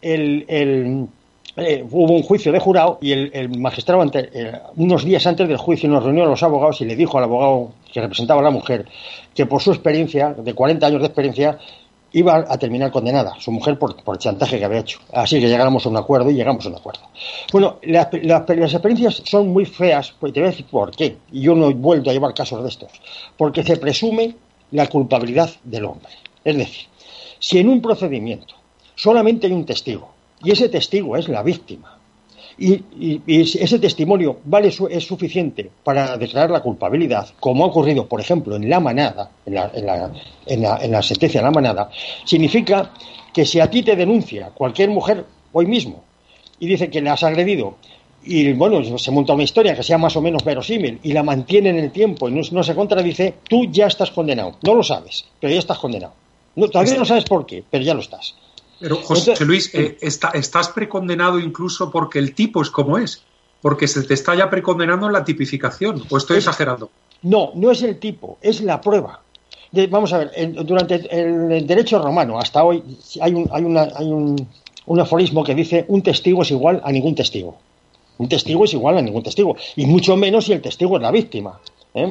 el, 0.00 1.08
eh, 1.56 1.84
hubo 1.90 2.14
un 2.14 2.22
juicio 2.22 2.52
de 2.52 2.58
jurado 2.58 2.98
y 3.00 3.12
el, 3.12 3.58
magistrado, 3.58 4.04
eh, 4.14 4.52
unos 4.76 5.04
días 5.04 5.26
antes 5.26 5.48
del 5.48 5.56
juicio, 5.56 5.88
nos 5.88 6.04
reunió 6.04 6.24
a 6.24 6.28
los 6.28 6.42
abogados 6.42 6.80
y 6.80 6.84
le 6.84 6.96
dijo 6.96 7.18
al 7.18 7.24
abogado 7.24 7.72
que 7.92 8.00
representaba 8.00 8.40
a 8.40 8.44
la 8.44 8.50
mujer 8.50 8.86
que 9.34 9.46
por 9.46 9.60
su 9.60 9.72
experiencia, 9.72 10.32
de 10.32 10.54
40 10.54 10.86
años 10.86 11.00
de 11.00 11.06
experiencia, 11.06 11.58
iba 12.12 12.44
a 12.48 12.58
terminar 12.58 12.90
condenada, 12.90 13.34
su 13.38 13.52
mujer, 13.52 13.78
por, 13.78 13.94
el 13.94 14.18
chantaje 14.18 14.58
que 14.58 14.64
había 14.64 14.80
hecho. 14.80 14.98
Así 15.12 15.40
que 15.40 15.48
llegáramos 15.48 15.86
a 15.86 15.88
un 15.88 15.96
acuerdo 15.96 16.30
y 16.30 16.34
llegamos 16.34 16.66
a 16.66 16.68
un 16.68 16.76
acuerdo. 16.76 17.02
Bueno, 17.52 17.78
las, 17.82 18.08
experiencias 18.12 19.22
son 19.24 19.48
muy 19.48 19.64
feas, 19.64 20.14
pues 20.18 20.32
te 20.32 20.40
voy 20.40 20.48
a 20.48 20.50
decir 20.50 20.66
por 20.66 20.90
qué. 20.90 21.18
Y 21.32 21.42
yo 21.42 21.54
no 21.54 21.70
he 21.70 21.74
vuelto 21.74 22.10
a 22.10 22.12
llevar 22.12 22.34
casos 22.34 22.62
de 22.62 22.68
estos. 22.68 22.90
Porque 23.36 23.62
se 23.62 23.76
presume 23.76 24.34
la 24.72 24.88
culpabilidad 24.88 25.50
del 25.64 25.84
hombre. 25.84 26.12
Es 26.44 26.56
decir, 26.56 26.88
si 27.38 27.58
en 27.58 27.68
un 27.68 27.80
procedimiento 27.80 28.54
solamente 29.00 29.46
hay 29.46 29.52
un 29.52 29.64
testigo 29.64 30.10
y 30.42 30.50
ese 30.50 30.68
testigo 30.68 31.16
es 31.16 31.28
la 31.28 31.42
víctima 31.42 31.98
y, 32.58 32.82
ese 33.26 33.78
testimonio 33.78 34.40
vale 34.44 34.68
es 34.68 35.06
suficiente 35.06 35.70
para 35.82 36.18
declarar 36.18 36.50
la 36.50 36.60
culpabilidad, 36.60 37.26
como 37.40 37.64
ha 37.64 37.68
ocurrido, 37.68 38.06
por 38.06 38.20
ejemplo, 38.20 38.56
en 38.56 38.68
la 38.68 38.80
manada, 38.80 39.30
en 39.46 39.54
la, 39.54 39.70
en 39.74 40.62
la, 40.62 40.76
en 40.76 40.90
la 40.90 41.02
sentencia 41.02 41.40
de 41.40 41.46
la 41.46 41.52
manada, 41.52 41.90
significa 42.26 42.92
que 43.32 43.46
si 43.46 43.60
a 43.60 43.70
ti 43.70 43.82
te 43.82 43.96
denuncia 43.96 44.50
cualquier 44.50 44.90
mujer 44.90 45.24
hoy 45.52 45.64
mismo 45.64 46.04
y 46.58 46.66
dice 46.66 46.90
que 46.90 47.00
le 47.00 47.08
has 47.08 47.22
agredido 47.22 47.76
y 48.22 48.52
bueno, 48.52 48.98
se 48.98 49.10
monta 49.10 49.32
una 49.32 49.44
historia 49.44 49.74
que 49.74 49.82
sea 49.82 49.96
más 49.96 50.14
o 50.16 50.20
menos 50.20 50.44
verosímil 50.44 51.00
y 51.02 51.14
la 51.14 51.22
mantiene 51.22 51.70
en 51.70 51.78
el 51.78 51.90
tiempo 51.90 52.28
y 52.28 52.32
no, 52.32 52.62
se 52.62 52.74
contradice, 52.74 53.36
tú 53.48 53.64
ya 53.70 53.86
estás 53.86 54.10
condenado. 54.10 54.56
No 54.62 54.74
lo 54.74 54.82
sabes, 54.82 55.24
pero 55.40 55.52
ya 55.52 55.58
estás 55.58 55.78
condenado. 55.78 56.12
todavía 56.54 56.96
no 56.96 57.06
sabes 57.06 57.24
por 57.24 57.46
qué, 57.46 57.64
pero 57.70 57.82
ya 57.82 57.94
lo 57.94 58.00
estás. 58.00 58.34
Pero 58.80 58.96
José 58.96 59.44
Luis, 59.44 59.70
eh, 59.74 59.98
estás 60.00 60.68
precondenado 60.70 61.38
incluso 61.38 61.90
porque 61.90 62.18
el 62.18 62.34
tipo 62.34 62.62
es 62.62 62.70
como 62.70 62.98
es, 62.98 63.22
porque 63.60 63.86
se 63.86 64.02
te 64.02 64.14
está 64.14 64.34
ya 64.34 64.48
precondenando 64.48 65.06
en 65.06 65.12
la 65.12 65.24
tipificación, 65.24 66.02
o 66.08 66.16
estoy 66.16 66.38
exagerando. 66.38 66.90
No, 67.22 67.52
no 67.54 67.70
es 67.70 67.82
el 67.82 67.98
tipo, 67.98 68.38
es 68.40 68.62
la 68.62 68.80
prueba. 68.80 69.20
vamos 69.90 70.12
a 70.14 70.18
ver, 70.18 70.32
durante 70.64 70.94
el, 71.10 71.66
derecho 71.66 72.00
romano 72.00 72.38
hasta 72.38 72.64
hoy 72.64 72.82
hay 73.20 73.34
un, 73.34 73.48
hay, 73.52 73.64
una, 73.64 73.82
hay 73.94 74.10
un, 74.10 74.48
un 74.86 75.00
aforismo 75.00 75.44
que 75.44 75.54
dice 75.54 75.84
un 75.88 76.02
testigo 76.02 76.42
es 76.42 76.50
igual 76.50 76.80
a 76.82 76.90
ningún 76.90 77.14
testigo. 77.14 77.58
Un 78.16 78.28
testigo 78.28 78.64
es 78.64 78.72
igual 78.72 78.98
a 78.98 79.02
ningún 79.02 79.22
testigo, 79.22 79.56
y 79.76 79.86
mucho 79.86 80.16
menos 80.16 80.46
si 80.46 80.52
el 80.52 80.62
testigo 80.62 80.96
es 80.96 81.02
la 81.02 81.10
víctima. 81.10 81.60
¿eh? 81.94 82.10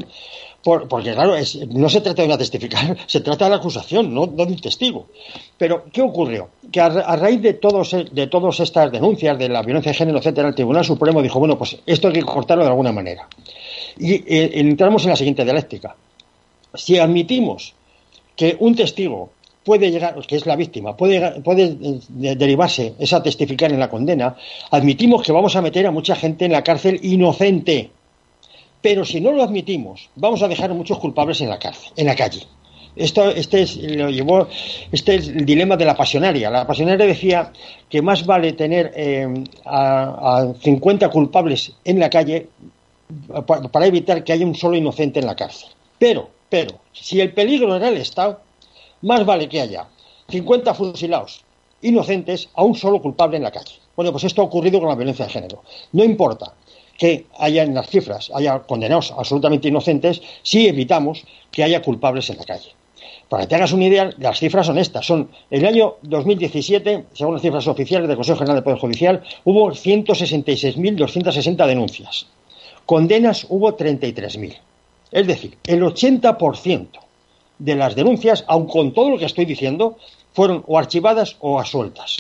Porque, 0.63 1.13
claro, 1.13 1.35
no 1.69 1.89
se 1.89 2.01
trata 2.01 2.21
de 2.21 2.27
una 2.27 2.37
testificar, 2.37 2.97
se 3.07 3.21
trata 3.21 3.45
de 3.45 3.51
la 3.51 3.57
acusación, 3.57 4.13
no, 4.13 4.27
de 4.27 4.43
un 4.43 4.59
testigo. 4.59 5.07
Pero, 5.57 5.85
¿qué 5.91 6.01
ocurrió? 6.01 6.49
Que 6.71 6.81
a, 6.81 6.89
raíz 7.15 7.41
de, 7.41 7.53
todos, 7.53 7.95
de 8.11 8.27
todas 8.27 8.59
estas 8.59 8.91
denuncias 8.91 9.37
de 9.37 9.49
la 9.49 9.61
violencia 9.61 9.91
de 9.91 9.97
género, 9.97 10.19
etcétera, 10.19 10.49
el 10.49 10.55
Tribunal 10.55 10.85
Supremo 10.85 11.21
dijo, 11.21 11.39
bueno, 11.39 11.57
pues 11.57 11.77
esto 11.85 12.07
hay 12.07 12.13
que 12.13 12.23
cortarlo 12.23 12.63
de 12.63 12.69
alguna 12.69 12.91
manera. 12.91 13.27
Y 13.97 14.13
eh, 14.13 14.51
entramos 14.55 15.03
en 15.03 15.11
la 15.11 15.15
siguiente 15.15 15.43
dialéctica. 15.43 15.95
Si 16.73 16.99
admitimos 16.99 17.73
que 18.35 18.55
un 18.59 18.75
testigo 18.75 19.31
puede 19.63 19.91
llegar, 19.91 20.15
que 20.25 20.35
es 20.35 20.45
la 20.45 20.55
víctima, 20.55 20.95
puede, 20.95 21.41
puede 21.41 21.63
eh, 21.63 22.35
derivarse 22.35 22.95
esa 22.99 23.21
testificar 23.21 23.71
en 23.71 23.79
la 23.79 23.89
condena, 23.89 24.35
admitimos 24.71 25.21
que 25.21 25.31
vamos 25.31 25.55
a 25.55 25.61
meter 25.61 25.85
a 25.85 25.91
mucha 25.91 26.15
gente 26.15 26.45
en 26.45 26.53
la 26.53 26.63
cárcel 26.63 26.99
inocente. 27.03 27.91
Pero 28.81 29.03
si 29.05 29.19
no 29.19 29.31
lo 29.31 29.43
admitimos, 29.43 30.09
vamos 30.15 30.41
a 30.41 30.47
dejar 30.47 30.71
a 30.71 30.73
muchos 30.73 30.99
culpables 30.99 31.41
en 31.41 31.49
la 31.49 31.59
cárcel, 31.59 31.91
en 31.95 32.05
la 32.05 32.15
calle. 32.15 32.47
Esto, 32.95 33.29
este 33.29 33.61
es, 33.61 33.77
lo 33.77 34.09
llevó, 34.09 34.47
este 34.91 35.15
es 35.15 35.27
el 35.27 35.45
dilema 35.45 35.77
de 35.77 35.85
la 35.85 35.95
pasionaria. 35.95 36.49
La 36.49 36.65
pasionaria 36.65 37.05
decía 37.05 37.51
que 37.89 38.01
más 38.01 38.25
vale 38.25 38.53
tener 38.53 38.91
eh, 38.95 39.27
a, 39.65 40.39
a 40.39 40.53
50 40.53 41.09
culpables 41.09 41.73
en 41.83 41.99
la 41.99 42.09
calle 42.09 42.47
para 43.71 43.85
evitar 43.85 44.23
que 44.23 44.33
haya 44.33 44.45
un 44.45 44.55
solo 44.55 44.75
inocente 44.75 45.19
en 45.19 45.25
la 45.25 45.35
cárcel. 45.35 45.69
Pero, 45.97 46.29
pero, 46.49 46.79
si 46.93 47.19
el 47.19 47.33
peligro 47.33 47.75
era 47.75 47.89
el 47.89 47.97
Estado, 47.97 48.39
más 49.01 49.25
vale 49.25 49.47
que 49.49 49.61
haya 49.61 49.87
50 50.29 50.73
fusilados 50.73 51.43
inocentes 51.81 52.49
a 52.53 52.63
un 52.63 52.75
solo 52.75 53.01
culpable 53.01 53.37
en 53.37 53.43
la 53.43 53.51
calle. 53.51 53.75
Bueno, 53.95 54.11
pues 54.11 54.23
esto 54.23 54.41
ha 54.41 54.45
ocurrido 54.45 54.79
con 54.79 54.89
la 54.89 54.95
violencia 54.95 55.25
de 55.25 55.31
género. 55.31 55.63
No 55.91 56.03
importa 56.03 56.53
que 56.99 57.25
haya 57.39 57.63
en 57.63 57.73
las 57.73 57.89
cifras, 57.89 58.29
haya 58.35 58.59
condenados 58.59 59.11
absolutamente 59.17 59.69
inocentes, 59.69 60.21
si 60.43 60.67
evitamos 60.67 61.23
que 61.49 61.63
haya 61.63 61.81
culpables 61.81 62.29
en 62.29 62.37
la 62.37 62.43
calle. 62.43 62.75
Para 63.29 63.43
que 63.43 63.47
te 63.47 63.55
hagas 63.55 63.71
una 63.71 63.85
idea, 63.85 64.09
las 64.17 64.39
cifras 64.39 64.65
son 64.65 64.77
estas. 64.77 65.05
Son 65.05 65.29
el 65.49 65.65
año 65.65 65.95
2017, 66.01 67.05
según 67.13 67.35
las 67.35 67.41
cifras 67.41 67.67
oficiales 67.67 68.07
del 68.07 68.17
Consejo 68.17 68.39
General 68.39 68.57
del 68.57 68.63
Poder 68.63 68.79
Judicial, 68.79 69.23
hubo 69.45 69.71
166.260 69.71 71.65
denuncias. 71.65 72.27
Condenas 72.85 73.45
hubo 73.49 73.77
33.000. 73.77 74.57
Es 75.11 75.25
decir, 75.25 75.57
el 75.65 75.81
80% 75.81 76.87
de 77.59 77.75
las 77.75 77.95
denuncias, 77.95 78.43
aun 78.47 78.67
con 78.67 78.93
todo 78.93 79.11
lo 79.11 79.17
que 79.17 79.25
estoy 79.25 79.45
diciendo, 79.45 79.97
fueron 80.33 80.63
o 80.67 80.77
archivadas 80.77 81.37
o 81.39 81.59
asueltas. 81.59 82.17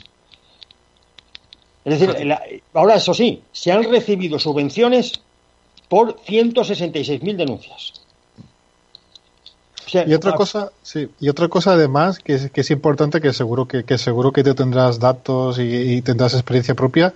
Es 1.85 1.99
decir, 1.99 2.33
ahora 2.73 2.95
eso 2.95 3.13
sí, 3.13 3.41
se 3.51 3.71
han 3.71 3.83
recibido 3.83 4.37
subvenciones 4.37 5.13
por 5.87 6.17
166.000 6.21 7.35
denuncias. 7.35 7.93
y 10.05 10.13
otra 10.13 10.33
cosa, 10.33 10.71
sí, 10.83 11.09
y 11.19 11.29
otra 11.29 11.47
cosa 11.47 11.73
además 11.73 12.19
que 12.19 12.35
es, 12.35 12.51
que 12.51 12.61
es 12.61 12.71
importante, 12.71 13.21
que 13.21 13.33
seguro 13.33 13.67
que, 13.67 13.97
seguro 13.97 14.31
que 14.31 14.43
tú 14.43 14.53
tendrás 14.53 14.99
datos 14.99 15.57
y, 15.57 16.01
tendrás 16.01 16.33
experiencia 16.33 16.75
propia, 16.75 17.13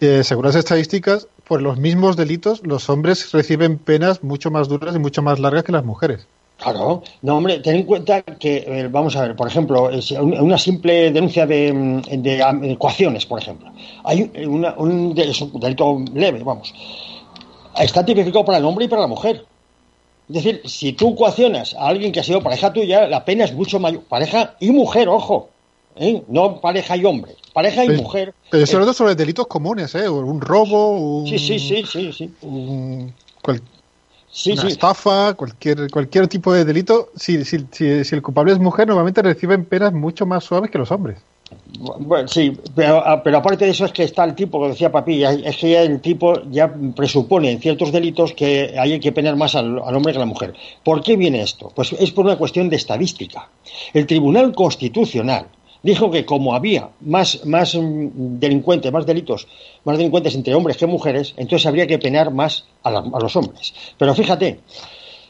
eh, 0.00 0.24
según 0.24 0.46
las 0.46 0.56
estadísticas, 0.56 1.28
por 1.46 1.62
los 1.62 1.78
mismos 1.78 2.16
delitos, 2.16 2.66
los 2.66 2.88
hombres 2.88 3.30
reciben 3.32 3.78
penas 3.78 4.24
mucho 4.24 4.50
más 4.50 4.68
duras 4.68 4.96
y 4.96 4.98
mucho 4.98 5.22
más 5.22 5.38
largas 5.38 5.62
que 5.62 5.72
las 5.72 5.84
mujeres. 5.84 6.26
Claro, 6.60 7.02
no, 7.22 7.38
hombre, 7.38 7.60
ten 7.60 7.76
en 7.76 7.82
cuenta 7.84 8.20
que, 8.22 8.64
eh, 8.66 8.88
vamos 8.88 9.16
a 9.16 9.22
ver, 9.22 9.34
por 9.34 9.48
ejemplo, 9.48 9.88
una 10.20 10.58
simple 10.58 11.10
denuncia 11.10 11.46
de, 11.46 11.72
mm, 11.72 12.64
ecuaciones, 12.64 13.24
por 13.24 13.40
ejemplo. 13.40 13.72
Hay 14.04 14.30
un 14.46 15.14
delito 15.14 16.04
leve, 16.12 16.42
vamos. 16.42 16.74
Está 17.78 18.04
tipificado 18.04 18.44
para 18.44 18.58
el 18.58 18.64
hombre 18.66 18.84
y 18.84 18.88
para 18.88 19.02
la 19.02 19.08
mujer. 19.08 19.46
Es 20.28 20.34
decir, 20.34 20.62
si 20.66 20.92
tú 20.92 21.14
ecuacionas 21.14 21.74
a 21.74 21.88
alguien 21.88 22.12
que 22.12 22.20
ha 22.20 22.22
sido 22.22 22.42
pareja 22.42 22.72
tuya, 22.72 23.08
la 23.08 23.24
pena 23.24 23.44
es 23.44 23.54
mucho 23.54 23.80
mayor. 23.80 24.02
Pareja 24.02 24.54
y 24.60 24.70
mujer, 24.70 25.08
ojo. 25.08 25.48
¿eh? 25.96 26.22
No 26.28 26.60
pareja 26.60 26.96
y 26.96 27.04
hombre. 27.04 27.36
Pareja 27.54 27.84
y 27.84 27.88
mujer. 27.88 28.34
Pero 28.50 28.66
sobre 28.66 28.92
sobre 28.92 29.14
delitos 29.14 29.46
comunes, 29.46 29.94
¿eh? 29.94 30.08
Un 30.08 30.40
robo, 30.40 30.90
un. 30.90 31.26
Sí, 31.26 31.38
sí, 31.38 31.58
sí, 31.58 31.84
sí. 31.84 32.12
sí 32.12 32.30
sí, 34.30 34.52
estafa, 34.52 35.34
cualquier, 35.34 35.90
cualquier 35.90 36.28
tipo 36.28 36.52
de 36.52 36.64
delito, 36.64 37.10
si, 37.16 37.44
si, 37.44 37.66
si, 37.70 38.14
el 38.14 38.22
culpable 38.22 38.52
es 38.52 38.58
mujer, 38.58 38.86
normalmente 38.86 39.22
reciben 39.22 39.64
penas 39.64 39.92
mucho 39.92 40.26
más 40.26 40.44
suaves 40.44 40.70
que 40.70 40.78
los 40.78 40.90
hombres. 40.90 41.18
Bueno, 41.80 42.28
sí, 42.28 42.56
pero, 42.76 43.02
ah, 43.04 43.22
pero 43.24 43.38
aparte 43.38 43.64
de 43.64 43.72
eso 43.72 43.84
es 43.84 43.92
que 43.92 44.04
está 44.04 44.22
el 44.24 44.36
tipo, 44.36 44.62
que 44.62 44.68
decía 44.68 44.92
Papi, 44.92 45.24
es 45.24 45.56
que 45.56 45.70
ya 45.70 45.82
el 45.82 46.00
tipo 46.00 46.42
ya 46.50 46.72
presupone 46.94 47.50
en 47.50 47.60
ciertos 47.60 47.90
delitos 47.90 48.32
que 48.34 48.76
hay 48.78 49.00
que 49.00 49.10
penar 49.10 49.34
más 49.34 49.56
al, 49.56 49.80
al, 49.84 49.96
hombre 49.96 50.12
que 50.12 50.18
a 50.18 50.20
la 50.20 50.26
mujer. 50.26 50.54
¿Por 50.84 51.02
qué 51.02 51.16
viene 51.16 51.42
esto? 51.42 51.72
Pues 51.74 51.92
es 51.92 52.12
por 52.12 52.24
una 52.24 52.36
cuestión 52.36 52.68
de 52.68 52.76
estadística. 52.76 53.48
El 53.92 54.06
Tribunal 54.06 54.54
Constitucional 54.54 55.46
dijo 55.82 56.10
que 56.10 56.24
como 56.24 56.54
había 56.54 56.90
más, 57.00 57.44
más 57.44 57.74
mm, 57.74 58.38
delincuentes, 58.38 58.92
más 58.92 59.06
delitos, 59.06 59.46
más 59.84 59.96
delincuentes 59.96 60.34
entre 60.34 60.54
hombres 60.54 60.76
que 60.76 60.86
mujeres, 60.86 61.34
entonces 61.36 61.66
habría 61.66 61.86
que 61.86 61.98
penar 61.98 62.32
más 62.32 62.66
a, 62.82 62.90
los 62.90 63.36
hombres. 63.36 63.74
Pero 63.98 64.14
fíjate, 64.14 64.60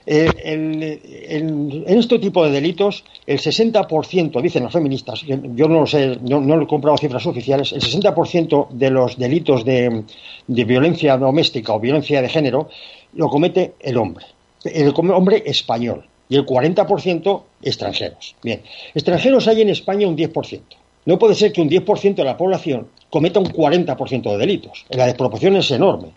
eh, 0.06 0.28
en 0.44 1.84
este 1.86 2.18
tipo 2.18 2.44
de 2.44 2.50
delitos, 2.50 3.04
el 3.26 3.38
60%, 3.38 4.40
dicen 4.40 4.62
los 4.64 4.72
feministas, 4.72 5.22
yo 5.22 5.68
no 5.68 5.80
lo 5.80 5.86
sé, 5.86 6.18
no, 6.22 6.40
no 6.40 6.60
he 6.60 6.66
comprado 6.66 6.96
cifras 6.96 7.26
oficiales, 7.26 7.72
el 7.72 7.82
60% 7.82 8.70
de 8.70 8.90
los 8.90 9.18
delitos 9.18 9.64
de, 9.64 10.04
de 10.46 10.64
violencia 10.64 11.16
doméstica 11.16 11.74
o 11.74 11.80
violencia 11.80 12.22
de 12.22 12.28
género 12.28 12.68
lo 13.12 13.28
comete 13.28 13.74
el 13.80 13.96
hombre, 13.98 14.24
el 14.64 14.92
hombre 14.96 15.42
español 15.46 16.09
y 16.30 16.36
el 16.36 16.46
40% 16.46 17.42
extranjeros. 17.60 18.36
Bien, 18.42 18.62
extranjeros 18.94 19.46
hay 19.48 19.60
en 19.60 19.68
España 19.68 20.08
un 20.08 20.16
10%. 20.16 20.62
No 21.04 21.18
puede 21.18 21.34
ser 21.34 21.52
que 21.52 21.60
un 21.60 21.68
10% 21.68 22.14
de 22.14 22.24
la 22.24 22.36
población 22.36 22.88
cometa 23.10 23.40
un 23.40 23.46
40% 23.46 24.30
de 24.30 24.38
delitos. 24.38 24.86
La 24.90 25.06
desproporción 25.06 25.56
es 25.56 25.70
enorme. 25.72 26.12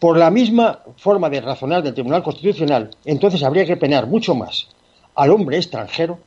Por 0.00 0.18
la 0.18 0.30
misma 0.30 0.80
forma 0.96 1.30
de 1.30 1.40
razonar 1.40 1.82
del 1.82 1.94
Tribunal 1.94 2.22
Constitucional, 2.22 2.90
entonces 3.04 3.42
habría 3.44 3.64
que 3.64 3.76
penar 3.76 4.08
mucho 4.08 4.34
más 4.34 4.68
al 5.14 5.30
hombre 5.30 5.56
extranjero 5.56 6.18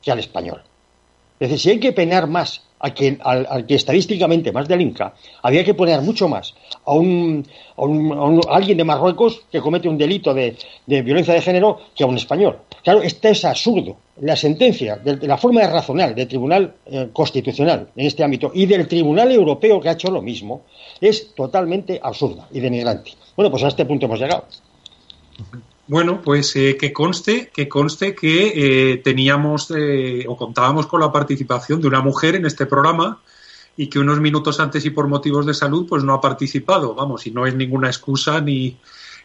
que 0.00 0.10
al 0.10 0.18
español. 0.18 0.62
Es 1.38 1.50
decir, 1.50 1.60
si 1.60 1.70
hay 1.70 1.80
que 1.80 1.92
penar 1.92 2.26
más 2.26 2.62
al 2.84 3.66
que, 3.66 3.74
estadísticamente 3.74 4.52
más 4.52 4.68
delinca, 4.68 5.14
había 5.42 5.64
que 5.64 5.74
poner 5.74 6.02
mucho 6.02 6.28
más 6.28 6.54
a, 6.84 6.92
un, 6.92 7.46
a, 7.76 8.54
alguien 8.54 8.76
de 8.76 8.84
Marruecos 8.84 9.42
que 9.50 9.60
comete 9.60 9.88
un 9.88 9.96
delito 9.96 10.34
de, 10.34 10.56
violencia 10.86 11.32
de 11.32 11.40
género 11.40 11.80
que 11.94 12.04
a 12.04 12.06
un 12.06 12.16
español. 12.16 12.58
Claro, 12.82 13.02
esto 13.02 13.28
es 13.28 13.44
absurdo. 13.44 13.96
La 14.20 14.36
sentencia, 14.36 14.96
de, 14.96 15.26
la 15.26 15.38
forma 15.38 15.62
de 15.62 15.68
razonar 15.68 16.14
del 16.14 16.28
Tribunal 16.28 16.74
eh, 16.86 17.08
Constitucional 17.12 17.88
en 17.96 18.06
este 18.06 18.22
ámbito 18.22 18.52
y 18.54 18.66
del 18.66 18.86
Tribunal 18.86 19.32
Europeo 19.32 19.80
que 19.80 19.88
ha 19.88 19.92
hecho 19.92 20.10
lo 20.10 20.20
mismo 20.20 20.62
es 21.00 21.34
totalmente 21.34 21.98
absurda 22.02 22.46
y 22.52 22.60
denigrante. 22.60 23.12
Bueno, 23.34 23.50
pues 23.50 23.64
a 23.64 23.68
este 23.68 23.84
punto 23.86 24.06
hemos 24.06 24.20
llegado. 24.20 24.44
Bueno, 25.86 26.22
pues 26.22 26.56
eh, 26.56 26.76
que 26.78 26.92
conste 26.92 27.50
que 27.52 27.68
conste 27.68 28.14
que 28.14 28.92
eh, 28.92 28.96
teníamos 28.98 29.70
eh, 29.76 30.24
o 30.26 30.36
contábamos 30.36 30.86
con 30.86 31.00
la 31.00 31.12
participación 31.12 31.80
de 31.80 31.88
una 31.88 32.00
mujer 32.00 32.36
en 32.36 32.46
este 32.46 32.64
programa 32.64 33.20
y 33.76 33.88
que 33.88 33.98
unos 33.98 34.18
minutos 34.18 34.60
antes 34.60 34.84
y 34.86 34.90
por 34.90 35.08
motivos 35.08 35.44
de 35.44 35.52
salud 35.52 35.86
pues 35.86 36.02
no 36.02 36.14
ha 36.14 36.20
participado, 36.22 36.94
vamos, 36.94 37.26
y 37.26 37.32
no 37.32 37.46
es 37.46 37.54
ninguna 37.54 37.88
excusa 37.88 38.40
ni, 38.40 38.78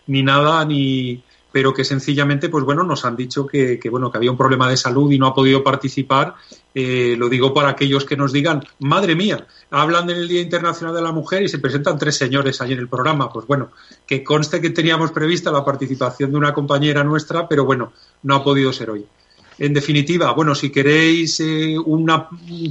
ni 0.07 0.21
nada 0.21 0.65
ni, 0.65 1.23
pero 1.51 1.73
que 1.73 1.83
sencillamente, 1.83 2.49
pues 2.49 2.63
bueno, 2.63 2.83
nos 2.83 3.05
han 3.05 3.15
dicho 3.15 3.47
que, 3.47 3.79
bueno, 3.89 4.11
que 4.11 4.17
había 4.17 4.31
un 4.31 4.37
problema 4.37 4.69
de 4.69 4.77
salud 4.77 5.11
y 5.11 5.17
no 5.17 5.27
ha 5.27 5.33
podido 5.33 5.63
participar. 5.63 6.35
Eh, 6.73 7.15
lo 7.17 7.29
digo 7.29 7.53
para 7.53 7.69
aquellos 7.69 8.05
que 8.05 8.15
nos 8.15 8.31
digan, 8.31 8.63
madre 8.79 9.15
mía, 9.15 9.47
hablan 9.71 10.09
en 10.09 10.17
el 10.17 10.27
Día 10.27 10.41
Internacional 10.41 10.95
de 10.95 11.01
la 11.01 11.11
Mujer 11.11 11.43
y 11.43 11.49
se 11.49 11.59
presentan 11.59 11.97
tres 11.97 12.17
señores 12.17 12.61
allí 12.61 12.73
en 12.73 12.79
el 12.79 12.87
programa. 12.87 13.31
Pues 13.31 13.47
bueno, 13.47 13.71
que 14.05 14.23
conste 14.23 14.61
que 14.61 14.69
teníamos 14.69 15.11
prevista 15.11 15.51
la 15.51 15.65
participación 15.65 16.31
de 16.31 16.37
una 16.37 16.53
compañera 16.53 17.03
nuestra, 17.03 17.47
pero 17.47 17.65
bueno, 17.65 17.93
no 18.23 18.35
ha 18.35 18.43
podido 18.43 18.71
ser 18.71 18.91
hoy. 18.91 19.05
En 19.57 19.73
definitiva, 19.73 20.31
bueno, 20.31 20.55
si 20.55 20.69
queréis 20.69 21.39
eh, 21.41 21.77
un 21.77 22.07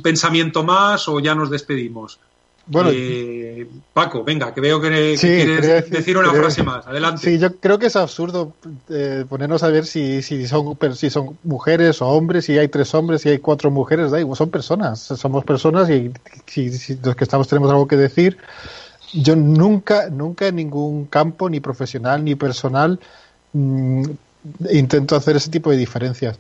pensamiento 0.02 0.64
más 0.64 1.06
o 1.08 1.20
ya 1.20 1.34
nos 1.34 1.50
despedimos. 1.50 2.18
Bueno, 2.70 2.90
eh, 2.92 3.66
Paco, 3.94 4.22
venga, 4.22 4.52
que 4.52 4.60
veo 4.60 4.80
que, 4.80 5.16
quieres 5.18 5.90
decir, 5.90 6.18
una 6.18 6.32
frase 6.32 6.62
más. 6.62 6.86
Adelante. 6.86 7.22
Sí, 7.22 7.38
yo 7.38 7.56
creo 7.56 7.78
que 7.78 7.86
es 7.86 7.96
absurdo 7.96 8.52
eh, 8.90 9.24
ponernos 9.28 9.62
a 9.62 9.68
ver 9.68 9.86
si, 9.86 10.20
si, 10.22 10.46
son, 10.46 10.76
si 10.94 11.08
son 11.08 11.38
mujeres 11.44 12.02
o 12.02 12.08
hombres, 12.08 12.44
si 12.44 12.58
hay 12.58 12.68
tres 12.68 12.94
hombres, 12.94 13.22
si 13.22 13.30
hay 13.30 13.38
cuatro 13.38 13.70
mujeres, 13.70 14.10
da 14.10 14.20
igual, 14.20 14.36
son 14.36 14.50
personas, 14.50 15.00
somos 15.00 15.44
personas 15.44 15.88
y 15.88 16.12
si, 16.46 16.96
los 17.02 17.16
que 17.16 17.24
estamos 17.24 17.48
tenemos 17.48 17.70
algo 17.70 17.88
que 17.88 17.96
decir. 17.96 18.36
Yo 19.14 19.34
nunca, 19.34 20.10
nunca 20.10 20.48
en 20.48 20.56
ningún 20.56 21.06
campo, 21.06 21.48
ni 21.48 21.60
profesional 21.60 22.22
ni 22.22 22.34
personal, 22.34 23.00
mm, 23.54 24.04
intento 24.70 25.16
hacer 25.16 25.36
ese 25.36 25.50
tipo 25.50 25.70
de 25.70 25.76
diferencias. 25.76 26.38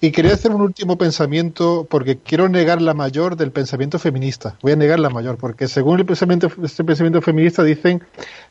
Y 0.00 0.10
quería 0.10 0.34
hacer 0.34 0.50
un 0.50 0.60
último 0.60 0.98
pensamiento 0.98 1.86
porque 1.88 2.18
quiero 2.18 2.48
negar 2.48 2.82
la 2.82 2.92
mayor 2.92 3.36
del 3.36 3.50
pensamiento 3.50 3.98
feminista. 3.98 4.56
Voy 4.62 4.72
a 4.72 4.76
negar 4.76 5.00
la 5.00 5.08
mayor 5.08 5.38
porque 5.38 5.68
según 5.68 5.98
el 5.98 6.06
pensamiento, 6.06 6.50
este 6.62 6.84
pensamiento 6.84 7.22
feminista 7.22 7.62
dicen 7.62 8.02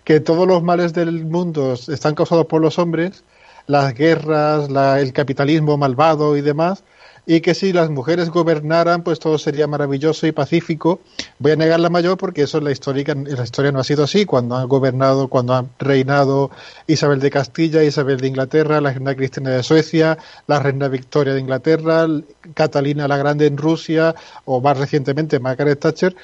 que 0.04 0.20
todos 0.20 0.48
los 0.48 0.64
males 0.64 0.94
del 0.94 1.26
mundo 1.26 1.74
están 1.74 2.16
causados 2.16 2.48
por 2.48 2.62
los 2.62 2.80
hombres, 2.80 3.24
las 3.68 3.94
guerras, 3.94 4.70
el 5.00 5.14
capitalismo 5.14 5.78
malvado 5.78 6.36
y 6.36 6.42
demás, 6.42 6.84
y 7.26 7.42
que 7.42 7.56
si 7.56 7.74
las 7.74 7.90
mujeres 7.90 8.30
gobernaran, 8.30 9.04
pues 9.04 9.20
todo 9.20 9.38
sería 9.38 9.68
maravilloso 9.68 10.28
y 10.28 10.32
pacífico. 10.32 11.00
Voy 11.40 11.54
a 11.54 11.56
negar 11.56 11.80
la 11.80 11.90
mayor 11.90 12.18
porque 12.18 12.44
eso 12.44 12.60
en 12.60 12.66
la 12.66 12.72
historia, 12.72 13.16
la 13.16 13.44
historia 13.44 13.72
no 13.72 13.80
ha 13.80 13.84
sido 13.84 14.04
así. 14.04 14.26
Cuando 14.26 14.56
han 14.56 14.68
gobernado, 14.68 15.28
cuando 15.28 15.56
han 15.56 15.70
reinado 15.80 16.52
Isabel 16.88 17.20
de 17.20 17.32
Castilla, 17.32 17.84
Isabel 17.84 18.20
de 18.20 18.28
Inglaterra, 18.28 18.80
la 18.80 18.92
reina 18.92 19.16
Cristina 19.16 19.50
de 19.50 19.64
Suecia, 19.64 20.18
la 20.48 20.60
reina 20.60 20.88
Victoria 20.88 21.34
de 21.34 21.40
Inglaterra, 21.40 22.08
Catalina 22.54 23.08
la 23.08 23.18
Grande 23.18 23.48
en 23.48 23.58
Rusia, 23.58 24.14
o 24.46 24.62
más 24.62 24.78
recientemente 24.78 25.40
Margaret 25.40 25.80
Thatcher, 25.80 26.16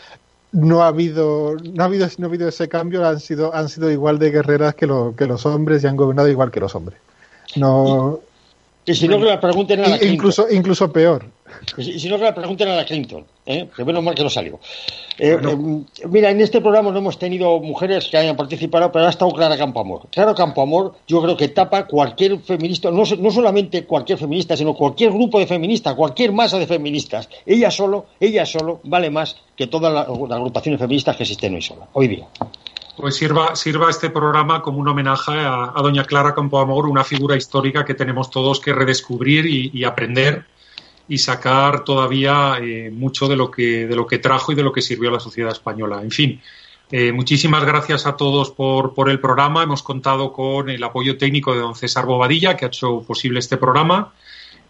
no 0.51 0.83
ha 0.83 0.87
habido 0.87 1.55
no 1.55 1.83
ha 1.83 1.85
habido 1.85 2.07
no 2.17 2.25
ha 2.25 2.29
habido 2.29 2.47
ese 2.47 2.67
cambio 2.67 3.07
han 3.07 3.21
sido 3.21 3.55
han 3.55 3.69
sido 3.69 3.89
igual 3.89 4.19
de 4.19 4.31
guerreras 4.31 4.75
que, 4.75 4.85
lo, 4.85 5.15
que 5.15 5.25
los 5.25 5.45
hombres 5.45 5.81
y 5.81 5.87
han 5.87 5.95
gobernado 5.95 6.27
igual 6.27 6.51
que 6.51 6.59
los 6.59 6.75
hombres 6.75 6.99
no 7.55 8.19
si 8.85 9.07
no, 9.07 9.19
que 9.19 9.25
la 9.25 9.39
pregunten 9.39 9.79
a 9.79 9.83
la 9.83 9.97
Clinton. 9.97 10.13
Incluso, 10.13 10.47
incluso 10.49 10.91
peor. 10.91 11.25
Y 11.77 11.99
si 11.99 12.09
no, 12.09 12.17
que 12.17 12.23
la 12.23 12.33
pregunten 12.33 12.67
a 12.69 12.75
la 12.75 12.85
Clinton. 12.85 13.25
¿eh? 13.45 13.69
Que 13.75 13.85
menos 13.85 14.03
mal 14.03 14.15
que 14.15 14.23
no 14.23 14.29
salió. 14.29 14.59
Eh, 15.19 15.37
eh, 15.39 16.07
mira, 16.09 16.31
en 16.31 16.41
este 16.41 16.61
programa 16.61 16.91
no 16.91 16.97
hemos 16.97 17.19
tenido 17.19 17.59
mujeres 17.59 18.07
que 18.07 18.17
hayan 18.17 18.35
participado, 18.35 18.91
pero 18.91 19.05
ha 19.05 19.09
estado 19.09 19.31
Clara 19.31 19.57
Campoamor. 19.57 20.07
Clara 20.09 20.33
Campoamor, 20.33 20.95
yo 21.07 21.21
creo 21.21 21.37
que 21.37 21.49
tapa 21.49 21.85
cualquier 21.85 22.39
feminista, 22.39 22.89
no, 22.89 23.03
no 23.19 23.31
solamente 23.31 23.85
cualquier 23.85 24.17
feminista, 24.17 24.57
sino 24.57 24.73
cualquier 24.73 25.11
grupo 25.11 25.39
de 25.39 25.45
feministas, 25.45 25.93
cualquier 25.93 26.31
masa 26.31 26.57
de 26.57 26.65
feministas. 26.65 27.29
Ella 27.45 27.69
solo, 27.69 28.07
ella 28.19 28.45
solo 28.45 28.79
vale 28.83 29.09
más 29.11 29.37
que 29.55 29.67
todas 29.67 29.93
las 29.93 30.07
agrupaciones 30.07 30.79
feministas 30.79 31.15
que 31.15 31.23
existen 31.23 31.53
hoy 31.53 31.61
sola, 31.61 31.87
hoy 31.93 32.07
día 32.07 32.27
pues 33.01 33.15
sirva, 33.15 33.55
sirva 33.55 33.89
este 33.89 34.09
programa 34.09 34.61
como 34.61 34.77
un 34.77 34.87
homenaje 34.87 35.33
a, 35.33 35.73
doña 35.81 36.05
Clara 36.05 36.33
Campoamor, 36.33 36.85
una 36.85 37.03
figura 37.03 37.35
histórica 37.35 37.83
que 37.83 37.95
tenemos 37.95 38.29
todos 38.29 38.59
que 38.59 38.73
redescubrir 38.73 39.45
y, 39.45 39.83
aprender 39.83 40.45
y 41.07 41.17
sacar 41.17 41.83
todavía 41.83 42.59
eh, 42.61 42.89
mucho 42.91 43.27
de 43.27 43.35
lo, 43.35 43.51
que, 43.51 43.87
de 43.87 43.95
lo 43.95 44.07
que 44.07 44.19
trajo 44.19 44.51
y 44.51 44.55
de 44.55 44.63
lo 44.63 44.71
que 44.71 44.81
sirvió 44.81 45.09
a 45.09 45.13
la 45.13 45.19
sociedad 45.19 45.51
española. 45.51 46.01
En 46.01 46.11
fin, 46.11 46.39
eh, 46.91 47.11
muchísimas 47.11 47.65
gracias 47.65 48.05
a 48.05 48.15
todos 48.15 48.51
por, 48.51 48.93
por, 48.93 49.09
el 49.09 49.19
programa. 49.19 49.63
Hemos 49.63 49.83
contado 49.83 50.31
con 50.31 50.69
el 50.69 50.83
apoyo 50.83 51.17
técnico 51.17 51.53
de 51.53 51.59
don 51.59 51.75
César 51.75 52.05
Bobadilla, 52.05 52.55
que 52.55 52.65
ha 52.65 52.67
hecho 52.69 53.01
posible 53.01 53.39
este 53.39 53.57
programa. 53.57 54.13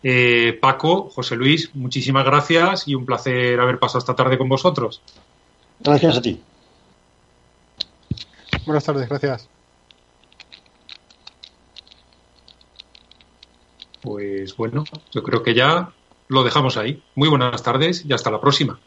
Eh, 0.04 0.58
Paco, 0.60 1.10
José 1.14 1.36
Luis, 1.36 1.70
muchísimas 1.76 2.26
gracias 2.26 2.88
y 2.88 2.96
un 2.96 3.06
placer 3.06 3.60
haber 3.60 3.78
pasado 3.78 4.00
esta 4.00 4.16
tarde 4.16 4.38
con 4.38 4.50
vosotros. 4.50 5.02
Gracias 5.80 6.18
a 6.18 6.22
ti. 6.22 6.40
Buenas 8.66 8.84
tardes, 8.84 9.10
gracias. 9.10 9.50
Pues 14.02 14.56
bueno, 14.58 14.84
yo 15.12 15.24
creo 15.24 15.44
que 15.44 15.54
ya 15.54 15.94
lo 16.28 16.44
dejamos 16.44 16.78
ahí. 16.78 17.04
Muy 17.16 17.30
buenas 17.30 17.62
tardes 17.62 18.06
y 18.06 18.14
hasta 18.14 18.32
la 18.32 18.42
próxima. 18.42 18.80